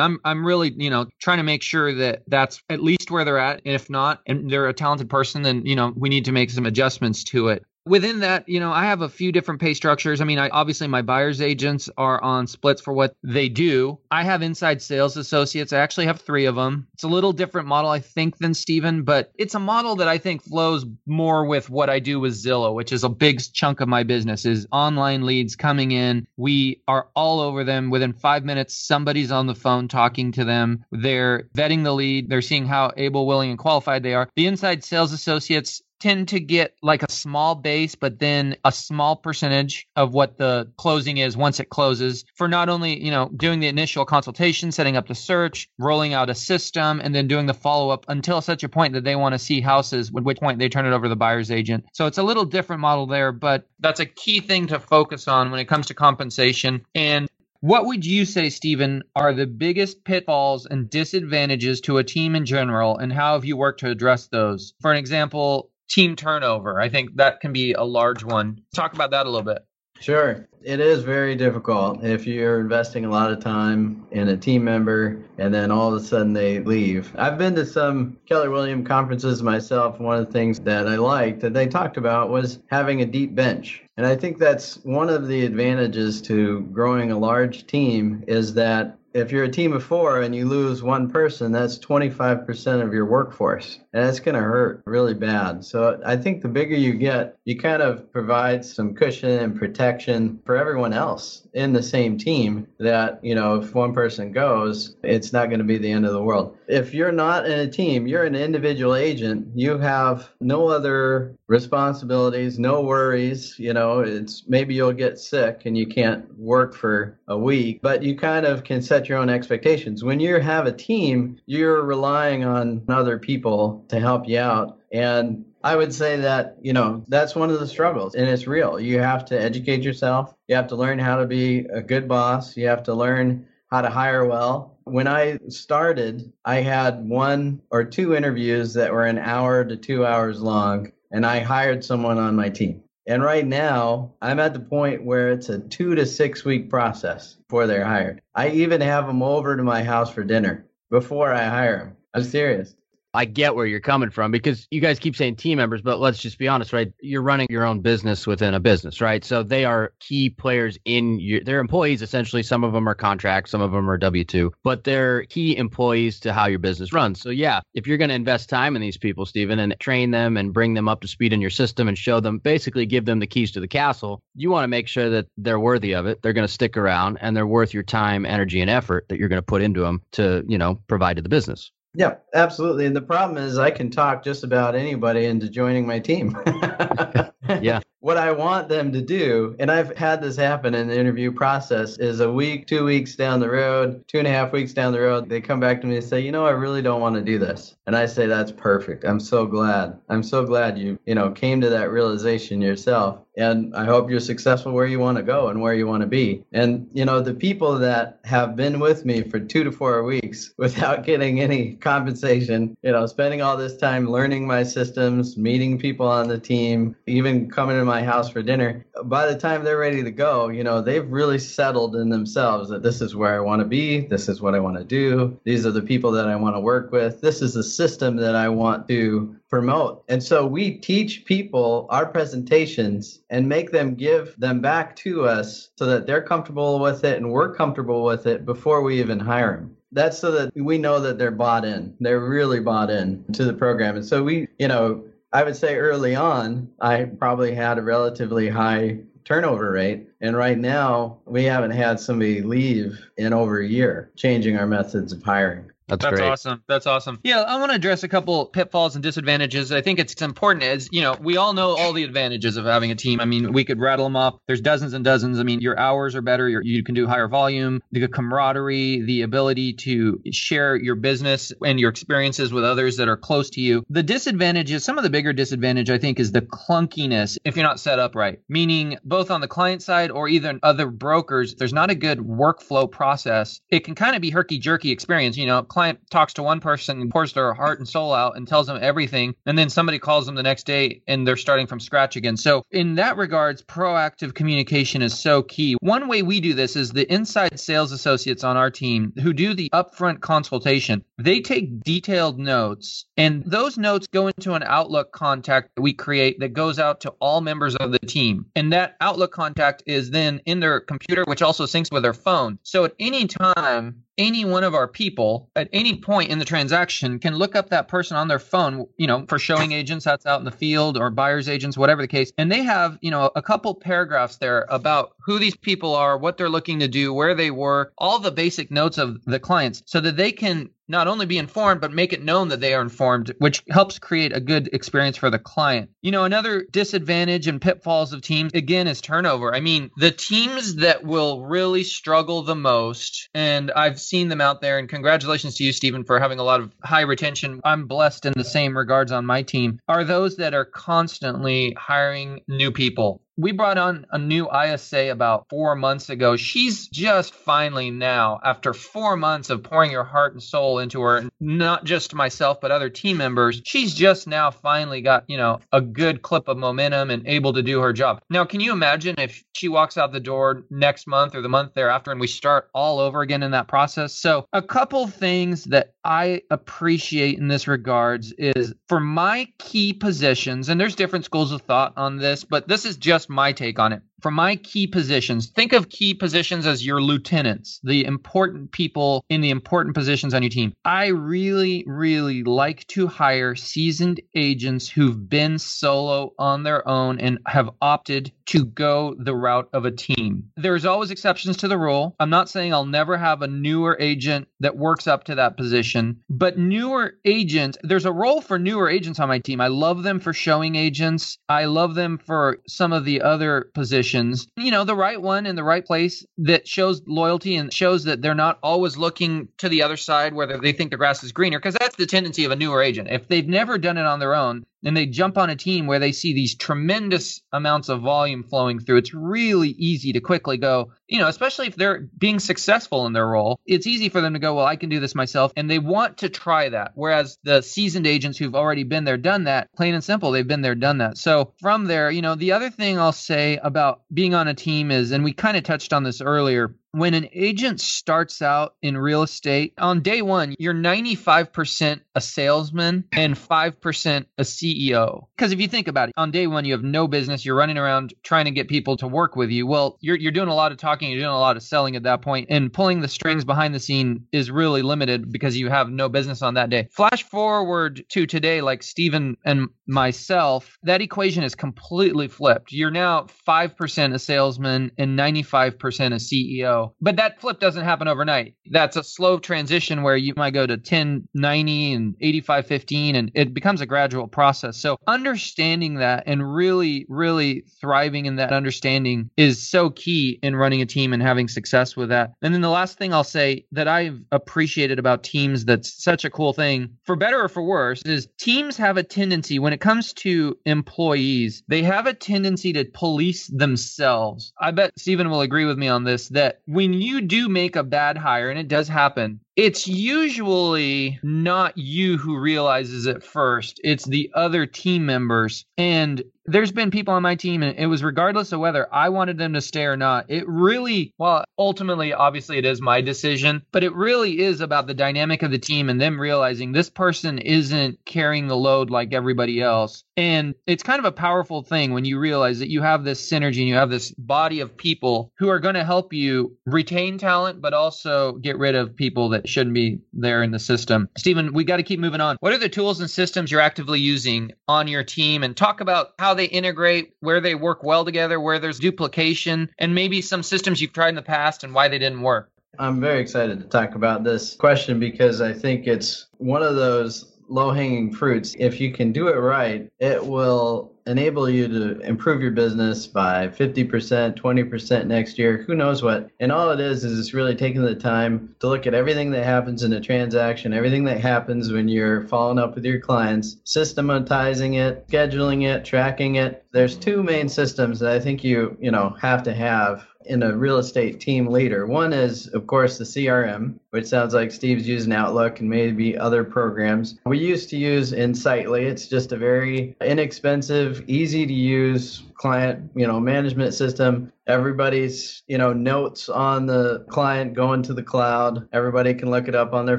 i'm 0.00 0.20
i'm 0.24 0.46
really 0.46 0.72
you 0.76 0.90
know 0.90 1.06
trying 1.20 1.38
to 1.38 1.44
make 1.44 1.62
sure 1.62 1.94
that 1.94 2.22
that's 2.28 2.62
at 2.68 2.82
least 2.82 3.10
where 3.10 3.24
they're 3.24 3.38
at. 3.38 3.62
And 3.64 3.74
if 3.74 3.90
not 3.90 4.20
and 4.26 4.50
they're 4.50 4.68
a 4.68 4.74
talented 4.74 5.10
person 5.10 5.42
then 5.42 5.66
you 5.66 5.76
know 5.76 5.92
we 5.96 6.08
need 6.08 6.26
to 6.26 6.32
make 6.32 6.50
some 6.50 6.66
adjustments 6.66 7.24
to 7.24 7.48
it 7.48 7.64
within 7.86 8.20
that, 8.20 8.48
you 8.48 8.60
know, 8.60 8.72
I 8.72 8.84
have 8.84 9.02
a 9.02 9.08
few 9.08 9.32
different 9.32 9.60
pay 9.60 9.74
structures. 9.74 10.20
I 10.20 10.24
mean, 10.24 10.38
I 10.38 10.48
obviously 10.48 10.86
my 10.86 11.02
buyer's 11.02 11.40
agents 11.40 11.90
are 11.96 12.22
on 12.22 12.46
splits 12.46 12.80
for 12.80 12.92
what 12.92 13.16
they 13.22 13.48
do. 13.48 13.98
I 14.10 14.24
have 14.24 14.42
inside 14.42 14.80
sales 14.80 15.16
associates. 15.16 15.72
I 15.72 15.78
actually 15.78 16.06
have 16.06 16.20
three 16.20 16.46
of 16.46 16.54
them. 16.54 16.86
It's 16.94 17.04
a 17.04 17.08
little 17.08 17.32
different 17.32 17.68
model, 17.68 17.90
I 17.90 18.00
think, 18.00 18.38
than 18.38 18.54
Stephen, 18.54 19.02
but 19.02 19.32
it's 19.36 19.54
a 19.54 19.60
model 19.60 19.96
that 19.96 20.08
I 20.08 20.18
think 20.18 20.42
flows 20.42 20.86
more 21.06 21.44
with 21.44 21.68
what 21.68 21.90
I 21.90 21.98
do 21.98 22.20
with 22.20 22.32
Zillow, 22.32 22.74
which 22.74 22.92
is 22.92 23.04
a 23.04 23.08
big 23.08 23.40
chunk 23.52 23.80
of 23.80 23.88
my 23.88 24.02
business 24.02 24.46
is 24.46 24.66
online 24.72 25.26
leads 25.26 25.56
coming 25.56 25.92
in. 25.92 26.26
We 26.36 26.82
are 26.88 27.08
all 27.14 27.40
over 27.40 27.64
them. 27.64 27.90
Within 27.90 28.12
five 28.12 28.44
minutes, 28.44 28.74
somebody's 28.74 29.30
on 29.30 29.46
the 29.46 29.54
phone 29.54 29.88
talking 29.88 30.32
to 30.32 30.44
them. 30.44 30.84
They're 30.90 31.48
vetting 31.56 31.84
the 31.84 31.92
lead. 31.92 32.28
They're 32.28 32.42
seeing 32.42 32.66
how 32.66 32.92
able, 32.96 33.26
willing, 33.26 33.50
and 33.50 33.58
qualified 33.58 34.02
they 34.02 34.14
are. 34.14 34.28
The 34.36 34.46
inside 34.46 34.84
sales 34.84 35.12
associates 35.12 35.82
tend 36.04 36.28
to 36.28 36.38
get 36.38 36.74
like 36.82 37.02
a 37.02 37.10
small 37.10 37.54
base, 37.54 37.94
but 37.94 38.18
then 38.18 38.56
a 38.62 38.70
small 38.70 39.16
percentage 39.16 39.88
of 39.96 40.12
what 40.12 40.36
the 40.36 40.70
closing 40.76 41.16
is 41.16 41.34
once 41.34 41.60
it 41.60 41.70
closes 41.70 42.26
for 42.34 42.46
not 42.46 42.68
only, 42.68 43.02
you 43.02 43.10
know, 43.10 43.30
doing 43.34 43.58
the 43.58 43.68
initial 43.68 44.04
consultation, 44.04 44.70
setting 44.70 44.98
up 44.98 45.08
the 45.08 45.14
search, 45.14 45.66
rolling 45.78 46.12
out 46.12 46.28
a 46.28 46.34
system, 46.34 47.00
and 47.02 47.14
then 47.14 47.26
doing 47.26 47.46
the 47.46 47.54
follow 47.54 47.88
up 47.88 48.04
until 48.08 48.42
such 48.42 48.62
a 48.62 48.68
point 48.68 48.92
that 48.92 49.02
they 49.02 49.16
want 49.16 49.32
to 49.32 49.38
see 49.38 49.62
houses, 49.62 50.12
at 50.14 50.22
which 50.22 50.38
point 50.40 50.58
they 50.58 50.68
turn 50.68 50.84
it 50.84 50.92
over 50.92 51.06
to 51.06 51.08
the 51.08 51.16
buyer's 51.16 51.50
agent. 51.50 51.86
So 51.94 52.06
it's 52.06 52.18
a 52.18 52.22
little 52.22 52.44
different 52.44 52.80
model 52.82 53.06
there, 53.06 53.32
but 53.32 53.66
that's 53.80 54.00
a 54.00 54.06
key 54.06 54.40
thing 54.40 54.66
to 54.66 54.80
focus 54.80 55.26
on 55.26 55.50
when 55.50 55.60
it 55.60 55.68
comes 55.68 55.86
to 55.86 55.94
compensation. 55.94 56.84
And 56.94 57.30
what 57.60 57.86
would 57.86 58.04
you 58.04 58.26
say, 58.26 58.50
Stephen, 58.50 59.04
are 59.16 59.32
the 59.32 59.46
biggest 59.46 60.04
pitfalls 60.04 60.66
and 60.66 60.90
disadvantages 60.90 61.80
to 61.80 61.96
a 61.96 62.04
team 62.04 62.36
in 62.36 62.44
general, 62.44 62.98
and 62.98 63.10
how 63.10 63.32
have 63.32 63.46
you 63.46 63.56
worked 63.56 63.80
to 63.80 63.88
address 63.88 64.26
those? 64.26 64.74
For 64.82 64.92
an 64.92 64.98
example, 64.98 65.70
team 65.88 66.16
turnover. 66.16 66.80
I 66.80 66.88
think 66.88 67.16
that 67.16 67.40
can 67.40 67.52
be 67.52 67.72
a 67.72 67.84
large 67.84 68.24
one. 68.24 68.60
Talk 68.74 68.94
about 68.94 69.10
that 69.10 69.26
a 69.26 69.30
little 69.30 69.44
bit. 69.44 69.64
Sure. 70.00 70.46
It 70.62 70.80
is 70.80 71.02
very 71.02 71.36
difficult 71.36 72.02
if 72.02 72.26
you're 72.26 72.60
investing 72.60 73.04
a 73.04 73.10
lot 73.10 73.30
of 73.30 73.40
time 73.40 74.06
in 74.10 74.28
a 74.28 74.36
team 74.36 74.64
member 74.64 75.22
and 75.38 75.52
then 75.52 75.70
all 75.70 75.94
of 75.94 76.02
a 76.02 76.04
sudden 76.04 76.32
they 76.32 76.60
leave. 76.60 77.14
I've 77.16 77.38
been 77.38 77.54
to 77.54 77.66
some 77.66 78.18
Keller 78.26 78.50
Williams 78.50 78.88
conferences 78.88 79.42
myself. 79.42 80.00
One 80.00 80.18
of 80.18 80.26
the 80.26 80.32
things 80.32 80.60
that 80.60 80.88
I 80.88 80.96
liked 80.96 81.40
that 81.40 81.52
they 81.52 81.66
talked 81.66 81.96
about 81.96 82.30
was 82.30 82.60
having 82.68 83.02
a 83.02 83.06
deep 83.06 83.34
bench. 83.34 83.82
And 83.96 84.06
I 84.06 84.16
think 84.16 84.38
that's 84.38 84.76
one 84.84 85.10
of 85.10 85.28
the 85.28 85.44
advantages 85.44 86.22
to 86.22 86.62
growing 86.72 87.12
a 87.12 87.18
large 87.18 87.66
team 87.66 88.24
is 88.26 88.54
that 88.54 88.98
if 89.14 89.30
you're 89.30 89.44
a 89.44 89.50
team 89.50 89.72
of 89.72 89.84
four 89.84 90.20
and 90.20 90.34
you 90.34 90.44
lose 90.44 90.82
one 90.82 91.08
person, 91.08 91.52
that's 91.52 91.78
25% 91.78 92.82
of 92.84 92.92
your 92.92 93.06
workforce. 93.06 93.78
And 93.92 94.04
that's 94.04 94.18
going 94.18 94.34
to 94.34 94.40
hurt 94.40 94.82
really 94.86 95.14
bad. 95.14 95.64
So 95.64 96.00
I 96.04 96.16
think 96.16 96.42
the 96.42 96.48
bigger 96.48 96.74
you 96.74 96.94
get, 96.94 97.38
you 97.44 97.56
kind 97.56 97.80
of 97.80 98.12
provide 98.12 98.64
some 98.64 98.94
cushion 98.94 99.30
and 99.30 99.56
protection 99.56 100.40
for 100.44 100.56
everyone 100.56 100.92
else 100.92 101.46
in 101.54 101.72
the 101.72 101.82
same 101.82 102.18
team 102.18 102.66
that, 102.78 103.20
you 103.22 103.36
know, 103.36 103.54
if 103.60 103.72
one 103.72 103.94
person 103.94 104.32
goes, 104.32 104.96
it's 105.04 105.32
not 105.32 105.46
going 105.46 105.60
to 105.60 105.64
be 105.64 105.78
the 105.78 105.92
end 105.92 106.04
of 106.04 106.12
the 106.12 106.22
world. 106.22 106.58
If 106.66 106.92
you're 106.92 107.12
not 107.12 107.46
in 107.46 107.60
a 107.60 107.70
team, 107.70 108.08
you're 108.08 108.24
an 108.24 108.34
individual 108.34 108.96
agent, 108.96 109.46
you 109.54 109.78
have 109.78 110.28
no 110.40 110.66
other 110.66 111.36
responsibilities, 111.46 112.58
no 112.58 112.80
worries. 112.80 113.58
You 113.58 113.74
know, 113.74 114.00
it's 114.00 114.44
maybe 114.48 114.74
you'll 114.74 114.92
get 114.92 115.18
sick 115.18 115.62
and 115.66 115.76
you 115.76 115.86
can't 115.86 116.36
work 116.38 116.74
for 116.74 117.18
a 117.28 117.36
week, 117.36 117.80
but 117.82 118.02
you 118.02 118.16
kind 118.16 118.46
of 118.46 118.64
can 118.64 118.80
set 118.80 119.08
your 119.08 119.18
own 119.18 119.28
expectations. 119.28 120.04
When 120.04 120.20
you 120.20 120.40
have 120.40 120.66
a 120.66 120.72
team, 120.72 121.38
you're 121.46 121.84
relying 121.84 122.44
on 122.44 122.82
other 122.88 123.18
people 123.18 123.84
to 123.88 124.00
help 124.00 124.28
you 124.28 124.38
out. 124.38 124.78
And 124.92 125.44
I 125.62 125.76
would 125.76 125.94
say 125.94 126.16
that, 126.16 126.56
you 126.60 126.72
know, 126.72 127.02
that's 127.08 127.34
one 127.34 127.50
of 127.50 127.58
the 127.58 127.66
struggles 127.66 128.14
and 128.14 128.28
it's 128.28 128.46
real. 128.46 128.78
You 128.78 129.00
have 129.00 129.24
to 129.26 129.40
educate 129.40 129.82
yourself. 129.82 130.34
You 130.48 130.56
have 130.56 130.68
to 130.68 130.76
learn 130.76 130.98
how 130.98 131.16
to 131.16 131.26
be 131.26 131.60
a 131.72 131.82
good 131.82 132.06
boss. 132.06 132.56
You 132.56 132.68
have 132.68 132.82
to 132.84 132.94
learn 132.94 133.46
how 133.70 133.80
to 133.80 133.90
hire 133.90 134.26
well. 134.26 134.78
When 134.84 135.08
I 135.08 135.38
started, 135.48 136.30
I 136.44 136.56
had 136.56 137.08
one 137.08 137.62
or 137.70 137.82
two 137.82 138.14
interviews 138.14 138.74
that 138.74 138.92
were 138.92 139.06
an 139.06 139.18
hour 139.18 139.64
to 139.64 139.76
two 139.76 140.04
hours 140.04 140.42
long, 140.42 140.92
and 141.14 141.24
I 141.24 141.38
hired 141.38 141.84
someone 141.84 142.18
on 142.18 142.34
my 142.34 142.48
team. 142.48 142.82
And 143.06 143.22
right 143.22 143.46
now, 143.46 144.12
I'm 144.20 144.40
at 144.40 144.52
the 144.52 144.58
point 144.58 145.04
where 145.04 145.30
it's 145.30 145.48
a 145.48 145.60
two 145.60 145.94
to 145.94 146.04
six 146.04 146.44
week 146.44 146.68
process 146.68 147.34
before 147.34 147.68
they're 147.68 147.84
hired. 147.84 148.20
I 148.34 148.48
even 148.48 148.80
have 148.80 149.06
them 149.06 149.22
over 149.22 149.56
to 149.56 149.62
my 149.62 149.84
house 149.84 150.12
for 150.12 150.24
dinner 150.24 150.66
before 150.90 151.32
I 151.32 151.44
hire 151.44 151.78
them. 151.78 151.96
I'm 152.14 152.24
serious. 152.24 152.74
I 153.14 153.24
get 153.24 153.54
where 153.54 153.64
you're 153.64 153.80
coming 153.80 154.10
from 154.10 154.32
because 154.32 154.66
you 154.72 154.80
guys 154.80 154.98
keep 154.98 155.14
saying 155.14 155.36
team 155.36 155.58
members, 155.58 155.80
but 155.80 156.00
let's 156.00 156.18
just 156.18 156.36
be 156.36 156.48
honest, 156.48 156.72
right? 156.72 156.92
You're 157.00 157.22
running 157.22 157.46
your 157.48 157.64
own 157.64 157.80
business 157.80 158.26
within 158.26 158.54
a 158.54 158.60
business, 158.60 159.00
right? 159.00 159.24
So 159.24 159.44
they 159.44 159.64
are 159.64 159.92
key 160.00 160.30
players 160.30 160.78
in 160.84 161.20
your, 161.20 161.42
they're 161.44 161.60
employees 161.60 162.02
essentially. 162.02 162.42
Some 162.42 162.64
of 162.64 162.72
them 162.72 162.88
are 162.88 162.94
contract, 162.94 163.48
some 163.48 163.60
of 163.60 163.70
them 163.70 163.88
are 163.88 163.96
W 163.96 164.24
2, 164.24 164.52
but 164.64 164.82
they're 164.82 165.24
key 165.26 165.56
employees 165.56 166.18
to 166.20 166.32
how 166.32 166.46
your 166.46 166.58
business 166.58 166.92
runs. 166.92 167.20
So, 167.20 167.30
yeah, 167.30 167.60
if 167.72 167.86
you're 167.86 167.98
going 167.98 168.08
to 168.08 168.14
invest 168.16 168.48
time 168.48 168.74
in 168.74 168.82
these 168.82 168.98
people, 168.98 169.26
Stephen, 169.26 169.60
and 169.60 169.76
train 169.78 170.10
them 170.10 170.36
and 170.36 170.52
bring 170.52 170.74
them 170.74 170.88
up 170.88 171.00
to 171.02 171.08
speed 171.08 171.32
in 171.32 171.40
your 171.40 171.50
system 171.50 171.86
and 171.86 171.96
show 171.96 172.18
them, 172.18 172.38
basically 172.38 172.84
give 172.84 173.04
them 173.04 173.20
the 173.20 173.28
keys 173.28 173.52
to 173.52 173.60
the 173.60 173.68
castle, 173.68 174.20
you 174.34 174.50
want 174.50 174.64
to 174.64 174.68
make 174.68 174.88
sure 174.88 175.10
that 175.10 175.26
they're 175.36 175.60
worthy 175.60 175.94
of 175.94 176.06
it. 176.06 176.20
They're 176.20 176.32
going 176.32 176.46
to 176.46 176.52
stick 176.52 176.76
around 176.76 177.18
and 177.20 177.36
they're 177.36 177.46
worth 177.46 177.72
your 177.72 177.84
time, 177.84 178.26
energy, 178.26 178.60
and 178.60 178.70
effort 178.70 179.06
that 179.08 179.18
you're 179.18 179.28
going 179.28 179.38
to 179.38 179.42
put 179.42 179.62
into 179.62 179.80
them 179.80 180.02
to, 180.12 180.44
you 180.48 180.58
know, 180.58 180.80
provide 180.88 181.16
to 181.16 181.22
the 181.22 181.28
business. 181.28 181.70
Yeah, 181.94 182.16
absolutely. 182.34 182.86
And 182.86 182.96
the 182.96 183.02
problem 183.02 183.38
is, 183.38 183.56
I 183.56 183.70
can 183.70 183.90
talk 183.90 184.24
just 184.24 184.42
about 184.42 184.74
anybody 184.74 185.26
into 185.26 185.48
joining 185.48 185.86
my 185.86 186.00
team. 186.00 186.36
yeah. 187.60 187.80
What 188.04 188.18
I 188.18 188.32
want 188.32 188.68
them 188.68 188.92
to 188.92 189.00
do, 189.00 189.56
and 189.58 189.70
I've 189.70 189.96
had 189.96 190.20
this 190.20 190.36
happen 190.36 190.74
in 190.74 190.88
the 190.88 191.00
interview 191.00 191.32
process, 191.32 191.96
is 191.96 192.20
a 192.20 192.30
week, 192.30 192.66
two 192.66 192.84
weeks 192.84 193.16
down 193.16 193.40
the 193.40 193.48
road, 193.48 194.06
two 194.08 194.18
and 194.18 194.28
a 194.28 194.30
half 194.30 194.52
weeks 194.52 194.74
down 194.74 194.92
the 194.92 195.00
road, 195.00 195.30
they 195.30 195.40
come 195.40 195.58
back 195.58 195.80
to 195.80 195.86
me 195.86 195.96
and 195.96 196.04
say, 196.04 196.20
you 196.20 196.30
know, 196.30 196.44
I 196.44 196.50
really 196.50 196.82
don't 196.82 197.00
want 197.00 197.14
to 197.14 197.22
do 197.22 197.38
this. 197.38 197.76
And 197.86 197.96
I 197.96 198.04
say, 198.04 198.26
that's 198.26 198.52
perfect. 198.52 199.04
I'm 199.04 199.20
so 199.20 199.46
glad. 199.46 199.98
I'm 200.10 200.22
so 200.22 200.44
glad 200.44 200.76
you, 200.76 200.98
you 201.06 201.14
know, 201.14 201.30
came 201.30 201.62
to 201.62 201.70
that 201.70 201.90
realization 201.90 202.60
yourself. 202.60 203.20
And 203.36 203.74
I 203.74 203.84
hope 203.84 204.10
you're 204.10 204.20
successful 204.20 204.72
where 204.72 204.86
you 204.86 205.00
want 205.00 205.16
to 205.16 205.22
go 205.22 205.48
and 205.48 205.60
where 205.60 205.74
you 205.74 205.86
want 205.86 206.02
to 206.02 206.06
be. 206.06 206.44
And, 206.52 206.88
you 206.92 207.04
know, 207.04 207.20
the 207.20 207.34
people 207.34 207.78
that 207.78 208.20
have 208.24 208.54
been 208.54 208.78
with 208.78 209.04
me 209.04 209.22
for 209.22 209.40
two 209.40 209.64
to 209.64 209.72
four 209.72 210.04
weeks 210.04 210.52
without 210.58 211.04
getting 211.04 211.40
any 211.40 211.74
compensation, 211.74 212.76
you 212.82 212.92
know, 212.92 213.06
spending 213.06 213.42
all 213.42 213.56
this 213.56 213.76
time 213.76 214.10
learning 214.10 214.46
my 214.46 214.62
systems, 214.62 215.36
meeting 215.36 215.78
people 215.78 216.06
on 216.06 216.28
the 216.28 216.38
team, 216.38 216.94
even 217.06 217.50
coming 217.50 217.76
to 217.76 217.84
my 217.84 217.93
house 218.02 218.30
for 218.30 218.42
dinner, 218.42 218.84
by 219.04 219.26
the 219.26 219.38
time 219.38 219.64
they're 219.64 219.78
ready 219.78 220.02
to 220.02 220.10
go, 220.10 220.48
you 220.48 220.64
know, 220.64 220.80
they've 220.80 221.08
really 221.10 221.38
settled 221.38 221.96
in 221.96 222.08
themselves 222.08 222.68
that 222.70 222.82
this 222.82 223.00
is 223.00 223.14
where 223.14 223.34
I 223.34 223.40
want 223.40 223.60
to 223.60 223.66
be. 223.66 224.00
This 224.00 224.28
is 224.28 224.40
what 224.40 224.54
I 224.54 224.60
want 224.60 224.78
to 224.78 224.84
do. 224.84 225.38
These 225.44 225.66
are 225.66 225.70
the 225.70 225.82
people 225.82 226.10
that 226.12 226.26
I 226.26 226.36
want 226.36 226.56
to 226.56 226.60
work 226.60 226.92
with. 226.92 227.20
This 227.20 227.42
is 227.42 227.54
the 227.54 227.62
system 227.62 228.16
that 228.16 228.34
I 228.34 228.48
want 228.48 228.88
to 228.88 229.36
promote. 229.48 230.04
And 230.08 230.22
so 230.22 230.46
we 230.46 230.72
teach 230.72 231.24
people 231.24 231.86
our 231.90 232.06
presentations 232.06 233.20
and 233.30 233.48
make 233.48 233.70
them 233.70 233.94
give 233.94 234.34
them 234.38 234.60
back 234.60 234.96
to 234.96 235.26
us 235.26 235.70
so 235.76 235.86
that 235.86 236.06
they're 236.06 236.22
comfortable 236.22 236.80
with 236.80 237.04
it 237.04 237.16
and 237.16 237.30
we're 237.30 237.54
comfortable 237.54 238.04
with 238.04 238.26
it 238.26 238.44
before 238.44 238.82
we 238.82 239.00
even 239.00 239.20
hire 239.20 239.56
them 239.56 239.76
that's 239.94 240.18
so 240.18 240.32
that 240.32 240.52
we 240.56 240.76
know 240.76 241.00
that 241.00 241.18
they're 241.18 241.30
bought 241.30 241.64
in. 241.64 241.94
They're 242.00 242.20
really 242.20 242.60
bought 242.60 242.90
in 242.90 243.24
to 243.32 243.44
the 243.44 243.54
program. 243.54 243.96
And 243.96 244.04
so 244.04 244.22
we, 244.22 244.48
you 244.58 244.68
know, 244.68 245.04
I 245.34 245.42
would 245.42 245.56
say 245.56 245.74
early 245.74 246.14
on, 246.14 246.70
I 246.80 247.06
probably 247.06 247.56
had 247.56 247.76
a 247.76 247.82
relatively 247.82 248.48
high 248.48 249.00
turnover 249.24 249.72
rate. 249.72 250.08
And 250.20 250.36
right 250.36 250.56
now, 250.56 251.18
we 251.26 251.42
haven't 251.42 251.72
had 251.72 251.98
somebody 251.98 252.40
leave 252.40 253.04
in 253.16 253.32
over 253.32 253.58
a 253.58 253.66
year, 253.66 254.12
changing 254.14 254.56
our 254.56 254.66
methods 254.68 255.12
of 255.12 255.24
hiring. 255.24 255.72
That's, 255.88 256.04
That's 256.04 256.20
awesome. 256.20 256.62
That's 256.66 256.86
awesome. 256.86 257.20
Yeah, 257.22 257.40
I 257.40 257.58
want 257.58 257.70
to 257.70 257.76
address 257.76 258.02
a 258.02 258.08
couple 258.08 258.46
pitfalls 258.46 258.94
and 258.96 259.02
disadvantages. 259.02 259.70
I 259.70 259.82
think 259.82 259.98
it's 259.98 260.20
important 260.22 260.64
as, 260.64 260.88
you 260.92 261.02
know, 261.02 261.16
we 261.20 261.36
all 261.36 261.52
know 261.52 261.76
all 261.76 261.92
the 261.92 262.04
advantages 262.04 262.56
of 262.56 262.64
having 262.64 262.90
a 262.90 262.94
team. 262.94 263.20
I 263.20 263.26
mean, 263.26 263.52
we 263.52 263.64
could 263.64 263.78
rattle 263.80 264.06
them 264.06 264.16
off. 264.16 264.38
There's 264.46 264.60
dozens 264.60 264.94
and 264.94 265.04
dozens. 265.04 265.38
I 265.38 265.42
mean, 265.42 265.60
your 265.60 265.78
hours 265.78 266.14
are 266.14 266.22
better. 266.22 266.48
you 266.48 266.82
can 266.82 266.94
do 266.94 267.06
higher 267.06 267.28
volume, 267.28 267.82
the 267.92 268.08
camaraderie, 268.08 269.02
the 269.02 269.22
ability 269.22 269.74
to 269.74 270.22
share 270.32 270.76
your 270.76 270.94
business 270.94 271.52
and 271.64 271.78
your 271.78 271.90
experiences 271.90 272.52
with 272.52 272.64
others 272.64 272.96
that 272.96 273.08
are 273.08 273.16
close 273.16 273.50
to 273.50 273.60
you. 273.60 273.84
The 273.90 274.02
disadvantages, 274.02 274.84
some 274.84 274.98
of 274.98 275.04
the 275.04 275.10
bigger 275.10 275.32
disadvantage, 275.32 275.90
I 275.90 275.98
think, 275.98 276.18
is 276.18 276.32
the 276.32 276.42
clunkiness 276.42 277.38
if 277.44 277.56
you're 277.56 277.64
not 277.64 277.80
set 277.80 277.98
up 277.98 278.14
right, 278.14 278.40
meaning 278.48 278.98
both 279.04 279.30
on 279.30 279.40
the 279.40 279.48
client 279.48 279.82
side 279.82 280.10
or 280.10 280.28
even 280.28 280.60
other 280.62 280.86
brokers, 280.86 281.54
there's 281.54 281.72
not 281.72 281.90
a 281.90 281.94
good 281.94 282.18
workflow 282.18 282.90
process. 282.90 283.60
It 283.70 283.80
can 283.80 283.94
kind 283.94 284.16
of 284.16 284.22
be 284.22 284.30
herky 284.30 284.58
jerky 284.58 284.90
experience. 284.90 285.36
You 285.36 285.46
know, 285.46 285.62
client 285.74 285.98
talks 286.08 286.34
to 286.34 286.42
one 286.42 286.60
person 286.60 287.00
and 287.00 287.10
pours 287.10 287.32
their 287.32 287.52
heart 287.52 287.80
and 287.80 287.88
soul 287.88 288.14
out 288.14 288.36
and 288.36 288.46
tells 288.46 288.68
them 288.68 288.78
everything, 288.80 289.34
and 289.44 289.58
then 289.58 289.68
somebody 289.68 289.98
calls 289.98 290.24
them 290.24 290.36
the 290.36 290.42
next 290.42 290.66
day 290.66 291.02
and 291.08 291.26
they're 291.26 291.36
starting 291.36 291.66
from 291.66 291.80
scratch 291.80 292.14
again. 292.14 292.36
So, 292.36 292.62
in 292.70 292.94
that 292.94 293.16
regards, 293.16 293.60
proactive 293.60 294.34
communication 294.34 295.02
is 295.02 295.18
so 295.18 295.42
key. 295.42 295.76
One 295.80 296.06
way 296.06 296.22
we 296.22 296.40
do 296.40 296.54
this 296.54 296.76
is 296.76 296.92
the 296.92 297.12
inside 297.12 297.58
sales 297.58 297.90
associates 297.90 298.44
on 298.44 298.56
our 298.56 298.70
team 298.70 299.12
who 299.20 299.32
do 299.32 299.52
the 299.52 299.68
upfront 299.74 300.20
consultation. 300.20 301.04
They 301.18 301.40
take 301.40 301.80
detailed 301.80 302.40
notes, 302.40 303.04
and 303.16 303.44
those 303.44 303.78
notes 303.78 304.08
go 304.08 304.26
into 304.26 304.54
an 304.54 304.64
Outlook 304.64 305.12
contact 305.12 305.70
that 305.76 305.82
we 305.82 305.92
create 305.92 306.40
that 306.40 306.54
goes 306.54 306.80
out 306.80 307.02
to 307.02 307.10
all 307.20 307.40
members 307.40 307.76
of 307.76 307.92
the 307.92 308.00
team. 308.00 308.46
And 308.56 308.72
that 308.72 308.96
Outlook 309.00 309.30
contact 309.30 309.84
is 309.86 310.10
then 310.10 310.40
in 310.44 310.58
their 310.58 310.80
computer, 310.80 311.22
which 311.24 311.40
also 311.42 311.66
syncs 311.66 311.92
with 311.92 312.02
their 312.02 312.14
phone. 312.14 312.58
So, 312.64 312.84
at 312.84 312.94
any 312.98 313.28
time, 313.28 314.04
any 314.18 314.44
one 314.44 314.64
of 314.64 314.74
our 314.74 314.88
people 314.88 315.50
at 315.56 315.68
any 315.72 315.96
point 315.96 316.30
in 316.30 316.38
the 316.38 316.44
transaction 316.44 317.18
can 317.18 317.34
look 317.34 317.56
up 317.56 317.70
that 317.70 317.88
person 317.88 318.16
on 318.16 318.28
their 318.28 318.38
phone, 318.38 318.86
you 318.96 319.06
know, 319.06 319.24
for 319.28 319.38
showing 319.38 319.72
agents 319.72 320.04
that's 320.04 320.26
out 320.26 320.38
in 320.38 320.44
the 320.44 320.50
field 320.50 320.96
or 320.96 321.10
buyer's 321.10 321.48
agents, 321.48 321.76
whatever 321.76 322.02
the 322.02 322.08
case. 322.08 322.32
And 322.38 322.50
they 322.50 322.62
have, 322.62 322.98
you 323.00 323.10
know, 323.10 323.30
a 323.34 323.42
couple 323.42 323.74
paragraphs 323.74 324.36
there 324.36 324.66
about 324.68 325.12
who 325.20 325.38
these 325.38 325.56
people 325.56 325.94
are, 325.94 326.16
what 326.16 326.36
they're 326.36 326.48
looking 326.48 326.80
to 326.80 326.88
do, 326.88 327.12
where 327.12 327.34
they 327.34 327.50
work, 327.50 327.92
all 327.98 328.18
the 328.18 328.30
basic 328.30 328.70
notes 328.70 328.98
of 328.98 329.24
the 329.24 329.40
clients 329.40 329.82
so 329.86 330.00
that 330.00 330.16
they 330.16 330.32
can 330.32 330.70
not 330.88 331.08
only 331.08 331.26
be 331.26 331.38
informed, 331.38 331.80
but 331.80 331.92
make 331.92 332.12
it 332.12 332.22
known 332.22 332.48
that 332.48 332.60
they 332.60 332.74
are 332.74 332.82
informed, 332.82 333.34
which 333.38 333.62
helps 333.70 333.98
create 333.98 334.34
a 334.34 334.40
good 334.40 334.68
experience 334.72 335.16
for 335.16 335.30
the 335.30 335.38
client. 335.38 335.90
You 336.02 336.10
know, 336.10 336.24
another 336.24 336.66
disadvantage 336.70 337.46
and 337.46 337.60
pitfalls 337.60 338.12
of 338.12 338.22
teams, 338.22 338.52
again, 338.54 338.86
is 338.86 339.00
turnover. 339.00 339.54
I 339.54 339.60
mean, 339.60 339.90
the 339.96 340.10
teams 340.10 340.76
that 340.76 341.04
will 341.04 341.44
really 341.44 341.84
struggle 341.84 342.42
the 342.42 342.54
most, 342.54 343.28
and 343.34 343.70
I've 343.72 344.00
seen 344.00 344.28
them 344.28 344.40
out 344.40 344.60
there, 344.60 344.78
and 344.78 344.88
congratulations 344.88 345.56
to 345.56 345.64
you, 345.64 345.72
Stephen, 345.72 346.04
for 346.04 346.20
having 346.20 346.38
a 346.38 346.44
lot 346.44 346.60
of 346.60 346.74
high 346.82 347.02
retention. 347.02 347.60
I'm 347.64 347.86
blessed 347.86 348.26
in 348.26 348.34
the 348.36 348.44
same 348.44 348.76
regards 348.76 349.12
on 349.12 349.26
my 349.26 349.42
team, 349.42 349.80
are 349.88 350.04
those 350.04 350.36
that 350.36 350.54
are 350.54 350.64
constantly 350.64 351.74
hiring 351.78 352.40
new 352.48 352.70
people 352.70 353.23
we 353.36 353.52
brought 353.52 353.78
on 353.78 354.06
a 354.10 354.18
new 354.18 354.48
ISA 354.50 355.10
about 355.10 355.46
four 355.50 355.74
months 355.74 356.08
ago. 356.08 356.36
She's 356.36 356.88
just 356.88 357.34
finally 357.34 357.90
now, 357.90 358.40
after 358.44 358.72
four 358.72 359.16
months 359.16 359.50
of 359.50 359.62
pouring 359.62 359.90
her 359.92 360.04
heart 360.04 360.34
and 360.34 360.42
soul 360.42 360.78
into 360.78 361.00
her, 361.02 361.28
not 361.40 361.84
just 361.84 362.14
myself, 362.14 362.60
but 362.60 362.70
other 362.70 362.90
team 362.90 363.16
members, 363.16 363.60
she's 363.64 363.94
just 363.94 364.28
now 364.28 364.50
finally 364.50 365.00
got, 365.00 365.24
you 365.28 365.36
know, 365.36 365.58
a 365.72 365.80
good 365.80 366.22
clip 366.22 366.48
of 366.48 366.56
momentum 366.56 367.10
and 367.10 367.26
able 367.26 367.52
to 367.54 367.62
do 367.62 367.80
her 367.80 367.92
job. 367.92 368.20
Now, 368.30 368.44
can 368.44 368.60
you 368.60 368.72
imagine 368.72 369.16
if 369.18 369.42
she 369.54 369.68
walks 369.68 369.98
out 369.98 370.12
the 370.12 370.20
door 370.20 370.64
next 370.70 371.06
month 371.06 371.34
or 371.34 371.42
the 371.42 371.48
month 371.48 371.74
thereafter 371.74 372.12
and 372.12 372.20
we 372.20 372.28
start 372.28 372.68
all 372.72 373.00
over 373.00 373.20
again 373.20 373.42
in 373.42 373.50
that 373.50 373.66
process? 373.66 374.14
So, 374.14 374.46
a 374.52 374.62
couple 374.62 375.06
things 375.08 375.64
that 375.64 375.94
I 376.04 376.42
appreciate 376.50 377.38
in 377.38 377.48
this 377.48 377.66
regards 377.66 378.32
is 378.32 378.74
for 378.88 379.00
my 379.00 379.48
key 379.58 379.92
positions, 379.92 380.68
and 380.68 380.80
there's 380.80 380.94
different 380.94 381.24
schools 381.24 381.50
of 381.50 381.62
thought 381.62 381.94
on 381.96 382.18
this, 382.18 382.44
but 382.44 382.68
this 382.68 382.84
is 382.84 382.96
just 382.96 383.23
my 383.28 383.52
take 383.52 383.78
on 383.78 383.92
it 383.92 384.02
for 384.24 384.30
my 384.30 384.56
key 384.56 384.86
positions, 384.86 385.48
think 385.48 385.74
of 385.74 385.90
key 385.90 386.14
positions 386.14 386.66
as 386.66 386.86
your 386.86 387.02
lieutenants, 387.02 387.78
the 387.84 388.06
important 388.06 388.72
people 388.72 389.22
in 389.28 389.42
the 389.42 389.50
important 389.50 389.94
positions 389.94 390.32
on 390.32 390.42
your 390.42 390.48
team. 390.48 390.72
I 390.86 391.08
really, 391.08 391.84
really 391.86 392.42
like 392.42 392.86
to 392.86 393.06
hire 393.06 393.54
seasoned 393.54 394.22
agents 394.34 394.88
who've 394.88 395.28
been 395.28 395.58
solo 395.58 396.32
on 396.38 396.62
their 396.62 396.88
own 396.88 397.20
and 397.20 397.38
have 397.44 397.68
opted 397.82 398.32
to 398.46 398.64
go 398.64 399.14
the 399.18 399.36
route 399.36 399.68
of 399.74 399.84
a 399.84 399.90
team. 399.90 400.50
There's 400.56 400.86
always 400.86 401.10
exceptions 401.10 401.58
to 401.58 401.68
the 401.68 401.76
rule. 401.76 402.16
I'm 402.18 402.30
not 402.30 402.48
saying 402.48 402.72
I'll 402.72 402.86
never 402.86 403.18
have 403.18 403.42
a 403.42 403.46
newer 403.46 403.94
agent 404.00 404.48
that 404.60 404.78
works 404.78 405.06
up 405.06 405.24
to 405.24 405.34
that 405.34 405.58
position, 405.58 406.18
but 406.30 406.56
newer 406.56 407.16
agents, 407.26 407.76
there's 407.82 408.06
a 408.06 408.12
role 408.12 408.40
for 408.40 408.58
newer 408.58 408.88
agents 408.88 409.20
on 409.20 409.28
my 409.28 409.38
team. 409.38 409.60
I 409.60 409.68
love 409.68 410.02
them 410.02 410.18
for 410.18 410.32
showing 410.32 410.76
agents. 410.76 411.36
I 411.50 411.66
love 411.66 411.94
them 411.94 412.16
for 412.16 412.60
some 412.66 412.94
of 412.94 413.04
the 413.04 413.20
other 413.20 413.70
positions 413.74 414.13
you 414.56 414.70
know, 414.70 414.84
the 414.84 414.94
right 414.94 415.20
one 415.20 415.46
in 415.46 415.56
the 415.56 415.64
right 415.64 415.84
place 415.84 416.24
that 416.38 416.66
shows 416.66 417.02
loyalty 417.06 417.56
and 417.56 417.72
shows 417.72 418.04
that 418.04 418.22
they're 418.22 418.34
not 418.34 418.58
always 418.62 418.96
looking 418.96 419.48
to 419.58 419.68
the 419.68 419.82
other 419.82 419.96
side 419.96 420.34
whether 420.34 420.58
they 420.58 420.72
think 420.72 420.90
the 420.90 420.96
grass 420.96 421.22
is 421.22 421.32
greener, 421.32 421.58
because 421.58 421.74
that's 421.74 421.96
the 421.96 422.06
tendency 422.06 422.44
of 422.44 422.50
a 422.52 422.56
newer 422.56 422.82
agent. 422.82 423.08
If 423.10 423.28
they've 423.28 423.46
never 423.46 423.78
done 423.78 423.98
it 423.98 424.06
on 424.06 424.20
their 424.20 424.34
own, 424.34 424.64
and 424.84 424.96
they 424.96 425.06
jump 425.06 425.38
on 425.38 425.50
a 425.50 425.56
team 425.56 425.86
where 425.86 425.98
they 425.98 426.12
see 426.12 426.34
these 426.34 426.54
tremendous 426.54 427.40
amounts 427.52 427.88
of 427.88 428.02
volume 428.02 428.42
flowing 428.42 428.78
through, 428.78 428.98
it's 428.98 429.14
really 429.14 429.70
easy 429.70 430.12
to 430.12 430.20
quickly 430.20 430.56
go, 430.56 430.92
you 431.06 431.18
know, 431.18 431.28
especially 431.28 431.66
if 431.66 431.76
they're 431.76 432.08
being 432.18 432.38
successful 432.38 433.06
in 433.06 433.12
their 433.12 433.26
role, 433.26 433.58
it's 433.66 433.86
easy 433.86 434.08
for 434.08 434.20
them 434.20 434.34
to 434.34 434.38
go, 434.38 434.54
well, 434.54 434.66
I 434.66 434.76
can 434.76 434.90
do 434.90 435.00
this 435.00 435.14
myself. 435.14 435.52
And 435.56 435.70
they 435.70 435.78
want 435.78 436.18
to 436.18 436.28
try 436.28 436.68
that. 436.68 436.92
Whereas 436.94 437.38
the 437.42 437.62
seasoned 437.62 438.06
agents 438.06 438.38
who've 438.38 438.54
already 438.54 438.84
been 438.84 439.04
there, 439.04 439.16
done 439.16 439.44
that, 439.44 439.68
plain 439.76 439.94
and 439.94 440.04
simple, 440.04 440.30
they've 440.30 440.46
been 440.46 440.62
there, 440.62 440.74
done 440.74 440.98
that. 440.98 441.18
So 441.18 441.54
from 441.60 441.84
there, 441.84 442.10
you 442.10 442.22
know, 442.22 442.34
the 442.34 442.52
other 442.52 442.70
thing 442.70 442.98
I'll 442.98 443.12
say 443.12 443.58
about 443.62 444.02
being 444.12 444.34
on 444.34 444.48
a 444.48 444.54
team 444.54 444.90
is, 444.90 445.12
and 445.12 445.24
we 445.24 445.32
kind 445.32 445.56
of 445.56 445.62
touched 445.62 445.92
on 445.92 446.02
this 446.02 446.20
earlier, 446.20 446.74
when 446.94 447.12
an 447.14 447.28
agent 447.32 447.80
starts 447.80 448.40
out 448.40 448.76
in 448.80 448.96
real 448.96 449.22
estate, 449.22 449.74
on 449.78 450.00
day 450.00 450.22
one, 450.22 450.54
you're 450.60 450.72
95% 450.72 452.00
a 452.14 452.20
salesman 452.20 453.04
and 453.10 453.34
5% 453.34 454.26
a 454.38 454.42
CEO. 454.42 455.26
Because 455.36 455.50
if 455.50 455.60
you 455.60 455.66
think 455.66 455.88
about 455.88 456.10
it, 456.10 456.14
on 456.16 456.30
day 456.30 456.46
one, 456.46 456.64
you 456.64 456.72
have 456.72 456.84
no 456.84 457.08
business. 457.08 457.44
You're 457.44 457.56
running 457.56 457.78
around 457.78 458.14
trying 458.22 458.44
to 458.44 458.52
get 458.52 458.68
people 458.68 458.96
to 458.98 459.08
work 459.08 459.34
with 459.34 459.50
you. 459.50 459.66
Well, 459.66 459.98
you're, 460.00 460.16
you're 460.16 460.30
doing 460.30 460.46
a 460.46 460.54
lot 460.54 460.70
of 460.70 460.78
talking, 460.78 461.10
you're 461.10 461.18
doing 461.18 461.32
a 461.32 461.38
lot 461.38 461.56
of 461.56 461.64
selling 461.64 461.96
at 461.96 462.04
that 462.04 462.22
point, 462.22 462.46
and 462.48 462.72
pulling 462.72 463.00
the 463.00 463.08
strings 463.08 463.44
behind 463.44 463.74
the 463.74 463.80
scene 463.80 464.26
is 464.30 464.48
really 464.48 464.82
limited 464.82 465.32
because 465.32 465.56
you 465.56 465.70
have 465.70 465.90
no 465.90 466.08
business 466.08 466.42
on 466.42 466.54
that 466.54 466.70
day. 466.70 466.86
Flash 466.92 467.24
forward 467.24 468.04
to 468.10 468.24
today, 468.24 468.60
like 468.60 468.84
Stephen 468.84 469.36
and 469.44 469.66
myself, 469.88 470.78
that 470.84 471.02
equation 471.02 471.42
is 471.42 471.56
completely 471.56 472.28
flipped. 472.28 472.70
You're 472.72 472.92
now 472.92 473.26
5% 473.48 474.14
a 474.14 474.18
salesman 474.20 474.92
and 474.96 475.18
95% 475.18 475.74
a 475.74 476.16
CEO. 476.16 476.83
But 477.00 477.16
that 477.16 477.40
flip 477.40 477.60
doesn't 477.60 477.84
happen 477.84 478.08
overnight. 478.08 478.54
That's 478.70 478.96
a 478.96 479.04
slow 479.04 479.38
transition 479.38 480.02
where 480.02 480.16
you 480.16 480.34
might 480.36 480.54
go 480.54 480.66
to 480.66 480.76
10, 480.76 481.28
90 481.34 481.92
and 481.92 482.14
85, 482.20 482.66
15, 482.66 483.16
and 483.16 483.30
it 483.34 483.54
becomes 483.54 483.80
a 483.80 483.86
gradual 483.86 484.28
process. 484.28 484.76
So 484.76 484.98
understanding 485.06 485.96
that 485.96 486.24
and 486.26 486.54
really, 486.54 487.06
really 487.08 487.64
thriving 487.80 488.26
in 488.26 488.36
that 488.36 488.52
understanding 488.52 489.30
is 489.36 489.66
so 489.66 489.90
key 489.90 490.38
in 490.42 490.56
running 490.56 490.82
a 490.82 490.86
team 490.86 491.12
and 491.12 491.22
having 491.22 491.48
success 491.48 491.96
with 491.96 492.08
that. 492.10 492.32
And 492.42 492.54
then 492.54 492.60
the 492.60 492.68
last 492.70 492.98
thing 492.98 493.12
I'll 493.12 493.24
say 493.24 493.66
that 493.72 493.88
I've 493.88 494.20
appreciated 494.32 494.98
about 494.98 495.22
teams 495.22 495.64
that's 495.64 496.02
such 496.02 496.24
a 496.24 496.30
cool 496.30 496.52
thing, 496.52 496.96
for 497.04 497.16
better 497.16 497.42
or 497.42 497.48
for 497.48 497.62
worse, 497.62 498.02
is 498.02 498.28
teams 498.38 498.76
have 498.76 498.96
a 498.96 499.02
tendency 499.02 499.58
when 499.58 499.72
it 499.72 499.80
comes 499.80 500.12
to 500.14 500.56
employees, 500.66 501.62
they 501.68 501.82
have 501.82 502.06
a 502.06 502.14
tendency 502.14 502.72
to 502.72 502.84
police 502.84 503.46
themselves. 503.48 504.52
I 504.60 504.70
bet 504.70 504.92
Stephen 504.98 505.30
will 505.30 505.40
agree 505.40 505.64
with 505.64 505.78
me 505.78 505.88
on 505.88 506.04
this 506.04 506.28
that 506.30 506.60
when 506.74 506.92
you 506.92 507.20
do 507.20 507.48
make 507.48 507.76
a 507.76 507.84
bad 507.84 508.18
hire, 508.18 508.50
and 508.50 508.58
it 508.58 508.66
does 508.66 508.88
happen, 508.88 509.38
it's 509.54 509.86
usually 509.86 511.20
not 511.22 511.78
you 511.78 512.18
who 512.18 512.36
realizes 512.36 513.06
it 513.06 513.22
first. 513.22 513.80
It's 513.84 514.04
the 514.04 514.28
other 514.34 514.66
team 514.66 515.06
members. 515.06 515.64
And 515.78 516.24
there's 516.46 516.72
been 516.72 516.90
people 516.90 517.14
on 517.14 517.22
my 517.22 517.34
team, 517.34 517.62
and 517.62 517.78
it 517.78 517.86
was 517.86 518.02
regardless 518.02 518.52
of 518.52 518.60
whether 518.60 518.92
I 518.92 519.08
wanted 519.08 519.38
them 519.38 519.54
to 519.54 519.60
stay 519.60 519.84
or 519.84 519.96
not. 519.96 520.26
It 520.28 520.48
really, 520.48 521.12
well, 521.18 521.44
ultimately, 521.58 522.12
obviously, 522.12 522.58
it 522.58 522.64
is 522.64 522.80
my 522.80 523.00
decision, 523.00 523.62
but 523.72 523.84
it 523.84 523.94
really 523.94 524.40
is 524.40 524.60
about 524.60 524.86
the 524.86 524.94
dynamic 524.94 525.42
of 525.42 525.50
the 525.50 525.58
team 525.58 525.88
and 525.88 526.00
them 526.00 526.20
realizing 526.20 526.72
this 526.72 526.90
person 526.90 527.38
isn't 527.38 527.98
carrying 528.04 528.46
the 528.46 528.56
load 528.56 528.90
like 528.90 529.14
everybody 529.14 529.60
else. 529.60 530.04
And 530.16 530.54
it's 530.66 530.82
kind 530.82 530.98
of 530.98 531.04
a 531.04 531.12
powerful 531.12 531.62
thing 531.62 531.92
when 531.92 532.04
you 532.04 532.18
realize 532.18 532.58
that 532.60 532.70
you 532.70 532.82
have 532.82 533.04
this 533.04 533.28
synergy 533.28 533.58
and 533.58 533.68
you 533.68 533.74
have 533.74 533.90
this 533.90 534.12
body 534.12 534.60
of 534.60 534.76
people 534.76 535.32
who 535.38 535.48
are 535.48 535.60
going 535.60 535.74
to 535.74 535.84
help 535.84 536.12
you 536.12 536.56
retain 536.66 537.18
talent, 537.18 537.60
but 537.60 537.74
also 537.74 538.32
get 538.34 538.58
rid 538.58 538.74
of 538.74 538.94
people 538.94 539.30
that 539.30 539.48
shouldn't 539.48 539.74
be 539.74 539.98
there 540.12 540.42
in 540.42 540.50
the 540.50 540.58
system. 540.58 541.08
Stephen, 541.16 541.52
we 541.52 541.64
got 541.64 541.78
to 541.78 541.82
keep 541.82 541.98
moving 542.00 542.20
on. 542.20 542.36
What 542.40 542.52
are 542.52 542.58
the 542.58 542.68
tools 542.68 543.00
and 543.00 543.10
systems 543.10 543.50
you're 543.50 543.60
actively 543.60 544.00
using 544.00 544.52
on 544.68 544.88
your 544.88 545.02
team? 545.02 545.42
And 545.42 545.56
talk 545.56 545.80
about 545.80 546.08
how 546.18 546.33
they 546.34 546.46
integrate, 546.46 547.14
where 547.20 547.40
they 547.40 547.54
work 547.54 547.82
well 547.82 548.04
together, 548.04 548.40
where 548.40 548.58
there's 548.58 548.78
duplication, 548.78 549.70
and 549.78 549.94
maybe 549.94 550.20
some 550.20 550.42
systems 550.42 550.80
you've 550.80 550.92
tried 550.92 551.10
in 551.10 551.14
the 551.14 551.22
past 551.22 551.64
and 551.64 551.74
why 551.74 551.88
they 551.88 551.98
didn't 551.98 552.22
work. 552.22 552.50
I'm 552.78 553.00
very 553.00 553.20
excited 553.20 553.60
to 553.60 553.66
talk 553.66 553.94
about 553.94 554.24
this 554.24 554.56
question 554.56 554.98
because 554.98 555.40
I 555.40 555.52
think 555.52 555.86
it's 555.86 556.26
one 556.38 556.62
of 556.62 556.74
those 556.76 557.36
low 557.48 557.70
hanging 557.70 558.12
fruits. 558.12 558.54
If 558.58 558.80
you 558.80 558.92
can 558.92 559.12
do 559.12 559.28
it 559.28 559.36
right, 559.36 559.88
it 560.00 560.24
will 560.24 560.93
enable 561.06 561.48
you 561.48 561.68
to 561.68 562.00
improve 562.00 562.40
your 562.40 562.50
business 562.50 563.06
by 563.06 563.48
50%, 563.48 564.34
20% 564.36 565.06
next 565.06 565.38
year, 565.38 565.58
who 565.66 565.74
knows 565.74 566.02
what. 566.02 566.30
And 566.40 566.50
all 566.50 566.70
it 566.70 566.80
is 566.80 567.04
is 567.04 567.18
it's 567.18 567.34
really 567.34 567.54
taking 567.54 567.82
the 567.82 567.94
time 567.94 568.54
to 568.60 568.68
look 568.68 568.86
at 568.86 568.94
everything 568.94 569.30
that 569.32 569.44
happens 569.44 569.82
in 569.82 569.92
a 569.92 570.00
transaction, 570.00 570.72
everything 570.72 571.04
that 571.04 571.20
happens 571.20 571.70
when 571.70 571.88
you're 571.88 572.26
following 572.26 572.58
up 572.58 572.74
with 572.74 572.84
your 572.84 573.00
clients, 573.00 573.56
systematizing 573.64 574.74
it, 574.74 575.06
scheduling 575.08 575.64
it, 575.64 575.84
tracking 575.84 576.36
it. 576.36 576.64
There's 576.72 576.96
two 576.96 577.22
main 577.22 577.48
systems 577.48 578.00
that 578.00 578.12
I 578.12 578.20
think 578.20 578.42
you, 578.42 578.76
you 578.80 578.90
know, 578.90 579.16
have 579.20 579.42
to 579.44 579.54
have 579.54 580.06
in 580.26 580.42
a 580.42 580.56
real 580.56 580.78
estate 580.78 581.20
team 581.20 581.46
leader. 581.46 581.86
One 581.86 582.12
is, 582.12 582.48
of 582.48 582.66
course, 582.66 582.98
the 582.98 583.04
CRM, 583.04 583.78
which 583.90 584.06
sounds 584.06 584.34
like 584.34 584.52
Steve's 584.52 584.88
using 584.88 585.12
Outlook 585.12 585.60
and 585.60 585.68
maybe 585.68 586.16
other 586.16 586.44
programs. 586.44 587.18
We 587.26 587.38
used 587.38 587.70
to 587.70 587.76
use 587.76 588.12
Insightly. 588.12 588.84
It's 588.84 589.06
just 589.06 589.32
a 589.32 589.36
very 589.36 589.96
inexpensive, 590.00 591.04
easy 591.06 591.46
to 591.46 591.52
use 591.52 592.22
client, 592.34 592.90
you 592.94 593.06
know, 593.06 593.20
management 593.20 593.74
system. 593.74 594.32
Everybody's, 594.46 595.42
you 595.46 595.56
know, 595.56 595.72
notes 595.72 596.28
on 596.28 596.66
the 596.66 597.04
client 597.08 597.54
going 597.54 597.82
to 597.84 597.94
the 597.94 598.02
cloud. 598.02 598.68
Everybody 598.72 599.14
can 599.14 599.30
look 599.30 599.48
it 599.48 599.54
up 599.54 599.72
on 599.72 599.86
their 599.86 599.98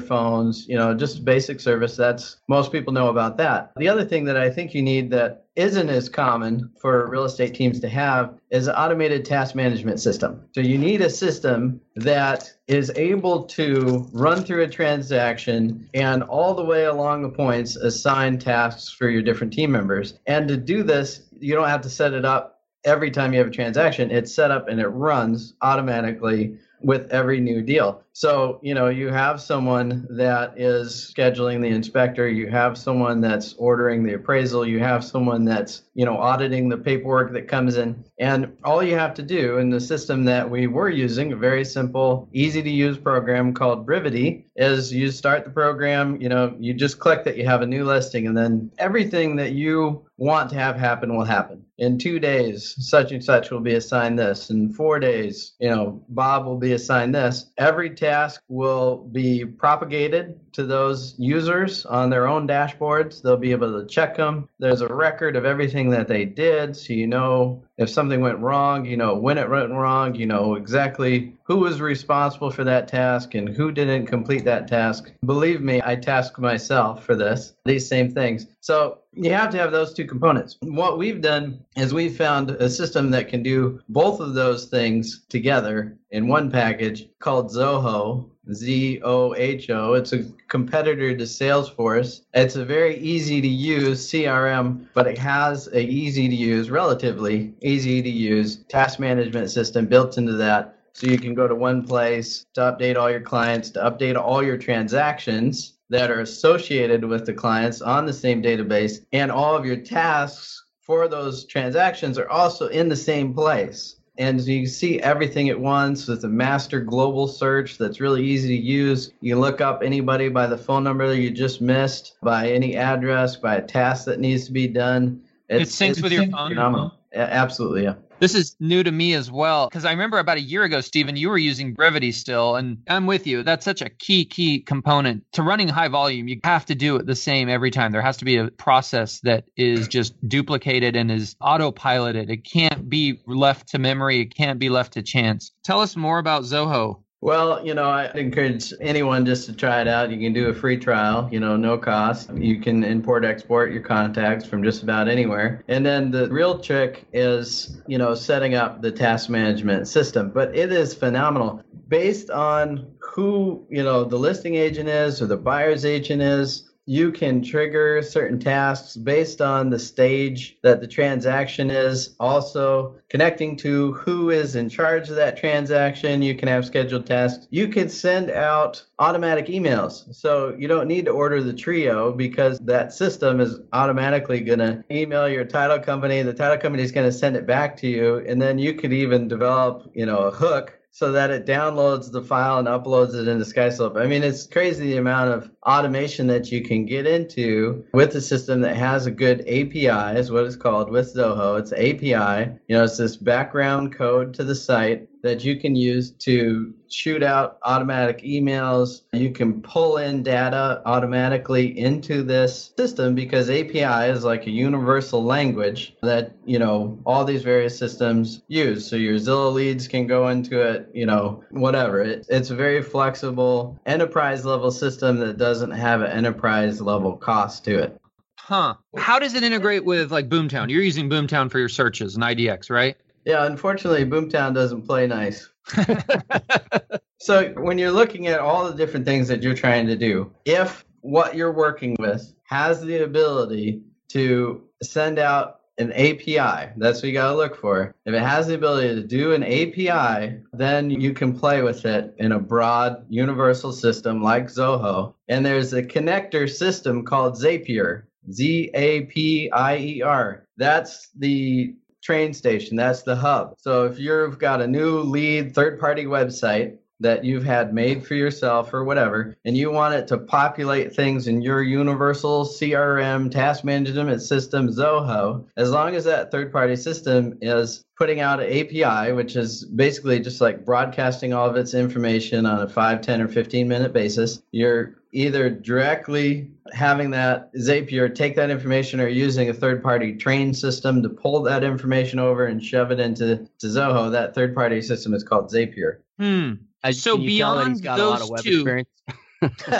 phones, 0.00 0.68
you 0.68 0.76
know, 0.76 0.94
just 0.94 1.24
basic 1.24 1.58
service. 1.60 1.96
That's 1.96 2.36
most 2.46 2.70
people 2.70 2.92
know 2.92 3.08
about 3.08 3.36
that. 3.38 3.72
The 3.76 3.88
other 3.88 4.04
thing 4.04 4.24
that 4.26 4.36
I 4.36 4.50
think 4.50 4.74
you 4.74 4.82
need 4.82 5.10
that 5.10 5.45
isn't 5.56 5.88
as 5.88 6.08
common 6.08 6.70
for 6.78 7.08
real 7.08 7.24
estate 7.24 7.54
teams 7.54 7.80
to 7.80 7.88
have 7.88 8.38
is 8.50 8.68
an 8.68 8.74
automated 8.74 9.24
task 9.24 9.54
management 9.54 10.00
system. 10.00 10.42
So 10.54 10.60
you 10.60 10.78
need 10.78 11.00
a 11.00 11.10
system 11.10 11.80
that 11.96 12.52
is 12.68 12.92
able 12.94 13.44
to 13.44 14.06
run 14.12 14.44
through 14.44 14.62
a 14.62 14.68
transaction 14.68 15.88
and 15.94 16.22
all 16.22 16.54
the 16.54 16.64
way 16.64 16.84
along 16.84 17.22
the 17.22 17.30
points 17.30 17.76
assign 17.76 18.38
tasks 18.38 18.90
for 18.90 19.08
your 19.08 19.22
different 19.22 19.52
team 19.52 19.72
members. 19.72 20.14
And 20.26 20.46
to 20.48 20.56
do 20.56 20.82
this, 20.82 21.22
you 21.38 21.54
don't 21.54 21.68
have 21.68 21.82
to 21.82 21.90
set 21.90 22.12
it 22.12 22.24
up 22.24 22.60
every 22.84 23.10
time 23.10 23.32
you 23.32 23.38
have 23.40 23.48
a 23.48 23.50
transaction. 23.50 24.10
It's 24.10 24.32
set 24.32 24.50
up 24.50 24.68
and 24.68 24.80
it 24.80 24.88
runs 24.88 25.54
automatically 25.62 26.58
with 26.82 27.10
every 27.10 27.40
new 27.40 27.62
deal. 27.62 28.02
So, 28.18 28.60
you 28.62 28.72
know, 28.72 28.88
you 28.88 29.08
have 29.08 29.42
someone 29.42 30.06
that 30.08 30.58
is 30.58 31.12
scheduling 31.14 31.60
the 31.60 31.68
inspector, 31.68 32.26
you 32.26 32.48
have 32.48 32.78
someone 32.78 33.20
that's 33.20 33.52
ordering 33.58 34.04
the 34.04 34.14
appraisal, 34.14 34.66
you 34.66 34.78
have 34.78 35.04
someone 35.04 35.44
that's, 35.44 35.82
you 35.92 36.06
know, 36.06 36.16
auditing 36.16 36.70
the 36.70 36.78
paperwork 36.78 37.34
that 37.34 37.46
comes 37.46 37.76
in. 37.76 38.02
And 38.18 38.56
all 38.64 38.82
you 38.82 38.94
have 38.94 39.12
to 39.16 39.22
do 39.22 39.58
in 39.58 39.68
the 39.68 39.78
system 39.78 40.24
that 40.24 40.50
we 40.50 40.66
were 40.66 40.88
using, 40.88 41.34
a 41.34 41.36
very 41.36 41.62
simple, 41.62 42.26
easy 42.32 42.62
to 42.62 42.70
use 42.70 42.96
program 42.96 43.52
called 43.52 43.86
Brivity, 43.86 44.46
is 44.56 44.90
you 44.90 45.10
start 45.10 45.44
the 45.44 45.50
program, 45.50 46.18
you 46.18 46.30
know, 46.30 46.56
you 46.58 46.72
just 46.72 46.98
click 46.98 47.22
that 47.24 47.36
you 47.36 47.44
have 47.44 47.60
a 47.60 47.66
new 47.66 47.84
listing, 47.84 48.26
and 48.26 48.34
then 48.34 48.70
everything 48.78 49.36
that 49.36 49.52
you 49.52 50.06
want 50.16 50.48
to 50.48 50.56
have 50.56 50.76
happen 50.76 51.14
will 51.14 51.24
happen. 51.24 51.62
In 51.76 51.98
two 51.98 52.18
days, 52.18 52.74
such 52.78 53.12
and 53.12 53.22
such 53.22 53.50
will 53.50 53.60
be 53.60 53.74
assigned 53.74 54.18
this. 54.18 54.48
In 54.48 54.72
four 54.72 54.98
days, 54.98 55.52
you 55.60 55.68
know, 55.68 56.02
Bob 56.08 56.46
will 56.46 56.56
be 56.56 56.72
assigned 56.72 57.14
this. 57.14 57.50
Every 57.58 57.90
task 58.06 58.42
will 58.48 58.98
be 58.98 59.44
propagated 59.44 60.38
to 60.52 60.64
those 60.64 61.14
users 61.18 61.84
on 61.84 62.08
their 62.08 62.28
own 62.28 62.46
dashboards. 62.46 63.20
They'll 63.20 63.36
be 63.36 63.50
able 63.50 63.80
to 63.80 63.86
check 63.86 64.16
them. 64.16 64.48
There's 64.58 64.80
a 64.80 64.86
record 64.88 65.34
of 65.34 65.44
everything 65.44 65.90
that 65.90 66.06
they 66.06 66.24
did, 66.24 66.76
so 66.76 66.92
you 66.92 67.06
know 67.06 67.64
if 67.78 67.90
something 67.90 68.20
went 68.20 68.38
wrong, 68.38 68.84
you 68.84 68.96
know 68.96 69.16
when 69.16 69.38
it 69.38 69.50
went 69.50 69.70
wrong, 69.70 70.14
you 70.14 70.26
know 70.26 70.54
exactly 70.54 71.34
who 71.44 71.56
was 71.56 71.80
responsible 71.80 72.50
for 72.50 72.64
that 72.64 72.88
task 72.88 73.34
and 73.34 73.48
who 73.48 73.70
didn't 73.70 74.06
complete 74.06 74.44
that 74.44 74.66
task. 74.68 75.12
Believe 75.24 75.60
me, 75.60 75.80
I 75.84 75.96
task 75.96 76.38
myself 76.38 77.04
for 77.04 77.14
this, 77.14 77.54
these 77.64 77.88
same 77.88 78.10
things. 78.10 78.46
So 78.60 78.98
you 79.16 79.32
have 79.32 79.50
to 79.50 79.58
have 79.58 79.72
those 79.72 79.94
two 79.94 80.04
components. 80.04 80.58
What 80.60 80.98
we've 80.98 81.22
done 81.22 81.64
is 81.74 81.94
we've 81.94 82.16
found 82.16 82.50
a 82.50 82.68
system 82.68 83.10
that 83.10 83.28
can 83.28 83.42
do 83.42 83.80
both 83.88 84.20
of 84.20 84.34
those 84.34 84.66
things 84.66 85.24
together 85.28 85.96
in 86.10 86.28
one 86.28 86.50
package 86.50 87.08
called 87.18 87.50
Zoho, 87.50 88.28
Z 88.52 89.00
O 89.02 89.34
H 89.34 89.70
O. 89.70 89.94
It's 89.94 90.12
a 90.12 90.24
competitor 90.48 91.16
to 91.16 91.24
Salesforce. 91.24 92.22
It's 92.34 92.56
a 92.56 92.64
very 92.64 92.98
easy 92.98 93.40
to 93.40 93.48
use 93.48 94.06
CRM, 94.06 94.86
but 94.92 95.06
it 95.06 95.18
has 95.18 95.68
a 95.68 95.80
easy 95.80 96.28
to 96.28 96.34
use, 96.34 96.70
relatively 96.70 97.54
easy 97.62 98.02
to 98.02 98.10
use 98.10 98.64
task 98.68 99.00
management 99.00 99.50
system 99.50 99.86
built 99.86 100.18
into 100.18 100.34
that. 100.34 100.74
So 100.92 101.06
you 101.06 101.18
can 101.18 101.34
go 101.34 101.48
to 101.48 101.54
one 101.54 101.86
place 101.86 102.46
to 102.54 102.60
update 102.60 102.96
all 102.96 103.10
your 103.10 103.20
clients, 103.20 103.70
to 103.70 103.80
update 103.80 104.16
all 104.16 104.42
your 104.42 104.56
transactions 104.56 105.75
that 105.90 106.10
are 106.10 106.20
associated 106.20 107.04
with 107.04 107.26
the 107.26 107.32
clients 107.32 107.80
on 107.80 108.06
the 108.06 108.12
same 108.12 108.42
database, 108.42 109.04
and 109.12 109.30
all 109.30 109.56
of 109.56 109.64
your 109.64 109.76
tasks 109.76 110.64
for 110.80 111.08
those 111.08 111.44
transactions 111.46 112.18
are 112.18 112.28
also 112.28 112.68
in 112.68 112.88
the 112.88 112.96
same 112.96 113.34
place 113.34 113.96
and 114.18 114.40
you 114.40 114.62
can 114.62 114.70
see 114.70 115.00
everything 115.00 115.48
at 115.50 115.58
once 115.58 116.06
with 116.06 116.24
a 116.24 116.28
master 116.28 116.80
global 116.80 117.28
search 117.28 117.78
that's 117.78 118.00
really 118.00 118.24
easy 118.24 118.48
to 118.48 118.62
use. 118.62 119.12
You 119.20 119.38
look 119.38 119.60
up 119.60 119.82
anybody 119.82 120.28
by 120.28 120.46
the 120.46 120.56
phone 120.56 120.84
number 120.84 121.06
that 121.08 121.18
you 121.18 121.30
just 121.30 121.60
missed, 121.60 122.16
by 122.22 122.50
any 122.50 122.76
address, 122.76 123.36
by 123.36 123.56
a 123.56 123.62
task 123.62 124.06
that 124.06 124.20
needs 124.20 124.46
to 124.46 124.52
be 124.52 124.68
done. 124.68 125.22
It's, 125.48 125.80
it 125.80 125.84
syncs 125.84 126.02
with 126.02 126.12
your 126.12 126.28
phone. 126.28 126.50
Phenomenal. 126.50 126.94
Absolutely, 127.12 127.84
yeah. 127.84 127.94
This 128.18 128.34
is 128.34 128.56
new 128.58 128.82
to 128.82 128.90
me 128.90 129.12
as 129.12 129.30
well 129.30 129.68
because 129.68 129.84
I 129.84 129.90
remember 129.90 130.18
about 130.18 130.38
a 130.38 130.40
year 130.40 130.64
ago, 130.64 130.80
Stephen, 130.80 131.16
you 131.16 131.28
were 131.28 131.36
using 131.36 131.74
Brivity 131.74 132.12
still, 132.12 132.56
and 132.56 132.78
I'm 132.88 133.06
with 133.06 133.26
you. 133.26 133.42
That's 133.42 133.64
such 133.64 133.82
a 133.82 133.90
key, 133.90 134.24
key 134.24 134.60
component 134.60 135.24
to 135.32 135.42
running 135.42 135.68
high 135.68 135.88
volume. 135.88 136.26
You 136.26 136.40
have 136.44 136.64
to 136.66 136.74
do 136.74 136.96
it 136.96 137.06
the 137.06 137.14
same 137.14 137.48
every 137.48 137.70
time. 137.70 137.92
There 137.92 138.00
has 138.00 138.16
to 138.18 138.24
be 138.24 138.36
a 138.36 138.50
process 138.50 139.20
that 139.20 139.44
is 139.56 139.86
just 139.86 140.14
duplicated 140.26 140.96
and 140.96 141.10
is 141.10 141.34
autopiloted. 141.42 142.30
It 142.30 142.44
can't 142.44 142.88
be 142.88 143.20
left 143.26 143.68
to 143.68 143.78
memory. 143.78 144.22
It 144.22 144.34
can't 144.34 144.58
be 144.58 144.70
left 144.70 144.94
to 144.94 145.02
chance. 145.02 145.52
Tell 145.62 145.80
us 145.80 145.94
more 145.94 146.18
about 146.18 146.44
Zoho. 146.44 147.02
Well, 147.26 147.66
you 147.66 147.74
know, 147.74 147.90
I 147.90 148.08
encourage 148.12 148.72
anyone 148.80 149.26
just 149.26 149.46
to 149.46 149.52
try 149.52 149.80
it 149.80 149.88
out. 149.88 150.12
You 150.12 150.16
can 150.20 150.32
do 150.32 150.46
a 150.46 150.54
free 150.54 150.76
trial, 150.76 151.28
you 151.32 151.40
know, 151.40 151.56
no 151.56 151.76
cost. 151.76 152.32
You 152.32 152.60
can 152.60 152.84
import, 152.84 153.24
export 153.24 153.72
your 153.72 153.82
contacts 153.82 154.46
from 154.46 154.62
just 154.62 154.84
about 154.84 155.08
anywhere. 155.08 155.64
And 155.66 155.84
then 155.84 156.12
the 156.12 156.28
real 156.28 156.60
trick 156.60 157.04
is, 157.12 157.82
you 157.88 157.98
know, 157.98 158.14
setting 158.14 158.54
up 158.54 158.80
the 158.80 158.92
task 158.92 159.28
management 159.28 159.88
system. 159.88 160.30
But 160.30 160.54
it 160.54 160.70
is 160.70 160.94
phenomenal 160.94 161.64
based 161.88 162.30
on 162.30 162.86
who, 163.00 163.66
you 163.68 163.82
know, 163.82 164.04
the 164.04 164.18
listing 164.18 164.54
agent 164.54 164.88
is 164.88 165.20
or 165.20 165.26
the 165.26 165.36
buyer's 165.36 165.84
agent 165.84 166.22
is 166.22 166.65
you 166.86 167.10
can 167.10 167.42
trigger 167.42 168.00
certain 168.00 168.38
tasks 168.38 168.96
based 168.96 169.40
on 169.40 169.70
the 169.70 169.78
stage 169.78 170.56
that 170.62 170.80
the 170.80 170.86
transaction 170.86 171.68
is. 171.68 172.14
Also, 172.20 172.94
connecting 173.08 173.56
to 173.56 173.92
who 173.94 174.30
is 174.30 174.54
in 174.54 174.68
charge 174.68 175.10
of 175.10 175.16
that 175.16 175.36
transaction, 175.36 176.22
you 176.22 176.36
can 176.36 176.48
have 176.48 176.64
scheduled 176.64 177.04
tasks. 177.04 177.48
You 177.50 177.66
can 177.66 177.88
send 177.88 178.30
out 178.30 178.84
automatic 179.00 179.46
emails. 179.46 180.14
So 180.14 180.54
you 180.56 180.68
don't 180.68 180.86
need 180.86 181.04
to 181.06 181.10
order 181.10 181.42
the 181.42 181.52
trio 181.52 182.12
because 182.12 182.58
that 182.60 182.92
system 182.92 183.40
is 183.40 183.58
automatically 183.72 184.40
going 184.40 184.60
to 184.60 184.84
email 184.90 185.28
your 185.28 185.44
title 185.44 185.80
company. 185.80 186.22
The 186.22 186.32
title 186.32 186.58
company 186.58 186.84
is 186.84 186.92
going 186.92 187.06
to 187.06 187.16
send 187.16 187.36
it 187.36 187.46
back 187.46 187.76
to 187.78 187.88
you. 187.88 188.18
And 188.18 188.40
then 188.40 188.58
you 188.58 188.74
could 188.74 188.92
even 188.92 189.26
develop, 189.26 189.90
you 189.92 190.06
know, 190.06 190.18
a 190.18 190.30
hook 190.30 190.75
so 190.96 191.12
that 191.12 191.30
it 191.30 191.44
downloads 191.44 192.10
the 192.10 192.22
file 192.22 192.58
and 192.58 192.66
uploads 192.66 193.14
it 193.14 193.28
into 193.28 193.44
SkySlope. 193.44 194.00
I 194.00 194.06
mean, 194.06 194.22
it's 194.22 194.46
crazy 194.46 194.92
the 194.92 194.96
amount 194.96 195.30
of 195.30 195.50
automation 195.66 196.26
that 196.28 196.50
you 196.50 196.62
can 196.62 196.86
get 196.86 197.06
into 197.06 197.84
with 197.92 198.14
a 198.14 198.20
system 198.22 198.62
that 198.62 198.78
has 198.78 199.04
a 199.04 199.10
good 199.10 199.42
API, 199.42 200.18
is 200.18 200.30
what 200.30 200.44
it's 200.44 200.56
called 200.56 200.90
with 200.90 201.14
Zoho. 201.14 201.58
It's 201.58 201.72
API. 201.74 202.50
You 202.66 202.76
know, 202.76 202.84
it's 202.84 202.96
this 202.96 203.18
background 203.18 203.94
code 203.94 204.32
to 204.36 204.44
the 204.44 204.54
site 204.54 205.06
that 205.26 205.44
you 205.44 205.56
can 205.56 205.74
use 205.74 206.10
to 206.10 206.72
shoot 206.88 207.22
out 207.22 207.58
automatic 207.64 208.22
emails. 208.22 209.02
You 209.12 209.30
can 209.32 209.60
pull 209.60 209.96
in 209.98 210.22
data 210.22 210.82
automatically 210.86 211.78
into 211.78 212.22
this 212.22 212.70
system 212.78 213.14
because 213.14 213.50
API 213.50 214.10
is 214.10 214.24
like 214.24 214.46
a 214.46 214.50
universal 214.50 215.24
language 215.24 215.96
that, 216.02 216.32
you 216.44 216.58
know, 216.58 216.96
all 217.04 217.24
these 217.24 217.42
various 217.42 217.76
systems 217.76 218.42
use. 218.46 218.88
So 218.88 218.94
your 218.96 219.16
Zillow 219.16 219.52
leads 219.52 219.88
can 219.88 220.06
go 220.06 220.28
into 220.28 220.60
it, 220.60 220.88
you 220.94 221.06
know, 221.06 221.42
whatever. 221.50 222.00
It, 222.02 222.26
it's 222.28 222.50
a 222.50 222.56
very 222.56 222.82
flexible 222.82 223.78
enterprise 223.84 224.44
level 224.44 224.70
system 224.70 225.18
that 225.18 225.38
doesn't 225.38 225.72
have 225.72 226.02
an 226.02 226.12
enterprise 226.12 226.80
level 226.80 227.16
cost 227.16 227.64
to 227.64 227.78
it. 227.78 228.00
Huh. 228.38 228.74
How 228.96 229.18
does 229.18 229.34
it 229.34 229.42
integrate 229.42 229.84
with 229.84 230.12
like 230.12 230.28
Boomtown? 230.28 230.70
You're 230.70 230.82
using 230.82 231.10
Boomtown 231.10 231.50
for 231.50 231.58
your 231.58 231.68
searches 231.68 232.14
and 232.14 232.22
IDX, 232.22 232.70
right? 232.70 232.96
Yeah, 233.26 233.44
unfortunately, 233.44 234.04
Boomtown 234.04 234.54
doesn't 234.54 234.82
play 234.82 235.08
nice. 235.08 235.50
so 237.18 237.48
when 237.54 237.76
you're 237.76 237.90
looking 237.90 238.28
at 238.28 238.38
all 238.38 238.70
the 238.70 238.76
different 238.76 239.04
things 239.04 239.26
that 239.26 239.42
you're 239.42 239.52
trying 239.52 239.88
to 239.88 239.96
do, 239.96 240.32
if 240.44 240.84
what 241.00 241.34
you're 241.34 241.52
working 241.52 241.96
with 241.98 242.32
has 242.44 242.80
the 242.80 243.02
ability 243.02 243.82
to 244.10 244.62
send 244.80 245.18
out 245.18 245.62
an 245.78 245.92
API, 245.92 246.70
that's 246.76 247.02
what 247.02 247.08
you 247.08 247.12
got 247.12 247.32
to 247.32 247.36
look 247.36 247.56
for. 247.56 247.96
If 248.04 248.14
it 248.14 248.22
has 248.22 248.46
the 248.46 248.54
ability 248.54 248.94
to 248.94 249.06
do 249.06 249.32
an 249.32 249.42
API, 249.42 250.40
then 250.52 250.88
you 250.88 251.12
can 251.12 251.36
play 251.36 251.62
with 251.62 251.84
it 251.84 252.14
in 252.18 252.30
a 252.30 252.38
broad 252.38 253.04
universal 253.08 253.72
system 253.72 254.22
like 254.22 254.46
Zoho. 254.46 255.14
And 255.26 255.44
there's 255.44 255.72
a 255.72 255.82
connector 255.82 256.48
system 256.48 257.04
called 257.04 257.34
Zapier, 257.34 258.04
Z 258.30 258.70
A 258.72 259.00
P 259.02 259.50
I 259.50 259.78
E 259.78 260.02
R. 260.02 260.46
That's 260.56 261.08
the 261.18 261.74
train 262.06 262.32
station. 262.32 262.76
That's 262.76 263.02
the 263.02 263.16
hub. 263.16 263.56
So 263.58 263.84
if 263.86 263.98
you've 263.98 264.38
got 264.38 264.62
a 264.62 264.66
new 264.68 265.00
lead 265.00 265.56
third 265.56 265.80
party 265.80 266.04
website 266.04 266.78
that 267.00 267.24
you've 267.24 267.44
had 267.44 267.74
made 267.74 268.06
for 268.06 268.14
yourself 268.14 268.72
or 268.72 268.84
whatever, 268.84 269.36
and 269.44 269.56
you 269.56 269.72
want 269.72 269.94
it 269.94 270.06
to 270.06 270.16
populate 270.16 270.94
things 270.94 271.26
in 271.26 271.42
your 271.42 271.62
universal 271.62 272.44
CRM 272.44 273.28
task 273.28 273.64
management 273.64 274.22
system, 274.22 274.68
Zoho, 274.68 275.44
as 275.56 275.72
long 275.72 275.96
as 275.96 276.04
that 276.04 276.30
third 276.30 276.52
party 276.52 276.76
system 276.76 277.36
is 277.42 277.84
putting 277.98 278.20
out 278.20 278.40
an 278.40 278.46
API, 278.46 279.12
which 279.12 279.34
is 279.34 279.64
basically 279.64 280.20
just 280.20 280.40
like 280.40 280.64
broadcasting 280.64 281.32
all 281.32 281.50
of 281.50 281.56
its 281.56 281.74
information 281.74 282.46
on 282.46 282.60
a 282.60 282.68
5, 282.68 283.00
10, 283.00 283.20
or 283.20 283.28
15 283.28 283.66
minute 283.66 283.92
basis, 283.92 284.40
you're 284.52 284.95
either 285.12 285.48
directly 285.50 286.50
having 286.72 287.10
that 287.10 287.52
Zapier 287.54 288.12
take 288.14 288.36
that 288.36 288.50
information 288.50 289.00
or 289.00 289.08
using 289.08 289.48
a 289.48 289.54
third 289.54 289.82
party 289.82 290.14
train 290.16 290.52
system 290.52 291.02
to 291.02 291.08
pull 291.08 291.42
that 291.42 291.64
information 291.64 292.18
over 292.18 292.46
and 292.46 292.62
shove 292.62 292.90
it 292.90 293.00
into 293.00 293.48
to 293.58 293.66
Zoho. 293.66 294.10
That 294.12 294.34
third 294.34 294.54
party 294.54 294.82
system 294.82 295.14
is 295.14 295.22
called 295.24 295.50
Zapier. 295.50 295.98
Hmm. 296.18 296.54
As 296.82 297.00
So 297.00 297.16
you 297.16 297.28
can 297.30 297.38
tell 297.38 297.54
that 297.56 297.60
beyond 297.62 297.68
he's 297.72 297.80
got 297.80 298.00
a 298.00 298.06
lot 298.06 298.20
of 298.20 298.28
those 298.28 298.42
two- 298.42 298.50
experience. 298.60 298.88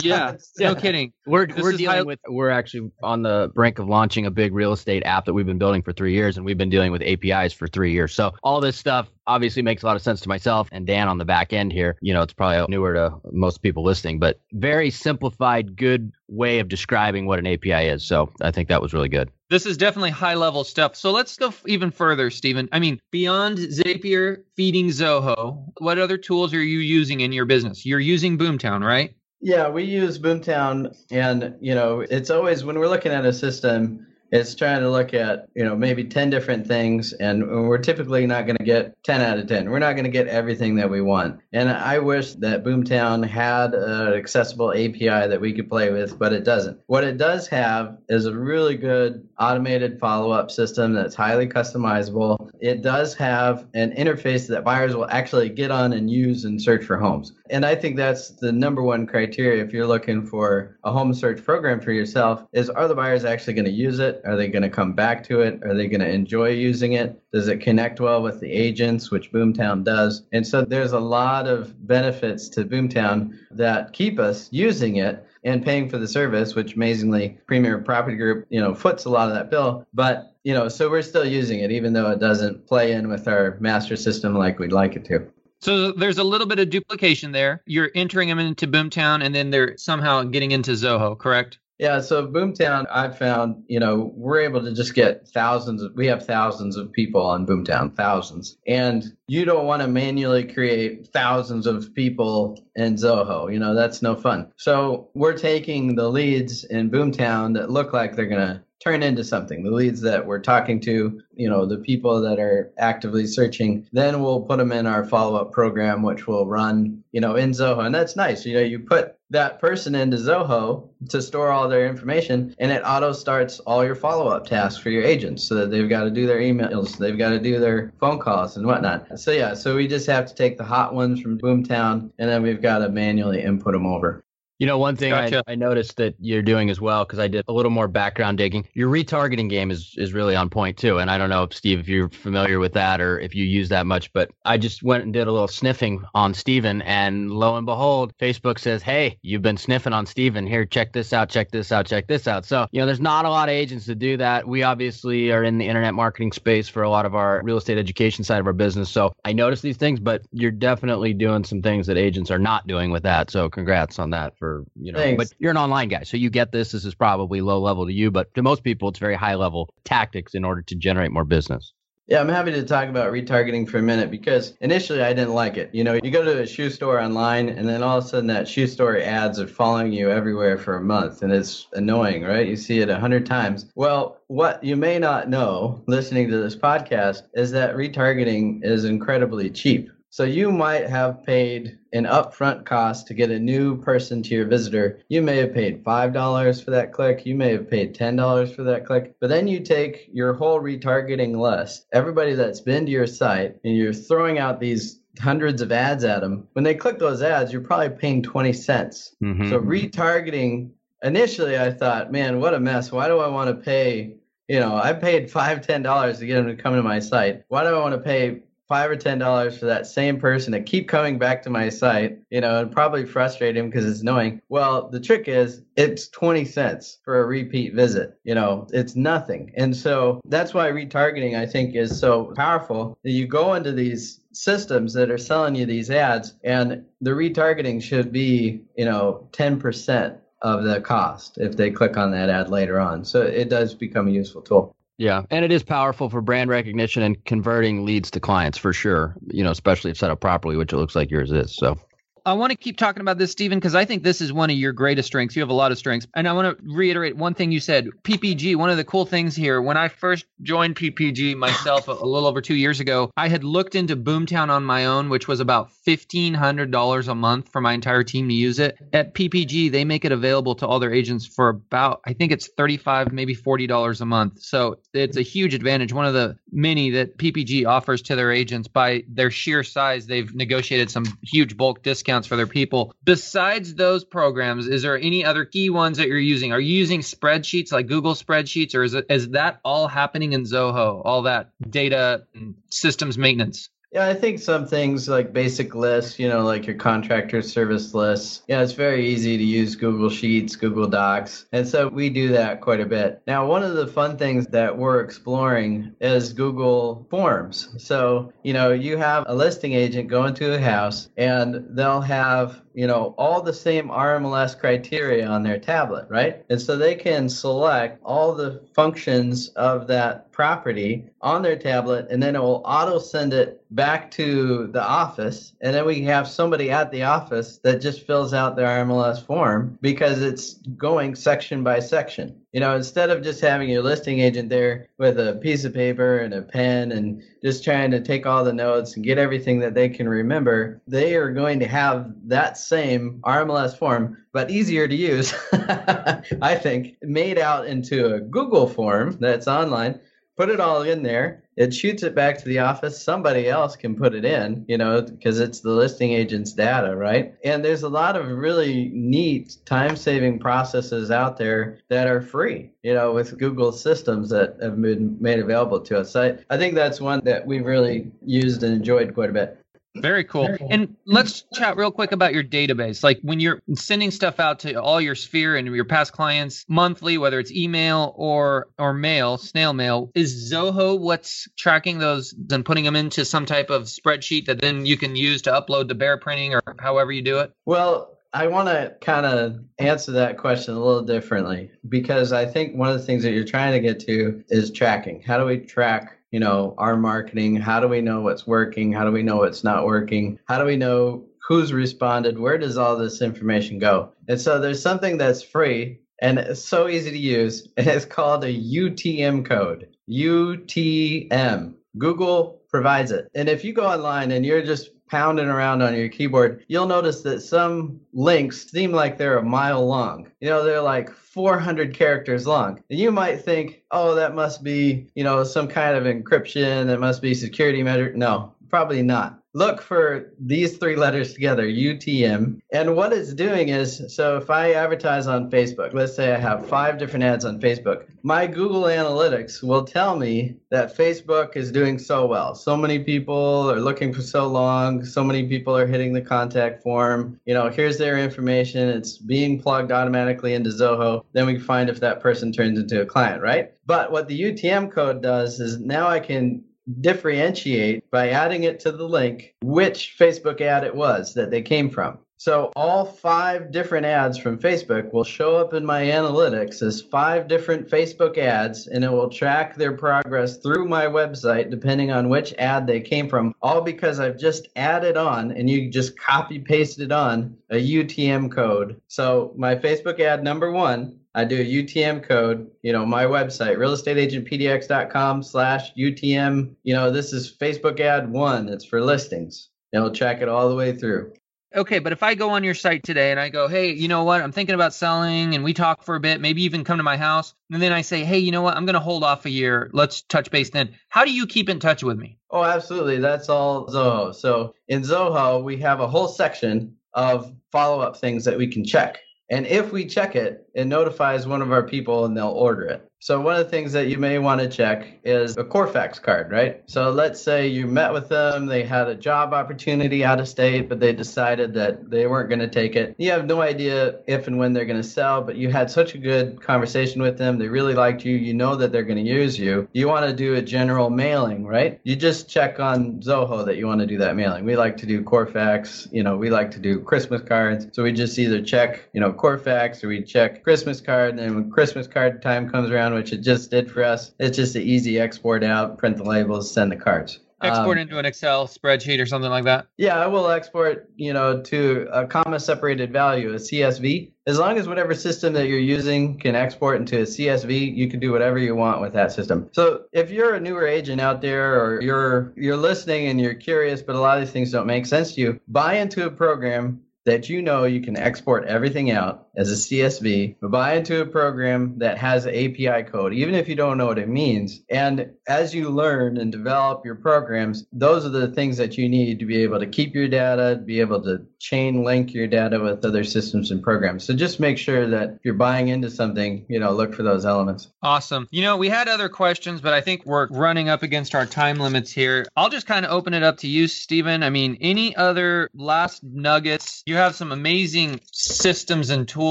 Yeah. 0.02 0.36
No 0.58 0.74
kidding. 0.74 1.12
We're 1.26 1.46
This 1.46 1.62
we're 1.62 1.72
dealing 1.72 1.96
high- 1.98 2.02
with 2.02 2.18
we're 2.28 2.50
actually 2.50 2.90
on 3.02 3.22
the 3.22 3.50
brink 3.54 3.78
of 3.78 3.88
launching 3.88 4.26
a 4.26 4.30
big 4.30 4.54
real 4.54 4.72
estate 4.72 5.02
app 5.04 5.24
that 5.26 5.34
we've 5.34 5.46
been 5.46 5.58
building 5.58 5.82
for 5.82 5.92
three 5.92 6.12
years, 6.14 6.36
and 6.36 6.46
we've 6.46 6.56
been 6.58 6.70
dealing 6.70 6.92
with 6.92 7.02
APIs 7.02 7.52
for 7.52 7.66
three 7.66 7.92
years. 7.92 8.14
So 8.14 8.32
all 8.42 8.60
this 8.60 8.76
stuff 8.76 9.08
obviously 9.26 9.60
makes 9.62 9.82
a 9.82 9.86
lot 9.86 9.96
of 9.96 10.02
sense 10.02 10.20
to 10.20 10.28
myself 10.28 10.68
and 10.72 10.86
Dan 10.86 11.08
on 11.08 11.18
the 11.18 11.24
back 11.24 11.52
end 11.52 11.72
here. 11.72 11.96
You 12.00 12.14
know, 12.14 12.22
it's 12.22 12.32
probably 12.32 12.64
newer 12.68 12.94
to 12.94 13.14
most 13.32 13.60
people 13.62 13.82
listening, 13.84 14.18
but 14.18 14.40
very 14.52 14.90
simplified, 14.90 15.76
good 15.76 16.12
way 16.28 16.58
of 16.60 16.68
describing 16.68 17.26
what 17.26 17.38
an 17.38 17.46
API 17.46 17.86
is. 17.88 18.04
So 18.06 18.30
I 18.40 18.50
think 18.50 18.68
that 18.68 18.80
was 18.82 18.92
really 18.94 19.08
good. 19.08 19.30
This 19.50 19.66
is 19.66 19.76
definitely 19.76 20.10
high 20.10 20.34
level 20.34 20.64
stuff. 20.64 20.96
So 20.96 21.12
let's 21.12 21.36
go 21.36 21.48
f- 21.48 21.62
even 21.66 21.90
further, 21.92 22.30
Stephen. 22.30 22.68
I 22.72 22.78
mean, 22.80 23.00
beyond 23.12 23.58
Zapier 23.58 24.42
feeding 24.56 24.88
Zoho, 24.88 25.66
what 25.78 25.98
other 25.98 26.18
tools 26.18 26.52
are 26.52 26.62
you 26.62 26.78
using 26.78 27.20
in 27.20 27.32
your 27.32 27.44
business? 27.44 27.86
You're 27.86 28.00
using 28.00 28.38
Boomtown, 28.38 28.84
right? 28.84 29.14
Yeah, 29.40 29.68
we 29.68 29.84
use 29.84 30.18
Boomtown, 30.18 30.96
and 31.10 31.56
you 31.60 31.74
know, 31.74 32.00
it's 32.00 32.30
always 32.30 32.64
when 32.64 32.78
we're 32.78 32.88
looking 32.88 33.12
at 33.12 33.26
a 33.26 33.32
system, 33.32 34.06
it's 34.30 34.54
trying 34.54 34.80
to 34.80 34.90
look 34.90 35.14
at 35.14 35.48
you 35.54 35.64
know 35.64 35.76
maybe 35.76 36.04
ten 36.04 36.30
different 36.30 36.66
things, 36.66 37.12
and 37.14 37.46
we're 37.46 37.78
typically 37.78 38.26
not 38.26 38.46
going 38.46 38.56
to 38.56 38.64
get 38.64 38.96
ten 39.04 39.20
out 39.20 39.38
of 39.38 39.46
ten. 39.46 39.70
We're 39.70 39.78
not 39.78 39.92
going 39.92 40.04
to 40.04 40.10
get 40.10 40.26
everything 40.28 40.76
that 40.76 40.90
we 40.90 41.00
want. 41.00 41.40
And 41.52 41.70
I 41.70 41.98
wish 41.98 42.34
that 42.34 42.64
Boomtown 42.64 43.26
had 43.26 43.74
an 43.74 44.14
accessible 44.14 44.72
API 44.72 45.28
that 45.28 45.40
we 45.40 45.52
could 45.52 45.68
play 45.68 45.90
with, 45.90 46.18
but 46.18 46.32
it 46.32 46.44
doesn't. 46.44 46.80
What 46.86 47.04
it 47.04 47.18
does 47.18 47.46
have 47.48 47.98
is 48.08 48.26
a 48.26 48.36
really 48.36 48.76
good 48.76 49.26
automated 49.38 49.98
follow-up 49.98 50.50
system 50.50 50.92
that's 50.92 51.14
highly 51.14 51.46
customizable. 51.46 52.50
It 52.60 52.82
does 52.82 53.14
have 53.14 53.66
an 53.74 53.92
interface 53.92 54.48
that 54.48 54.64
buyers 54.64 54.94
will 54.94 55.08
actually 55.10 55.50
get 55.50 55.70
on 55.70 55.92
and 55.92 56.10
use 56.10 56.44
and 56.44 56.60
search 56.60 56.84
for 56.84 56.96
homes. 56.96 57.32
And 57.50 57.64
I 57.64 57.74
think 57.74 57.96
that's 57.96 58.30
the 58.30 58.50
number 58.50 58.82
one 58.82 59.06
criteria 59.06 59.62
if 59.62 59.72
you're 59.72 59.86
looking 59.86 60.26
for 60.26 60.78
a 60.84 60.92
home 60.92 61.14
search 61.14 61.44
program 61.44 61.80
for 61.80 61.92
yourself 61.92 62.44
is 62.52 62.70
are 62.70 62.88
the 62.88 62.94
buyers 62.94 63.24
actually 63.24 63.54
going 63.54 63.66
to 63.66 63.70
use 63.70 63.98
it? 63.98 64.15
Are 64.24 64.36
they 64.36 64.48
going 64.48 64.62
to 64.62 64.70
come 64.70 64.92
back 64.92 65.24
to 65.24 65.40
it? 65.40 65.62
Are 65.64 65.74
they 65.74 65.88
going 65.88 66.00
to 66.00 66.10
enjoy 66.10 66.50
using 66.50 66.92
it? 66.92 67.20
Does 67.32 67.48
it 67.48 67.60
connect 67.60 68.00
well 68.00 68.22
with 68.22 68.40
the 68.40 68.50
agents, 68.50 69.10
which 69.10 69.32
Boomtown 69.32 69.84
does? 69.84 70.22
And 70.32 70.46
so 70.46 70.64
there's 70.64 70.92
a 70.92 71.00
lot 71.00 71.46
of 71.46 71.86
benefits 71.86 72.48
to 72.50 72.64
Boomtown 72.64 73.38
that 73.50 73.92
keep 73.92 74.18
us 74.18 74.48
using 74.50 74.96
it 74.96 75.26
and 75.44 75.64
paying 75.64 75.88
for 75.88 75.98
the 75.98 76.08
service, 76.08 76.54
which 76.54 76.74
amazingly 76.74 77.38
Premiere 77.46 77.78
Property 77.78 78.16
Group, 78.16 78.46
you 78.50 78.60
know, 78.60 78.74
foots 78.74 79.04
a 79.04 79.10
lot 79.10 79.28
of 79.28 79.34
that 79.34 79.50
bill. 79.50 79.86
But, 79.94 80.34
you 80.44 80.54
know, 80.54 80.68
so 80.68 80.90
we're 80.90 81.02
still 81.02 81.24
using 81.24 81.60
it, 81.60 81.70
even 81.70 81.92
though 81.92 82.10
it 82.10 82.18
doesn't 82.18 82.66
play 82.66 82.92
in 82.92 83.08
with 83.08 83.28
our 83.28 83.56
master 83.60 83.96
system 83.96 84.34
like 84.34 84.58
we'd 84.58 84.72
like 84.72 84.96
it 84.96 85.04
to. 85.06 85.26
So 85.60 85.92
there's 85.92 86.18
a 86.18 86.24
little 86.24 86.46
bit 86.46 86.58
of 86.58 86.70
duplication 86.70 87.32
there. 87.32 87.62
You're 87.66 87.90
entering 87.94 88.28
them 88.28 88.38
into 88.38 88.66
Boomtown 88.66 89.24
and 89.24 89.34
then 89.34 89.50
they're 89.50 89.76
somehow 89.76 90.22
getting 90.24 90.50
into 90.50 90.72
Zoho, 90.72 91.16
correct? 91.18 91.58
Yeah, 91.78 92.00
so 92.00 92.26
Boomtown, 92.26 92.86
I've 92.90 93.18
found, 93.18 93.64
you 93.68 93.80
know, 93.80 94.10
we're 94.14 94.40
able 94.40 94.62
to 94.62 94.72
just 94.72 94.94
get 94.94 95.28
thousands 95.28 95.82
of, 95.82 95.92
we 95.94 96.06
have 96.06 96.24
thousands 96.24 96.76
of 96.76 96.90
people 96.90 97.20
on 97.20 97.46
Boomtown, 97.46 97.94
thousands. 97.94 98.56
And 98.66 99.04
you 99.28 99.44
don't 99.44 99.66
want 99.66 99.82
to 99.82 99.88
manually 99.88 100.44
create 100.44 101.08
thousands 101.08 101.66
of 101.66 101.94
people 101.94 102.64
in 102.74 102.94
Zoho. 102.94 103.52
You 103.52 103.58
know, 103.58 103.74
that's 103.74 104.00
no 104.00 104.16
fun. 104.16 104.52
So 104.56 105.10
we're 105.12 105.36
taking 105.36 105.96
the 105.96 106.08
leads 106.08 106.64
in 106.64 106.90
Boomtown 106.90 107.54
that 107.54 107.70
look 107.70 107.92
like 107.92 108.16
they're 108.16 108.26
going 108.26 108.46
to 108.46 108.62
turn 108.78 109.02
into 109.02 109.24
something. 109.24 109.62
The 109.62 109.70
leads 109.70 110.00
that 110.02 110.26
we're 110.26 110.40
talking 110.40 110.80
to, 110.82 111.20
you 111.34 111.48
know, 111.50 111.66
the 111.66 111.78
people 111.78 112.20
that 112.22 112.38
are 112.38 112.72
actively 112.78 113.26
searching, 113.26 113.86
then 113.92 114.22
we'll 114.22 114.42
put 114.42 114.58
them 114.58 114.72
in 114.72 114.86
our 114.86 115.04
follow 115.04 115.36
up 115.36 115.52
program, 115.52 116.02
which 116.02 116.26
will 116.26 116.46
run, 116.46 117.02
you 117.12 117.20
know, 117.20 117.36
in 117.36 117.50
Zoho. 117.50 117.84
And 117.84 117.94
that's 117.94 118.16
nice. 118.16 118.46
You 118.46 118.54
know, 118.54 118.60
you 118.62 118.78
put 118.78 119.15
that 119.30 119.60
person 119.60 119.94
into 119.94 120.16
Zoho 120.16 120.88
to 121.08 121.20
store 121.20 121.50
all 121.50 121.68
their 121.68 121.86
information, 121.86 122.54
and 122.58 122.70
it 122.70 122.82
auto 122.84 123.12
starts 123.12 123.58
all 123.60 123.84
your 123.84 123.94
follow 123.94 124.28
up 124.28 124.46
tasks 124.46 124.80
for 124.80 124.90
your 124.90 125.02
agents 125.02 125.46
so 125.46 125.54
that 125.56 125.70
they've 125.70 125.88
got 125.88 126.04
to 126.04 126.10
do 126.10 126.26
their 126.26 126.40
emails, 126.40 126.96
they've 126.96 127.18
got 127.18 127.30
to 127.30 127.40
do 127.40 127.58
their 127.58 127.92
phone 128.00 128.18
calls 128.18 128.56
and 128.56 128.66
whatnot. 128.66 129.18
So, 129.18 129.32
yeah, 129.32 129.54
so 129.54 129.76
we 129.76 129.88
just 129.88 130.06
have 130.06 130.26
to 130.26 130.34
take 130.34 130.58
the 130.58 130.64
hot 130.64 130.94
ones 130.94 131.20
from 131.20 131.38
Boomtown 131.38 132.10
and 132.18 132.30
then 132.30 132.42
we've 132.42 132.62
got 132.62 132.78
to 132.78 132.88
manually 132.88 133.42
input 133.42 133.72
them 133.72 133.86
over. 133.86 134.22
You 134.58 134.66
know, 134.66 134.78
one 134.78 134.96
thing 134.96 135.10
gotcha. 135.10 135.42
I, 135.46 135.52
I, 135.52 135.54
noticed 135.54 135.96
that 135.96 136.14
you're 136.18 136.42
doing 136.42 136.70
as 136.70 136.80
well, 136.80 137.04
because 137.04 137.18
I 137.18 137.28
did 137.28 137.44
a 137.46 137.52
little 137.52 137.70
more 137.70 137.88
background 137.88 138.38
digging. 138.38 138.66
Your 138.72 138.88
retargeting 138.88 139.50
game 139.50 139.70
is, 139.70 139.94
is 139.98 140.14
really 140.14 140.34
on 140.34 140.48
point 140.48 140.78
too. 140.78 140.98
And 140.98 141.10
I 141.10 141.18
don't 141.18 141.28
know, 141.28 141.42
if 141.42 141.54
Steve, 141.54 141.80
if 141.80 141.88
you're 141.88 142.08
familiar 142.08 142.58
with 142.58 142.72
that 142.72 143.00
or 143.02 143.20
if 143.20 143.34
you 143.34 143.44
use 143.44 143.68
that 143.68 143.84
much, 143.84 144.10
but 144.14 144.30
I 144.46 144.56
just 144.56 144.82
went 144.82 145.04
and 145.04 145.12
did 145.12 145.26
a 145.26 145.32
little 145.32 145.48
sniffing 145.48 146.02
on 146.14 146.32
Stephen. 146.32 146.80
And 146.82 147.30
lo 147.32 147.56
and 147.56 147.66
behold, 147.66 148.16
Facebook 148.16 148.58
says, 148.58 148.82
Hey, 148.82 149.18
you've 149.20 149.42
been 149.42 149.58
sniffing 149.58 149.92
on 149.92 150.06
Stephen. 150.06 150.46
Here, 150.46 150.64
check 150.64 150.92
this 150.92 151.12
out, 151.12 151.28
check 151.28 151.50
this 151.50 151.70
out, 151.70 151.86
check 151.86 152.06
this 152.06 152.26
out. 152.26 152.46
So, 152.46 152.66
you 152.72 152.80
know, 152.80 152.86
there's 152.86 153.00
not 153.00 153.26
a 153.26 153.30
lot 153.30 153.50
of 153.50 153.52
agents 153.52 153.84
that 153.86 153.98
do 153.98 154.16
that. 154.16 154.48
We 154.48 154.62
obviously 154.62 155.32
are 155.32 155.44
in 155.44 155.58
the 155.58 155.66
internet 155.66 155.92
marketing 155.92 156.32
space 156.32 156.66
for 156.66 156.82
a 156.82 156.88
lot 156.88 157.04
of 157.04 157.14
our 157.14 157.42
real 157.44 157.58
estate 157.58 157.76
education 157.76 158.24
side 158.24 158.40
of 158.40 158.46
our 158.46 158.54
business. 158.54 158.88
So 158.88 159.12
I 159.22 159.34
noticed 159.34 159.62
these 159.62 159.76
things, 159.76 160.00
but 160.00 160.22
you're 160.32 160.50
definitely 160.50 161.12
doing 161.12 161.44
some 161.44 161.60
things 161.60 161.86
that 161.88 161.98
agents 161.98 162.30
are 162.30 162.38
not 162.38 162.66
doing 162.66 162.90
with 162.90 163.02
that. 163.02 163.30
So 163.30 163.50
congrats 163.50 163.98
on 163.98 164.10
that 164.10 164.32
for 164.46 164.64
you 164.80 164.92
know, 164.92 164.98
Thanks. 164.98 165.24
but 165.24 165.36
you're 165.38 165.50
an 165.50 165.56
online 165.56 165.88
guy, 165.88 166.04
so 166.04 166.16
you 166.16 166.30
get 166.30 166.52
this. 166.52 166.72
This 166.72 166.84
is 166.84 166.94
probably 166.94 167.40
low 167.40 167.60
level 167.60 167.86
to 167.86 167.92
you, 167.92 168.10
but 168.10 168.32
to 168.34 168.42
most 168.42 168.62
people, 168.62 168.88
it's 168.88 168.98
very 168.98 169.16
high 169.16 169.34
level 169.34 169.68
tactics 169.84 170.34
in 170.34 170.44
order 170.44 170.62
to 170.62 170.76
generate 170.76 171.10
more 171.10 171.24
business. 171.24 171.72
Yeah, 172.08 172.20
I'm 172.20 172.28
happy 172.28 172.52
to 172.52 172.62
talk 172.62 172.88
about 172.88 173.12
retargeting 173.12 173.68
for 173.68 173.78
a 173.78 173.82
minute 173.82 174.12
because 174.12 174.54
initially 174.60 175.02
I 175.02 175.12
didn't 175.12 175.34
like 175.34 175.56
it. 175.56 175.74
You 175.74 175.82
know, 175.82 175.98
you 176.04 176.12
go 176.12 176.22
to 176.22 176.40
a 176.40 176.46
shoe 176.46 176.70
store 176.70 177.00
online 177.00 177.48
and 177.48 177.68
then 177.68 177.82
all 177.82 177.98
of 177.98 178.04
a 178.04 178.06
sudden 178.06 178.28
that 178.28 178.46
shoe 178.46 178.68
store 178.68 178.96
ads 178.98 179.40
are 179.40 179.48
following 179.48 179.92
you 179.92 180.08
everywhere 180.08 180.56
for 180.56 180.76
a 180.76 180.80
month 180.80 181.22
and 181.22 181.32
it's 181.32 181.66
annoying, 181.72 182.22
right? 182.22 182.46
You 182.46 182.54
see 182.54 182.78
it 182.78 182.88
a 182.88 183.00
hundred 183.00 183.26
times. 183.26 183.66
Well, 183.74 184.20
what 184.28 184.62
you 184.62 184.76
may 184.76 185.00
not 185.00 185.28
know 185.28 185.82
listening 185.88 186.30
to 186.30 186.40
this 186.40 186.54
podcast 186.54 187.22
is 187.34 187.50
that 187.50 187.74
retargeting 187.74 188.60
is 188.62 188.84
incredibly 188.84 189.50
cheap. 189.50 189.90
So 190.16 190.24
you 190.24 190.50
might 190.50 190.88
have 190.88 191.26
paid 191.26 191.78
an 191.92 192.04
upfront 192.04 192.64
cost 192.64 193.06
to 193.06 193.12
get 193.12 193.30
a 193.30 193.38
new 193.38 193.76
person 193.76 194.22
to 194.22 194.34
your 194.34 194.46
visitor. 194.46 195.00
You 195.10 195.20
may 195.20 195.36
have 195.36 195.52
paid 195.52 195.84
$5 195.84 196.64
for 196.64 196.70
that 196.70 196.90
click. 196.90 197.26
You 197.26 197.34
may 197.34 197.52
have 197.52 197.68
paid 197.68 197.94
$10 197.94 198.54
for 198.56 198.62
that 198.62 198.86
click. 198.86 199.14
But 199.20 199.28
then 199.28 199.46
you 199.46 199.60
take 199.60 200.08
your 200.10 200.32
whole 200.32 200.58
retargeting 200.58 201.36
list, 201.36 201.84
everybody 201.92 202.32
that's 202.32 202.62
been 202.62 202.86
to 202.86 202.90
your 202.90 203.06
site, 203.06 203.56
and 203.62 203.76
you're 203.76 203.92
throwing 203.92 204.38
out 204.38 204.58
these 204.58 205.00
hundreds 205.20 205.60
of 205.60 205.70
ads 205.70 206.02
at 206.02 206.22
them. 206.22 206.48
When 206.54 206.64
they 206.64 206.74
click 206.74 206.98
those 206.98 207.20
ads, 207.20 207.52
you're 207.52 207.60
probably 207.60 207.90
paying 207.90 208.22
20 208.22 208.54
cents. 208.54 209.14
Mm-hmm. 209.22 209.50
So 209.50 209.60
retargeting, 209.60 210.70
initially 211.02 211.58
I 211.58 211.70
thought, 211.70 212.10
man, 212.10 212.40
what 212.40 212.54
a 212.54 212.58
mess. 212.58 212.90
Why 212.90 213.06
do 213.08 213.18
I 213.18 213.28
want 213.28 213.50
to 213.50 213.62
pay? 213.62 214.16
You 214.48 214.60
know, 214.60 214.76
I 214.76 214.94
paid 214.94 215.30
five, 215.30 215.66
ten 215.66 215.82
dollars 215.82 216.20
to 216.20 216.26
get 216.26 216.36
them 216.36 216.46
to 216.46 216.62
come 216.62 216.74
to 216.74 216.82
my 216.82 217.00
site. 217.00 217.42
Why 217.48 217.64
do 217.64 217.68
I 217.74 217.80
want 217.80 217.96
to 217.96 218.00
pay 218.00 218.44
five 218.68 218.90
or 218.90 218.96
ten 218.96 219.18
dollars 219.18 219.58
for 219.58 219.66
that 219.66 219.86
same 219.86 220.18
person 220.18 220.52
to 220.52 220.60
keep 220.60 220.88
coming 220.88 221.18
back 221.18 221.42
to 221.42 221.50
my 221.50 221.68
site, 221.68 222.18
you 222.30 222.40
know, 222.40 222.60
and 222.60 222.72
probably 222.72 223.04
frustrate 223.04 223.56
him 223.56 223.70
because 223.70 223.86
it's 223.86 224.00
annoying. 224.00 224.40
Well, 224.48 224.88
the 224.88 225.00
trick 225.00 225.28
is 225.28 225.62
it's 225.76 226.08
20 226.08 226.44
cents 226.44 226.98
for 227.04 227.20
a 227.20 227.26
repeat 227.26 227.74
visit. 227.74 228.18
You 228.24 228.34
know, 228.34 228.66
it's 228.72 228.96
nothing. 228.96 229.52
And 229.56 229.76
so 229.76 230.20
that's 230.26 230.54
why 230.54 230.70
retargeting 230.70 231.36
I 231.36 231.46
think 231.46 231.74
is 231.74 231.98
so 231.98 232.32
powerful. 232.36 232.98
You 233.02 233.26
go 233.26 233.54
into 233.54 233.72
these 233.72 234.20
systems 234.32 234.92
that 234.94 235.10
are 235.10 235.18
selling 235.18 235.54
you 235.54 235.66
these 235.66 235.90
ads 235.90 236.34
and 236.44 236.84
the 237.00 237.12
retargeting 237.12 237.82
should 237.82 238.12
be, 238.12 238.60
you 238.76 238.84
know, 238.84 239.28
10% 239.32 240.18
of 240.42 240.64
the 240.64 240.80
cost 240.80 241.38
if 241.38 241.56
they 241.56 241.70
click 241.70 241.96
on 241.96 242.10
that 242.12 242.28
ad 242.28 242.50
later 242.50 242.78
on. 242.78 243.04
So 243.04 243.22
it 243.22 243.48
does 243.48 243.74
become 243.74 244.08
a 244.08 244.10
useful 244.10 244.42
tool. 244.42 244.75
Yeah, 244.98 245.24
and 245.30 245.44
it 245.44 245.52
is 245.52 245.62
powerful 245.62 246.08
for 246.08 246.22
brand 246.22 246.48
recognition 246.48 247.02
and 247.02 247.22
converting 247.26 247.84
leads 247.84 248.10
to 248.12 248.20
clients 248.20 248.56
for 248.56 248.72
sure. 248.72 249.14
You 249.26 249.44
know, 249.44 249.50
especially 249.50 249.90
if 249.90 249.98
set 249.98 250.10
up 250.10 250.20
properly, 250.20 250.56
which 250.56 250.72
it 250.72 250.76
looks 250.76 250.96
like 250.96 251.10
yours 251.10 251.32
is. 251.32 251.54
So 251.54 251.78
I 252.26 252.32
want 252.32 252.50
to 252.50 252.56
keep 252.56 252.76
talking 252.76 253.02
about 253.02 253.18
this, 253.18 253.30
Stephen, 253.30 253.56
because 253.56 253.76
I 253.76 253.84
think 253.84 254.02
this 254.02 254.20
is 254.20 254.32
one 254.32 254.50
of 254.50 254.56
your 254.56 254.72
greatest 254.72 255.06
strengths. 255.06 255.36
You 255.36 255.42
have 255.42 255.48
a 255.48 255.54
lot 255.54 255.70
of 255.70 255.78
strengths. 255.78 256.08
And 256.12 256.26
I 256.26 256.32
want 256.32 256.58
to 256.58 256.64
reiterate 256.74 257.16
one 257.16 257.34
thing 257.34 257.52
you 257.52 257.60
said 257.60 257.88
PPG. 258.02 258.56
One 258.56 258.68
of 258.68 258.76
the 258.76 258.82
cool 258.82 259.06
things 259.06 259.36
here, 259.36 259.62
when 259.62 259.76
I 259.76 259.86
first 259.86 260.26
joined 260.42 260.74
PPG 260.74 261.36
myself 261.36 261.86
a, 261.86 261.92
a 261.92 262.04
little 262.04 262.26
over 262.26 262.40
two 262.40 262.56
years 262.56 262.80
ago, 262.80 263.12
I 263.16 263.28
had 263.28 263.44
looked 263.44 263.76
into 263.76 263.94
Boomtown 263.94 264.48
on 264.48 264.64
my 264.64 264.86
own, 264.86 265.08
which 265.08 265.28
was 265.28 265.38
about 265.38 265.70
$1,500 265.86 267.08
a 267.08 267.14
month 267.14 267.48
for 267.52 267.60
my 267.60 267.74
entire 267.74 268.02
team 268.02 268.28
to 268.28 268.34
use 268.34 268.58
it. 268.58 268.76
At 268.92 269.14
PPG, 269.14 269.70
they 269.70 269.84
make 269.84 270.04
it 270.04 270.10
available 270.10 270.56
to 270.56 270.66
all 270.66 270.80
their 270.80 270.92
agents 270.92 271.26
for 271.26 271.50
about, 271.50 272.00
I 272.06 272.12
think 272.12 272.32
it's 272.32 272.48
35 272.48 273.12
maybe 273.12 273.36
$40 273.36 274.00
a 274.00 274.04
month. 274.04 274.42
So 274.42 274.80
it's 274.92 275.16
a 275.16 275.22
huge 275.22 275.54
advantage. 275.54 275.92
One 275.92 276.06
of 276.06 276.14
the 276.14 276.36
many 276.50 276.90
that 276.90 277.18
PPG 277.18 277.68
offers 277.68 278.02
to 278.02 278.16
their 278.16 278.32
agents 278.32 278.66
by 278.66 279.04
their 279.06 279.30
sheer 279.30 279.62
size, 279.62 280.08
they've 280.08 280.34
negotiated 280.34 280.90
some 280.90 281.04
huge 281.22 281.56
bulk 281.56 281.84
discounts 281.84 282.15
discounts 282.16 282.26
for 282.26 282.36
their 282.36 282.46
people. 282.46 282.94
Besides 283.04 283.74
those 283.74 284.04
programs, 284.04 284.66
is 284.66 284.82
there 284.82 284.98
any 284.98 285.24
other 285.24 285.44
key 285.44 285.70
ones 285.70 285.98
that 285.98 286.08
you're 286.08 286.18
using? 286.18 286.52
Are 286.52 286.60
you 286.60 286.76
using 286.76 287.00
spreadsheets 287.00 287.72
like 287.72 287.86
Google 287.86 288.14
spreadsheets, 288.14 288.74
or 288.74 288.82
is 288.82 288.94
it 288.94 289.06
is 289.08 289.30
that 289.30 289.60
all 289.64 289.88
happening 289.88 290.32
in 290.32 290.44
Zoho? 290.44 291.02
All 291.04 291.22
that 291.22 291.50
data 291.68 292.24
systems 292.70 293.18
maintenance? 293.18 293.68
Yeah, 293.96 294.08
I 294.08 294.12
think 294.12 294.40
some 294.40 294.66
things 294.66 295.08
like 295.08 295.32
basic 295.32 295.74
lists, 295.74 296.18
you 296.18 296.28
know, 296.28 296.42
like 296.42 296.66
your 296.66 296.76
contractor 296.76 297.40
service 297.40 297.94
lists. 297.94 298.42
Yeah, 298.46 298.60
it's 298.60 298.72
very 298.72 299.06
easy 299.08 299.38
to 299.38 299.42
use 299.42 299.74
Google 299.74 300.10
Sheets, 300.10 300.54
Google 300.54 300.86
Docs. 300.86 301.46
And 301.52 301.66
so 301.66 301.88
we 301.88 302.10
do 302.10 302.28
that 302.28 302.60
quite 302.60 302.80
a 302.80 302.84
bit. 302.84 303.22
Now, 303.26 303.46
one 303.46 303.62
of 303.62 303.74
the 303.74 303.86
fun 303.86 304.18
things 304.18 304.48
that 304.48 304.76
we're 304.76 305.00
exploring 305.00 305.94
is 305.98 306.34
Google 306.34 307.06
Forms. 307.08 307.70
So, 307.78 308.34
you 308.42 308.52
know, 308.52 308.70
you 308.70 308.98
have 308.98 309.24
a 309.28 309.34
listing 309.34 309.72
agent 309.72 310.10
go 310.10 310.26
into 310.26 310.52
a 310.52 310.60
house 310.60 311.08
and 311.16 311.64
they'll 311.70 312.02
have 312.02 312.60
you 312.76 312.86
know, 312.86 313.14
all 313.16 313.40
the 313.40 313.54
same 313.54 313.88
RMLS 313.88 314.58
criteria 314.58 315.26
on 315.26 315.42
their 315.42 315.58
tablet, 315.58 316.06
right? 316.10 316.44
And 316.50 316.60
so 316.60 316.76
they 316.76 316.94
can 316.94 317.26
select 317.26 317.98
all 318.04 318.34
the 318.34 318.60
functions 318.74 319.48
of 319.56 319.86
that 319.86 320.30
property 320.30 321.08
on 321.22 321.40
their 321.40 321.56
tablet 321.56 322.06
and 322.10 322.22
then 322.22 322.36
it 322.36 322.42
will 322.42 322.62
auto 322.66 322.98
send 322.98 323.32
it 323.32 323.64
back 323.70 324.10
to 324.10 324.66
the 324.66 324.82
office 324.82 325.54
and 325.62 325.74
then 325.74 325.86
we 325.86 326.02
have 326.02 326.28
somebody 326.28 326.70
at 326.70 326.90
the 326.90 327.02
office 327.02 327.56
that 327.64 327.80
just 327.80 328.06
fills 328.06 328.34
out 328.34 328.54
their 328.54 328.84
RMLS 328.84 329.24
form 329.24 329.78
because 329.80 330.20
it's 330.20 330.54
going 330.76 331.14
section 331.14 331.64
by 331.64 331.80
section 331.80 332.38
you 332.52 332.60
know, 332.60 332.74
instead 332.74 333.10
of 333.10 333.22
just 333.22 333.40
having 333.40 333.68
your 333.68 333.82
listing 333.82 334.20
agent 334.20 334.48
there 334.48 334.88
with 334.98 335.18
a 335.18 335.34
piece 335.42 335.64
of 335.64 335.74
paper 335.74 336.18
and 336.18 336.32
a 336.32 336.42
pen 336.42 336.92
and 336.92 337.22
just 337.42 337.64
trying 337.64 337.90
to 337.90 338.00
take 338.00 338.24
all 338.24 338.44
the 338.44 338.52
notes 338.52 338.96
and 338.96 339.04
get 339.04 339.18
everything 339.18 339.60
that 339.60 339.74
they 339.74 339.88
can 339.88 340.08
remember, 340.08 340.80
they 340.86 341.16
are 341.16 341.32
going 341.32 341.60
to 341.60 341.68
have 341.68 342.12
that 342.24 342.56
same 342.56 343.20
RMLS 343.24 343.76
form, 343.76 344.24
but 344.32 344.50
easier 344.50 344.88
to 344.88 344.94
use, 344.94 345.34
I 345.52 346.58
think, 346.60 346.96
made 347.02 347.38
out 347.38 347.66
into 347.66 348.14
a 348.14 348.20
Google 348.20 348.68
form 348.68 349.18
that's 349.20 349.48
online 349.48 350.00
put 350.36 350.50
it 350.50 350.60
all 350.60 350.82
in 350.82 351.02
there. 351.02 351.42
It 351.56 351.72
shoots 351.72 352.02
it 352.02 352.14
back 352.14 352.36
to 352.38 352.44
the 352.44 352.58
office. 352.58 353.02
Somebody 353.02 353.48
else 353.48 353.76
can 353.76 353.96
put 353.96 354.14
it 354.14 354.24
in, 354.24 354.64
you 354.68 354.76
know, 354.76 355.00
because 355.00 355.40
it's 355.40 355.60
the 355.60 355.70
listing 355.70 356.12
agent's 356.12 356.52
data, 356.52 356.94
right? 356.94 357.34
And 357.44 357.64
there's 357.64 357.82
a 357.82 357.88
lot 357.88 358.14
of 358.14 358.28
really 358.28 358.90
neat 358.92 359.56
time 359.64 359.96
saving 359.96 360.38
processes 360.38 361.10
out 361.10 361.38
there 361.38 361.78
that 361.88 362.06
are 362.06 362.20
free, 362.20 362.70
you 362.82 362.92
know, 362.92 363.12
with 363.12 363.38
Google 363.38 363.72
systems 363.72 364.28
that 364.28 364.58
have 364.60 364.80
been 364.80 365.16
made 365.18 365.38
available 365.38 365.80
to 365.80 365.98
us. 365.98 366.14
I, 366.14 366.36
I 366.50 366.58
think 366.58 366.74
that's 366.74 367.00
one 367.00 367.22
that 367.24 367.46
we've 367.46 367.64
really 367.64 368.10
used 368.24 368.62
and 368.62 368.74
enjoyed 368.74 369.14
quite 369.14 369.30
a 369.30 369.32
bit. 369.32 369.58
Very 370.00 370.24
cool. 370.24 370.56
And 370.70 370.96
let's 371.06 371.44
chat 371.54 371.76
real 371.76 371.90
quick 371.90 372.12
about 372.12 372.34
your 372.34 372.44
database. 372.44 373.02
Like 373.02 373.18
when 373.22 373.40
you're 373.40 373.60
sending 373.74 374.10
stuff 374.10 374.40
out 374.40 374.60
to 374.60 374.80
all 374.80 375.00
your 375.00 375.14
sphere 375.14 375.56
and 375.56 375.74
your 375.74 375.84
past 375.84 376.12
clients 376.12 376.64
monthly, 376.68 377.18
whether 377.18 377.38
it's 377.38 377.52
email 377.52 378.14
or 378.16 378.68
or 378.78 378.92
mail, 378.92 379.38
snail 379.38 379.72
mail, 379.72 380.10
is 380.14 380.52
Zoho 380.52 380.98
what's 380.98 381.48
tracking 381.56 381.98
those 381.98 382.34
and 382.50 382.64
putting 382.64 382.84
them 382.84 382.96
into 382.96 383.24
some 383.24 383.46
type 383.46 383.70
of 383.70 383.84
spreadsheet 383.84 384.46
that 384.46 384.60
then 384.60 384.86
you 384.86 384.96
can 384.96 385.16
use 385.16 385.42
to 385.42 385.50
upload 385.50 385.88
to 385.88 385.94
bear 385.94 386.18
printing 386.18 386.54
or 386.54 386.62
however 386.78 387.12
you 387.12 387.22
do 387.22 387.38
it? 387.38 387.52
Well, 387.64 388.16
I 388.32 388.48
want 388.48 388.68
to 388.68 388.94
kind 389.00 389.24
of 389.24 389.60
answer 389.78 390.12
that 390.12 390.36
question 390.36 390.74
a 390.74 390.78
little 390.78 391.02
differently 391.02 391.70
because 391.88 392.32
I 392.32 392.44
think 392.44 392.76
one 392.76 392.90
of 392.90 392.98
the 392.98 393.04
things 393.04 393.22
that 393.22 393.32
you're 393.32 393.44
trying 393.44 393.72
to 393.72 393.80
get 393.80 394.00
to 394.00 394.44
is 394.48 394.70
tracking. 394.70 395.22
How 395.22 395.38
do 395.38 395.46
we 395.46 395.58
track 395.58 396.18
you 396.36 396.40
know, 396.40 396.74
our 396.76 396.98
marketing? 396.98 397.56
How 397.56 397.80
do 397.80 397.88
we 397.88 398.02
know 398.02 398.20
what's 398.20 398.46
working? 398.46 398.92
How 398.92 399.06
do 399.06 399.10
we 399.10 399.22
know 399.22 399.38
what's 399.38 399.64
not 399.64 399.86
working? 399.86 400.38
How 400.44 400.58
do 400.58 400.66
we 400.66 400.76
know 400.76 401.24
who's 401.48 401.72
responded? 401.72 402.38
Where 402.38 402.58
does 402.58 402.76
all 402.76 402.98
this 402.98 403.22
information 403.22 403.78
go? 403.78 404.12
And 404.28 404.38
so 404.38 404.60
there's 404.60 404.82
something 404.82 405.16
that's 405.16 405.42
free 405.42 405.98
and 406.20 406.38
it's 406.38 406.62
so 406.62 406.88
easy 406.88 407.10
to 407.10 407.18
use, 407.18 407.68
and 407.78 407.86
it's 407.86 408.04
called 408.04 408.44
a 408.44 408.52
UTM 408.52 409.46
code. 409.46 409.88
UTM. 410.10 411.72
Google 411.96 412.60
provides 412.68 413.12
it. 413.12 413.30
And 413.34 413.48
if 413.48 413.64
you 413.64 413.72
go 413.72 413.86
online 413.86 414.30
and 414.30 414.44
you're 414.44 414.62
just 414.62 414.90
pounding 415.08 415.48
around 415.48 415.82
on 415.82 415.94
your 415.94 416.08
keyboard, 416.08 416.64
you'll 416.68 416.86
notice 416.86 417.22
that 417.22 417.40
some 417.40 418.00
links 418.12 418.70
seem 418.70 418.92
like 418.92 419.16
they're 419.16 419.38
a 419.38 419.44
mile 419.44 419.86
long. 419.86 420.30
You 420.40 420.48
know, 420.48 420.64
they're 420.64 420.80
like 420.80 421.12
400 421.12 421.94
characters 421.94 422.46
long. 422.46 422.82
And 422.90 422.98
you 422.98 423.12
might 423.12 423.44
think, 423.44 423.82
oh, 423.90 424.14
that 424.14 424.34
must 424.34 424.62
be, 424.62 425.06
you 425.14 425.24
know, 425.24 425.44
some 425.44 425.68
kind 425.68 425.96
of 425.96 426.04
encryption, 426.04 426.86
that 426.86 427.00
must 427.00 427.22
be 427.22 427.34
security 427.34 427.82
measure. 427.82 428.12
No, 428.14 428.54
probably 428.68 429.02
not 429.02 429.40
look 429.56 429.80
for 429.80 430.34
these 430.38 430.76
three 430.76 430.96
letters 430.96 431.32
together, 431.32 431.66
UTM. 431.66 432.60
And 432.72 432.94
what 432.94 433.14
it's 433.14 433.32
doing 433.32 433.70
is 433.70 434.14
so 434.14 434.36
if 434.36 434.50
I 434.50 434.74
advertise 434.74 435.26
on 435.26 435.50
Facebook, 435.50 435.94
let's 435.94 436.14
say 436.14 436.34
I 436.34 436.38
have 436.38 436.68
five 436.68 436.98
different 436.98 437.24
ads 437.24 437.46
on 437.46 437.58
Facebook, 437.58 438.04
my 438.22 438.46
Google 438.46 438.82
Analytics 438.82 439.62
will 439.62 439.84
tell 439.84 440.14
me 440.14 440.56
that 440.70 440.94
Facebook 440.94 441.56
is 441.56 441.72
doing 441.72 441.98
so 441.98 442.26
well. 442.26 442.54
So 442.54 442.76
many 442.76 442.98
people 442.98 443.70
are 443.70 443.80
looking 443.80 444.12
for 444.12 444.20
so 444.20 444.46
long, 444.46 445.06
so 445.06 445.24
many 445.24 445.48
people 445.48 445.74
are 445.74 445.86
hitting 445.86 446.12
the 446.12 446.20
contact 446.20 446.82
form. 446.82 447.40
You 447.46 447.54
know, 447.54 447.70
here's 447.70 447.96
their 447.96 448.18
information, 448.18 448.90
it's 448.90 449.16
being 449.16 449.58
plugged 449.58 449.90
automatically 449.90 450.52
into 450.52 450.68
Zoho. 450.68 451.24
Then 451.32 451.46
we 451.46 451.54
can 451.54 451.64
find 451.64 451.88
if 451.88 452.00
that 452.00 452.20
person 452.20 452.52
turns 452.52 452.78
into 452.78 453.00
a 453.00 453.06
client, 453.06 453.40
right? 453.40 453.72
But 453.86 454.12
what 454.12 454.28
the 454.28 454.38
UTM 454.38 454.92
code 454.92 455.22
does 455.22 455.60
is 455.60 455.78
now 455.78 456.08
I 456.08 456.20
can 456.20 456.62
differentiate 457.00 458.08
by 458.10 458.30
adding 458.30 458.64
it 458.64 458.80
to 458.80 458.92
the 458.92 459.08
link 459.08 459.54
which 459.62 460.16
Facebook 460.18 460.60
ad 460.60 460.84
it 460.84 460.94
was 460.94 461.34
that 461.34 461.50
they 461.50 461.62
came 461.62 461.90
from. 461.90 462.18
So 462.38 462.70
all 462.76 463.06
five 463.06 463.72
different 463.72 464.04
ads 464.04 464.36
from 464.36 464.58
Facebook 464.58 465.10
will 465.12 465.24
show 465.24 465.56
up 465.56 465.72
in 465.72 465.86
my 465.86 466.02
analytics 466.02 466.82
as 466.82 467.00
five 467.00 467.48
different 467.48 467.88
Facebook 467.88 468.36
ads 468.36 468.88
and 468.88 469.02
it 469.02 469.10
will 469.10 469.30
track 469.30 469.74
their 469.74 469.92
progress 469.92 470.58
through 470.58 470.86
my 470.86 471.06
website 471.06 471.70
depending 471.70 472.12
on 472.12 472.28
which 472.28 472.52
ad 472.58 472.86
they 472.86 473.00
came 473.00 473.28
from 473.28 473.54
all 473.62 473.80
because 473.80 474.20
I've 474.20 474.38
just 474.38 474.68
added 474.76 475.16
on 475.16 475.50
and 475.50 475.70
you 475.70 475.90
just 475.90 476.18
copy 476.18 476.58
pasted 476.58 477.10
on 477.10 477.56
a 477.70 477.76
UTM 477.76 478.52
code. 478.52 479.00
So 479.08 479.54
my 479.56 479.74
Facebook 479.74 480.20
ad 480.20 480.44
number 480.44 480.70
1 480.70 481.18
I 481.36 481.44
do 481.44 481.60
a 481.60 481.64
UTM 481.64 482.22
code, 482.22 482.70
you 482.80 482.94
know, 482.94 483.04
my 483.04 483.24
website, 483.24 483.76
realestateagentpdx.com 483.76 485.42
slash 485.42 485.92
UTM. 485.92 486.74
You 486.82 486.94
know, 486.94 487.10
this 487.10 487.34
is 487.34 487.54
Facebook 487.54 488.00
ad 488.00 488.32
one. 488.32 488.70
It's 488.70 488.86
for 488.86 489.02
listings. 489.02 489.68
It'll 489.92 490.10
track 490.10 490.40
it 490.40 490.48
all 490.48 490.70
the 490.70 490.74
way 490.74 490.96
through. 490.96 491.34
Okay, 491.74 491.98
but 491.98 492.12
if 492.12 492.22
I 492.22 492.34
go 492.36 492.48
on 492.50 492.64
your 492.64 492.72
site 492.72 493.02
today 493.02 493.32
and 493.32 493.38
I 493.38 493.50
go, 493.50 493.68
hey, 493.68 493.92
you 493.92 494.08
know 494.08 494.24
what? 494.24 494.40
I'm 494.40 494.50
thinking 494.50 494.74
about 494.74 494.94
selling 494.94 495.54
and 495.54 495.62
we 495.62 495.74
talk 495.74 496.04
for 496.04 496.16
a 496.16 496.20
bit, 496.20 496.40
maybe 496.40 496.62
even 496.62 496.84
come 496.84 496.96
to 496.96 497.02
my 497.02 497.18
house. 497.18 497.54
And 497.70 497.82
then 497.82 497.92
I 497.92 498.00
say, 498.00 498.24
hey, 498.24 498.38
you 498.38 498.50
know 498.50 498.62
what? 498.62 498.74
I'm 498.74 498.86
going 498.86 498.94
to 498.94 499.00
hold 499.00 499.22
off 499.22 499.44
a 499.44 499.50
year. 499.50 499.90
Let's 499.92 500.22
touch 500.22 500.50
base 500.50 500.70
then. 500.70 500.94
How 501.10 501.26
do 501.26 501.32
you 501.34 501.46
keep 501.46 501.68
in 501.68 501.80
touch 501.80 502.02
with 502.02 502.16
me? 502.16 502.38
Oh, 502.50 502.64
absolutely. 502.64 503.18
That's 503.18 503.50
all 503.50 503.88
Zoho. 503.88 504.34
So 504.34 504.74
in 504.88 505.02
Zoho, 505.02 505.62
we 505.62 505.76
have 505.78 506.00
a 506.00 506.08
whole 506.08 506.28
section 506.28 506.96
of 507.12 507.52
follow 507.72 508.00
up 508.00 508.16
things 508.16 508.46
that 508.46 508.56
we 508.56 508.68
can 508.68 508.82
check. 508.82 509.18
And 509.48 509.66
if 509.66 509.92
we 509.92 510.06
check 510.06 510.34
it, 510.34 510.66
it 510.74 510.86
notifies 510.86 511.46
one 511.46 511.62
of 511.62 511.72
our 511.72 511.86
people 511.86 512.24
and 512.24 512.36
they'll 512.36 512.48
order 512.48 512.84
it. 512.86 513.05
So 513.18 513.40
one 513.40 513.56
of 513.56 513.64
the 513.64 513.70
things 513.70 513.92
that 513.92 514.08
you 514.08 514.18
may 514.18 514.38
want 514.38 514.60
to 514.60 514.68
check 514.68 515.18
is 515.24 515.56
a 515.56 515.64
Corfax 515.64 516.18
card, 516.18 516.50
right? 516.50 516.82
So 516.86 517.10
let's 517.10 517.40
say 517.40 517.66
you 517.66 517.86
met 517.86 518.12
with 518.12 518.28
them, 518.28 518.66
they 518.66 518.84
had 518.84 519.08
a 519.08 519.14
job 519.14 519.54
opportunity 519.54 520.22
out 520.22 520.38
of 520.38 520.46
state, 520.46 520.88
but 520.88 521.00
they 521.00 521.12
decided 521.12 521.72
that 521.74 522.10
they 522.10 522.26
weren't 522.26 522.50
going 522.50 522.60
to 522.60 522.68
take 522.68 522.94
it. 522.94 523.16
You 523.18 523.30
have 523.30 523.46
no 523.46 523.62
idea 523.62 524.20
if 524.26 524.46
and 524.46 524.58
when 524.58 524.74
they're 524.74 524.84
going 524.84 525.00
to 525.00 525.08
sell, 525.08 525.42
but 525.42 525.56
you 525.56 525.70
had 525.70 525.90
such 525.90 526.14
a 526.14 526.18
good 526.18 526.62
conversation 526.62 527.22
with 527.22 527.38
them, 527.38 527.58
they 527.58 527.68
really 527.68 527.94
liked 527.94 528.24
you, 528.24 528.36
you 528.36 528.52
know 528.52 528.76
that 528.76 528.92
they're 528.92 529.02
going 529.02 529.24
to 529.24 529.28
use 529.28 529.58
you. 529.58 529.88
You 529.92 530.08
want 530.08 530.26
to 530.26 530.34
do 530.34 530.54
a 530.54 530.62
general 530.62 531.08
mailing, 531.08 531.64
right? 531.64 531.98
You 532.04 532.16
just 532.16 532.48
check 532.48 532.78
on 532.78 533.20
Zoho 533.20 533.64
that 533.64 533.76
you 533.76 533.86
want 533.86 534.02
to 534.02 534.06
do 534.06 534.18
that 534.18 534.36
mailing. 534.36 534.64
We 534.64 534.76
like 534.76 534.96
to 534.98 535.06
do 535.06 535.22
Corfax, 535.22 536.06
you 536.12 536.22
know, 536.22 536.36
we 536.36 536.50
like 536.50 536.70
to 536.72 536.78
do 536.78 537.00
Christmas 537.00 537.40
cards. 537.42 537.88
So 537.92 538.02
we 538.02 538.12
just 538.12 538.38
either 538.38 538.62
check, 538.62 539.08
you 539.14 539.20
know, 539.20 539.32
Corfax 539.32 540.04
or 540.04 540.08
we 540.08 540.22
check 540.22 540.62
Christmas 540.62 541.00
card, 541.00 541.30
and 541.30 541.38
then 541.38 541.54
when 541.54 541.70
Christmas 541.70 542.06
card 542.06 542.42
time 542.42 542.70
comes 542.70 542.90
around, 542.90 543.15
which 543.16 543.32
it 543.32 543.38
just 543.38 543.70
did 543.70 543.90
for 543.90 544.04
us. 544.04 544.32
It's 544.38 544.56
just 544.56 544.76
an 544.76 544.82
easy 544.82 545.18
export 545.18 545.64
out, 545.64 545.98
print 545.98 546.18
the 546.18 546.24
labels, 546.24 546.72
send 546.72 546.92
the 546.92 546.96
cards. 546.96 547.40
Export 547.62 547.96
um, 547.96 548.02
into 548.02 548.18
an 548.18 548.26
Excel 548.26 548.68
spreadsheet 548.68 549.18
or 549.18 549.24
something 549.24 549.50
like 549.50 549.64
that. 549.64 549.86
Yeah, 549.96 550.18
I 550.18 550.26
will 550.26 550.50
export, 550.50 551.08
you 551.16 551.32
know, 551.32 551.62
to 551.62 552.06
a 552.12 552.26
comma 552.26 552.60
separated 552.60 553.10
value, 553.10 553.50
a 553.52 553.56
CSV. 553.56 554.30
As 554.46 554.58
long 554.58 554.76
as 554.76 554.86
whatever 554.86 555.14
system 555.14 555.54
that 555.54 555.66
you're 555.66 555.78
using 555.78 556.38
can 556.38 556.54
export 556.54 557.00
into 557.00 557.20
a 557.20 557.22
CSV, 557.22 557.96
you 557.96 558.10
can 558.10 558.20
do 558.20 558.30
whatever 558.30 558.58
you 558.58 558.74
want 558.74 559.00
with 559.00 559.14
that 559.14 559.32
system. 559.32 559.70
So 559.72 560.02
if 560.12 560.30
you're 560.30 560.54
a 560.54 560.60
newer 560.60 560.86
agent 560.86 561.18
out 561.18 561.40
there 561.40 561.82
or 561.82 562.02
you're 562.02 562.52
you're 562.56 562.76
listening 562.76 563.28
and 563.28 563.40
you're 563.40 563.54
curious, 563.54 564.02
but 564.02 564.16
a 564.16 564.20
lot 564.20 564.36
of 564.36 564.44
these 564.44 564.52
things 564.52 564.70
don't 564.70 564.86
make 564.86 565.06
sense 565.06 565.34
to 565.34 565.40
you, 565.40 565.60
buy 565.66 565.94
into 565.94 566.26
a 566.26 566.30
program 566.30 567.00
that 567.24 567.48
you 567.48 567.60
know 567.62 567.84
you 567.84 568.00
can 568.00 568.16
export 568.16 568.66
everything 568.66 569.10
out 569.10 569.45
as 569.56 569.70
a 569.70 569.74
CSV, 569.74 570.56
but 570.60 570.70
buy 570.70 570.94
into 570.94 571.20
a 571.20 571.26
program 571.26 571.98
that 571.98 572.18
has 572.18 572.46
API 572.46 573.04
code, 573.10 573.32
even 573.32 573.54
if 573.54 573.68
you 573.68 573.74
don't 573.74 573.98
know 573.98 574.06
what 574.06 574.18
it 574.18 574.28
means. 574.28 574.82
And 574.90 575.30
as 575.48 575.74
you 575.74 575.90
learn 575.90 576.36
and 576.36 576.52
develop 576.52 577.04
your 577.04 577.14
programs, 577.14 577.86
those 577.92 578.26
are 578.26 578.30
the 578.30 578.48
things 578.48 578.76
that 578.76 578.98
you 578.98 579.08
need 579.08 579.38
to 579.38 579.46
be 579.46 579.62
able 579.62 579.80
to 579.80 579.86
keep 579.86 580.14
your 580.14 580.28
data, 580.28 580.76
be 580.84 581.00
able 581.00 581.22
to 581.22 581.46
chain 581.58 582.04
link 582.04 582.34
your 582.34 582.46
data 582.46 582.78
with 582.78 583.04
other 583.04 583.24
systems 583.24 583.70
and 583.70 583.82
programs. 583.82 584.24
So 584.24 584.34
just 584.34 584.60
make 584.60 584.78
sure 584.78 585.08
that 585.08 585.30
if 585.30 585.38
you're 585.44 585.54
buying 585.54 585.88
into 585.88 586.10
something, 586.10 586.66
you 586.68 586.78
know, 586.78 586.92
look 586.92 587.14
for 587.14 587.22
those 587.22 587.46
elements. 587.46 587.88
Awesome. 588.02 588.46
You 588.50 588.62
know, 588.62 588.76
we 588.76 588.88
had 588.88 589.08
other 589.08 589.28
questions, 589.28 589.80
but 589.80 589.94
I 589.94 590.00
think 590.00 590.26
we're 590.26 590.48
running 590.48 590.88
up 590.88 591.02
against 591.02 591.34
our 591.34 591.46
time 591.46 591.78
limits 591.78 592.10
here. 592.10 592.46
I'll 592.56 592.68
just 592.68 592.86
kind 592.86 593.06
of 593.06 593.12
open 593.12 593.34
it 593.34 593.42
up 593.42 593.58
to 593.58 593.68
you, 593.68 593.88
Stephen. 593.88 594.42
I 594.42 594.50
mean, 594.50 594.78
any 594.80 595.16
other 595.16 595.70
last 595.74 596.22
nuggets 596.22 597.02
you 597.06 597.14
have 597.14 597.36
some 597.36 597.52
amazing 597.52 598.20
systems 598.32 599.10
and 599.10 599.28
tools 599.28 599.45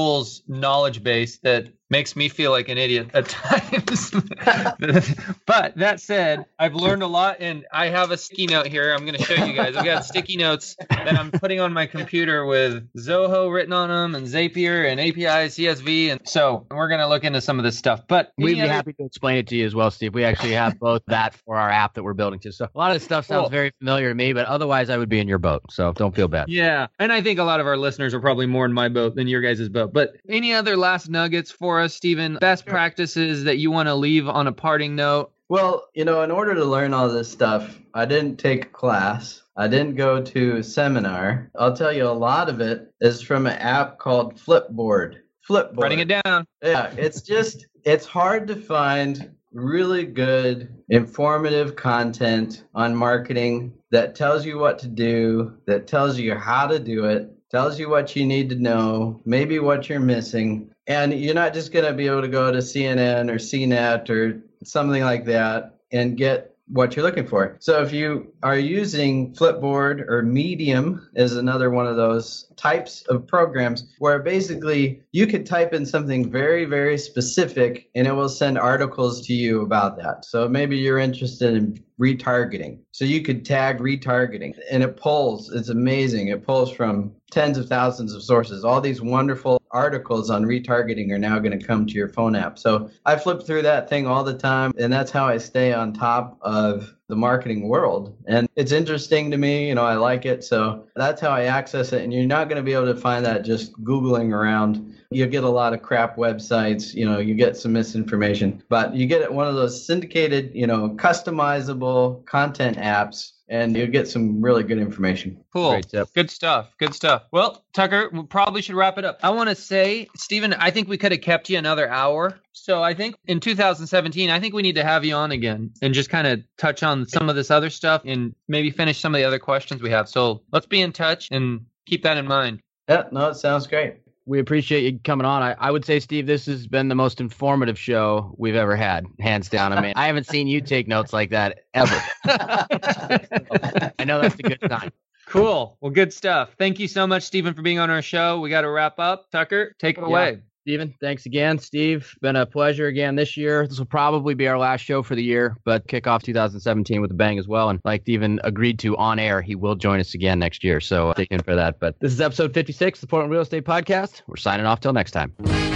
knowledge 0.48 1.02
base 1.02 1.38
that 1.38 1.68
makes 1.90 2.16
me 2.16 2.28
feel 2.28 2.50
like 2.50 2.68
an 2.68 2.78
idiot 2.78 3.10
at 3.14 3.28
times. 3.28 4.10
but 5.46 5.76
that 5.76 6.00
said, 6.00 6.46
I've 6.58 6.74
learned 6.74 7.02
a 7.02 7.06
lot 7.06 7.36
and 7.40 7.64
I 7.72 7.88
have 7.88 8.10
a 8.10 8.16
sticky 8.16 8.46
note 8.46 8.66
here. 8.66 8.92
I'm 8.92 9.04
going 9.04 9.16
to 9.16 9.22
show 9.22 9.44
you 9.44 9.52
guys. 9.52 9.76
I've 9.76 9.84
got 9.84 10.04
sticky 10.04 10.36
notes 10.36 10.76
that 10.90 11.18
I'm 11.18 11.30
putting 11.30 11.60
on 11.60 11.72
my 11.72 11.86
computer 11.86 12.44
with 12.44 12.92
Zoho 12.94 13.52
written 13.52 13.72
on 13.72 13.88
them 13.88 14.14
and 14.14 14.26
Zapier 14.26 14.90
and 14.90 15.00
API, 15.00 15.48
CSV. 15.48 16.12
And 16.12 16.20
so 16.24 16.66
we're 16.70 16.88
going 16.88 17.00
to 17.00 17.08
look 17.08 17.24
into 17.24 17.40
some 17.40 17.58
of 17.58 17.64
this 17.64 17.78
stuff. 17.78 18.02
But 18.08 18.32
we'd 18.36 18.54
be 18.54 18.62
other... 18.62 18.72
happy 18.72 18.92
to 18.94 19.04
explain 19.04 19.38
it 19.38 19.46
to 19.48 19.56
you 19.56 19.66
as 19.66 19.74
well, 19.74 19.90
Steve. 19.90 20.14
We 20.14 20.24
actually 20.24 20.52
have 20.52 20.78
both 20.78 21.02
that 21.06 21.34
for 21.34 21.56
our 21.56 21.70
app 21.70 21.94
that 21.94 22.02
we're 22.02 22.14
building 22.14 22.40
too. 22.40 22.52
So 22.52 22.68
a 22.72 22.78
lot 22.78 22.94
of 22.94 23.02
stuff 23.02 23.26
sounds 23.26 23.42
cool. 23.42 23.50
very 23.50 23.72
familiar 23.78 24.08
to 24.08 24.14
me, 24.14 24.32
but 24.32 24.46
otherwise 24.46 24.90
I 24.90 24.96
would 24.96 25.08
be 25.08 25.20
in 25.20 25.28
your 25.28 25.38
boat. 25.38 25.62
So 25.70 25.92
don't 25.92 26.14
feel 26.14 26.28
bad. 26.28 26.48
Yeah. 26.48 26.88
And 26.98 27.12
I 27.12 27.22
think 27.22 27.38
a 27.38 27.44
lot 27.44 27.60
of 27.60 27.66
our 27.66 27.76
listeners 27.76 28.14
are 28.14 28.20
probably 28.20 28.46
more 28.46 28.64
in 28.64 28.72
my 28.72 28.88
boat 28.88 29.14
than 29.14 29.28
your 29.28 29.40
guys' 29.40 29.68
boat. 29.68 29.92
But 29.92 30.16
any 30.28 30.52
other 30.52 30.76
last 30.76 31.08
nuggets 31.08 31.50
for 31.50 31.75
for 31.76 31.82
us, 31.82 31.94
Stephen? 31.94 32.38
Best 32.40 32.64
practices 32.64 33.44
that 33.44 33.58
you 33.58 33.70
want 33.70 33.86
to 33.86 33.94
leave 33.94 34.28
on 34.28 34.46
a 34.46 34.52
parting 34.52 34.96
note? 34.96 35.30
Well, 35.50 35.88
you 35.94 36.06
know, 36.06 36.22
in 36.22 36.30
order 36.30 36.54
to 36.54 36.64
learn 36.64 36.94
all 36.94 37.08
this 37.10 37.30
stuff, 37.30 37.78
I 37.92 38.06
didn't 38.06 38.38
take 38.38 38.64
a 38.64 38.68
class. 38.68 39.42
I 39.58 39.68
didn't 39.68 39.96
go 39.96 40.22
to 40.22 40.62
seminar. 40.62 41.50
I'll 41.58 41.76
tell 41.76 41.92
you 41.92 42.06
a 42.06 42.10
lot 42.10 42.48
of 42.48 42.62
it 42.62 42.92
is 43.02 43.20
from 43.20 43.46
an 43.46 43.58
app 43.58 43.98
called 43.98 44.36
Flipboard. 44.36 45.16
Flipboard. 45.46 45.82
Writing 45.82 45.98
it 45.98 46.20
down. 46.24 46.46
Yeah, 46.62 46.92
it's 46.96 47.20
just 47.20 47.66
it's 47.84 48.06
hard 48.06 48.48
to 48.48 48.56
find 48.56 49.30
really 49.52 50.04
good 50.04 50.82
informative 50.88 51.76
content 51.76 52.64
on 52.74 52.96
marketing 52.96 53.74
that 53.90 54.14
tells 54.14 54.46
you 54.46 54.58
what 54.58 54.78
to 54.78 54.88
do, 54.88 55.58
that 55.66 55.86
tells 55.86 56.18
you 56.18 56.34
how 56.34 56.66
to 56.66 56.78
do 56.78 57.04
it, 57.04 57.30
tells 57.50 57.78
you 57.78 57.90
what 57.90 58.16
you 58.16 58.26
need 58.26 58.48
to 58.48 58.56
know, 58.56 59.20
maybe 59.24 59.58
what 59.58 59.88
you're 59.88 60.00
missing. 60.00 60.70
And 60.86 61.12
you're 61.12 61.34
not 61.34 61.54
just 61.54 61.72
going 61.72 61.84
to 61.84 61.92
be 61.92 62.06
able 62.06 62.22
to 62.22 62.28
go 62.28 62.52
to 62.52 62.58
CNN 62.58 63.30
or 63.30 63.36
CNET 63.36 64.08
or 64.10 64.42
something 64.64 65.02
like 65.02 65.24
that 65.26 65.78
and 65.92 66.16
get 66.16 66.56
what 66.68 66.96
you're 66.96 67.04
looking 67.04 67.26
for. 67.26 67.56
So 67.60 67.82
if 67.82 67.92
you 67.92 68.32
are 68.42 68.58
using 68.58 69.32
Flipboard 69.34 70.08
or 70.08 70.22
Medium 70.22 71.08
is 71.14 71.36
another 71.36 71.70
one 71.70 71.86
of 71.86 71.96
those 71.96 72.50
types 72.56 73.02
of 73.02 73.26
programs 73.26 73.94
where 73.98 74.18
basically 74.18 75.02
you 75.12 75.26
could 75.26 75.46
type 75.46 75.72
in 75.72 75.86
something 75.86 76.30
very 76.30 76.64
very 76.64 76.98
specific 76.98 77.88
and 77.94 78.06
it 78.06 78.12
will 78.12 78.28
send 78.28 78.58
articles 78.58 79.24
to 79.26 79.32
you 79.32 79.62
about 79.62 79.96
that. 79.98 80.24
So 80.24 80.48
maybe 80.48 80.76
you're 80.76 80.98
interested 80.98 81.54
in 81.54 81.82
retargeting. 82.00 82.80
So 82.90 83.04
you 83.04 83.22
could 83.22 83.44
tag 83.44 83.78
retargeting 83.78 84.58
and 84.70 84.82
it 84.82 84.96
pulls. 84.96 85.52
It's 85.52 85.68
amazing. 85.68 86.28
It 86.28 86.44
pulls 86.44 86.72
from 86.72 87.12
tens 87.36 87.58
of 87.58 87.68
thousands 87.68 88.14
of 88.14 88.22
sources. 88.22 88.64
All 88.64 88.80
these 88.80 89.02
wonderful 89.02 89.60
articles 89.70 90.30
on 90.30 90.46
retargeting 90.46 91.10
are 91.10 91.18
now 91.18 91.38
going 91.38 91.58
to 91.58 91.62
come 91.62 91.84
to 91.84 91.92
your 91.92 92.08
phone 92.08 92.34
app. 92.34 92.58
So 92.58 92.90
I 93.04 93.16
flip 93.16 93.46
through 93.46 93.60
that 93.60 93.90
thing 93.90 94.06
all 94.06 94.24
the 94.24 94.32
time 94.32 94.72
and 94.78 94.90
that's 94.90 95.10
how 95.10 95.26
I 95.26 95.36
stay 95.36 95.74
on 95.74 95.92
top 95.92 96.38
of 96.40 96.94
the 97.08 97.14
marketing 97.14 97.68
world. 97.68 98.16
And 98.26 98.48
it's 98.56 98.72
interesting 98.72 99.30
to 99.32 99.36
me, 99.36 99.68
you 99.68 99.74
know, 99.74 99.84
I 99.84 99.96
like 99.96 100.24
it. 100.24 100.44
So 100.44 100.86
that's 100.96 101.20
how 101.20 101.28
I 101.28 101.42
access 101.42 101.92
it. 101.92 102.02
And 102.02 102.10
you're 102.10 102.24
not 102.24 102.48
going 102.48 102.56
to 102.56 102.62
be 102.62 102.72
able 102.72 102.86
to 102.86 102.98
find 102.98 103.22
that 103.26 103.44
just 103.44 103.70
Googling 103.84 104.32
around. 104.32 104.94
You 105.10 105.26
get 105.26 105.44
a 105.44 105.50
lot 105.50 105.74
of 105.74 105.82
crap 105.82 106.16
websites, 106.16 106.94
you 106.94 107.04
know, 107.04 107.18
you 107.18 107.34
get 107.34 107.58
some 107.58 107.74
misinformation, 107.74 108.62
but 108.70 108.94
you 108.94 109.06
get 109.06 109.30
one 109.30 109.46
of 109.46 109.56
those 109.56 109.86
syndicated, 109.86 110.52
you 110.54 110.66
know, 110.66 110.88
customizable 110.96 112.24
content 112.24 112.78
apps 112.78 113.32
and 113.48 113.76
you'll 113.76 113.86
get 113.86 114.08
some 114.08 114.42
really 114.42 114.62
good 114.62 114.78
information. 114.78 115.42
Cool. 115.52 115.70
Great 115.72 115.88
tip. 115.88 116.12
Good 116.14 116.30
stuff. 116.30 116.74
Good 116.78 116.94
stuff. 116.94 117.24
Well, 117.32 117.64
Tucker, 117.72 118.10
we 118.12 118.22
probably 118.24 118.62
should 118.62 118.74
wrap 118.74 118.98
it 118.98 119.04
up. 119.04 119.20
I 119.22 119.30
want 119.30 119.48
to 119.48 119.54
say, 119.54 120.08
Stephen, 120.16 120.52
I 120.54 120.70
think 120.70 120.88
we 120.88 120.98
could 120.98 121.12
have 121.12 121.20
kept 121.20 121.48
you 121.48 121.58
another 121.58 121.88
hour. 121.88 122.38
So 122.52 122.82
I 122.82 122.94
think 122.94 123.16
in 123.26 123.40
2017, 123.40 124.30
I 124.30 124.40
think 124.40 124.54
we 124.54 124.62
need 124.62 124.74
to 124.76 124.84
have 124.84 125.04
you 125.04 125.14
on 125.14 125.30
again 125.30 125.72
and 125.82 125.94
just 125.94 126.10
kind 126.10 126.26
of 126.26 126.42
touch 126.56 126.82
on 126.82 127.06
some 127.06 127.28
of 127.28 127.36
this 127.36 127.50
other 127.50 127.70
stuff 127.70 128.02
and 128.04 128.34
maybe 128.48 128.70
finish 128.70 129.00
some 129.00 129.14
of 129.14 129.18
the 129.18 129.24
other 129.24 129.38
questions 129.38 129.82
we 129.82 129.90
have. 129.90 130.08
So 130.08 130.42
let's 130.52 130.66
be 130.66 130.80
in 130.80 130.92
touch 130.92 131.28
and 131.30 131.66
keep 131.86 132.02
that 132.02 132.16
in 132.16 132.26
mind. 132.26 132.60
Yeah, 132.88 133.04
no, 133.12 133.28
it 133.28 133.36
sounds 133.36 133.66
great. 133.66 133.96
We 134.28 134.40
appreciate 134.40 134.92
you 134.92 134.98
coming 135.04 135.24
on. 135.24 135.40
I, 135.42 135.54
I 135.58 135.70
would 135.70 135.84
say, 135.84 136.00
Steve, 136.00 136.26
this 136.26 136.46
has 136.46 136.66
been 136.66 136.88
the 136.88 136.96
most 136.96 137.20
informative 137.20 137.78
show 137.78 138.34
we've 138.36 138.56
ever 138.56 138.74
had, 138.74 139.06
hands 139.20 139.48
down. 139.48 139.72
I 139.72 139.80
mean, 139.80 139.92
I 139.94 140.08
haven't 140.08 140.26
seen 140.26 140.48
you 140.48 140.60
take 140.60 140.88
notes 140.88 141.12
like 141.12 141.30
that 141.30 141.60
ever. 141.72 141.96
I 142.24 144.04
know 144.04 144.20
that's 144.20 144.34
a 144.34 144.42
good 144.42 144.58
sign. 144.68 144.90
Cool. 145.26 145.76
Well, 145.80 145.90
good 145.92 146.12
stuff. 146.12 146.54
Thank 146.58 146.78
you 146.80 146.88
so 146.88 147.06
much, 147.06 147.22
Stephen, 147.22 147.54
for 147.54 147.62
being 147.62 147.78
on 147.78 147.88
our 147.90 148.02
show. 148.02 148.40
We 148.40 148.50
got 148.50 148.62
to 148.62 148.70
wrap 148.70 148.98
up. 148.98 149.30
Tucker, 149.30 149.74
take 149.78 149.96
it 149.98 150.00
Yeah. 150.00 150.06
away. 150.06 150.38
Stephen, 150.66 150.92
thanks 151.00 151.26
again. 151.26 151.60
Steve, 151.60 152.16
been 152.22 152.34
a 152.34 152.44
pleasure 152.44 152.88
again 152.88 153.14
this 153.14 153.36
year. 153.36 153.68
This 153.68 153.78
will 153.78 153.86
probably 153.86 154.34
be 154.34 154.48
our 154.48 154.58
last 154.58 154.80
show 154.80 155.00
for 155.00 155.14
the 155.14 155.22
year, 155.22 155.56
but 155.64 155.86
kick 155.86 156.08
off 156.08 156.24
2017 156.24 157.00
with 157.00 157.12
a 157.12 157.14
bang 157.14 157.38
as 157.38 157.46
well. 157.46 157.68
And 157.70 157.80
like 157.84 158.02
Stephen 158.02 158.40
agreed 158.42 158.80
to 158.80 158.96
on 158.96 159.20
air, 159.20 159.40
he 159.40 159.54
will 159.54 159.76
join 159.76 160.00
us 160.00 160.14
again 160.14 160.40
next 160.40 160.64
year. 160.64 160.80
So 160.80 161.12
stay 161.12 161.26
tuned 161.26 161.44
for 161.44 161.54
that. 161.54 161.78
But 161.78 161.94
this 162.00 162.12
is 162.12 162.20
episode 162.20 162.52
56 162.52 163.00
the 163.00 163.06
Portland 163.06 163.30
Real 163.30 163.42
Estate 163.42 163.64
Podcast. 163.64 164.22
We're 164.26 164.34
signing 164.34 164.66
off 164.66 164.80
till 164.80 164.92
next 164.92 165.12
time. 165.12 165.75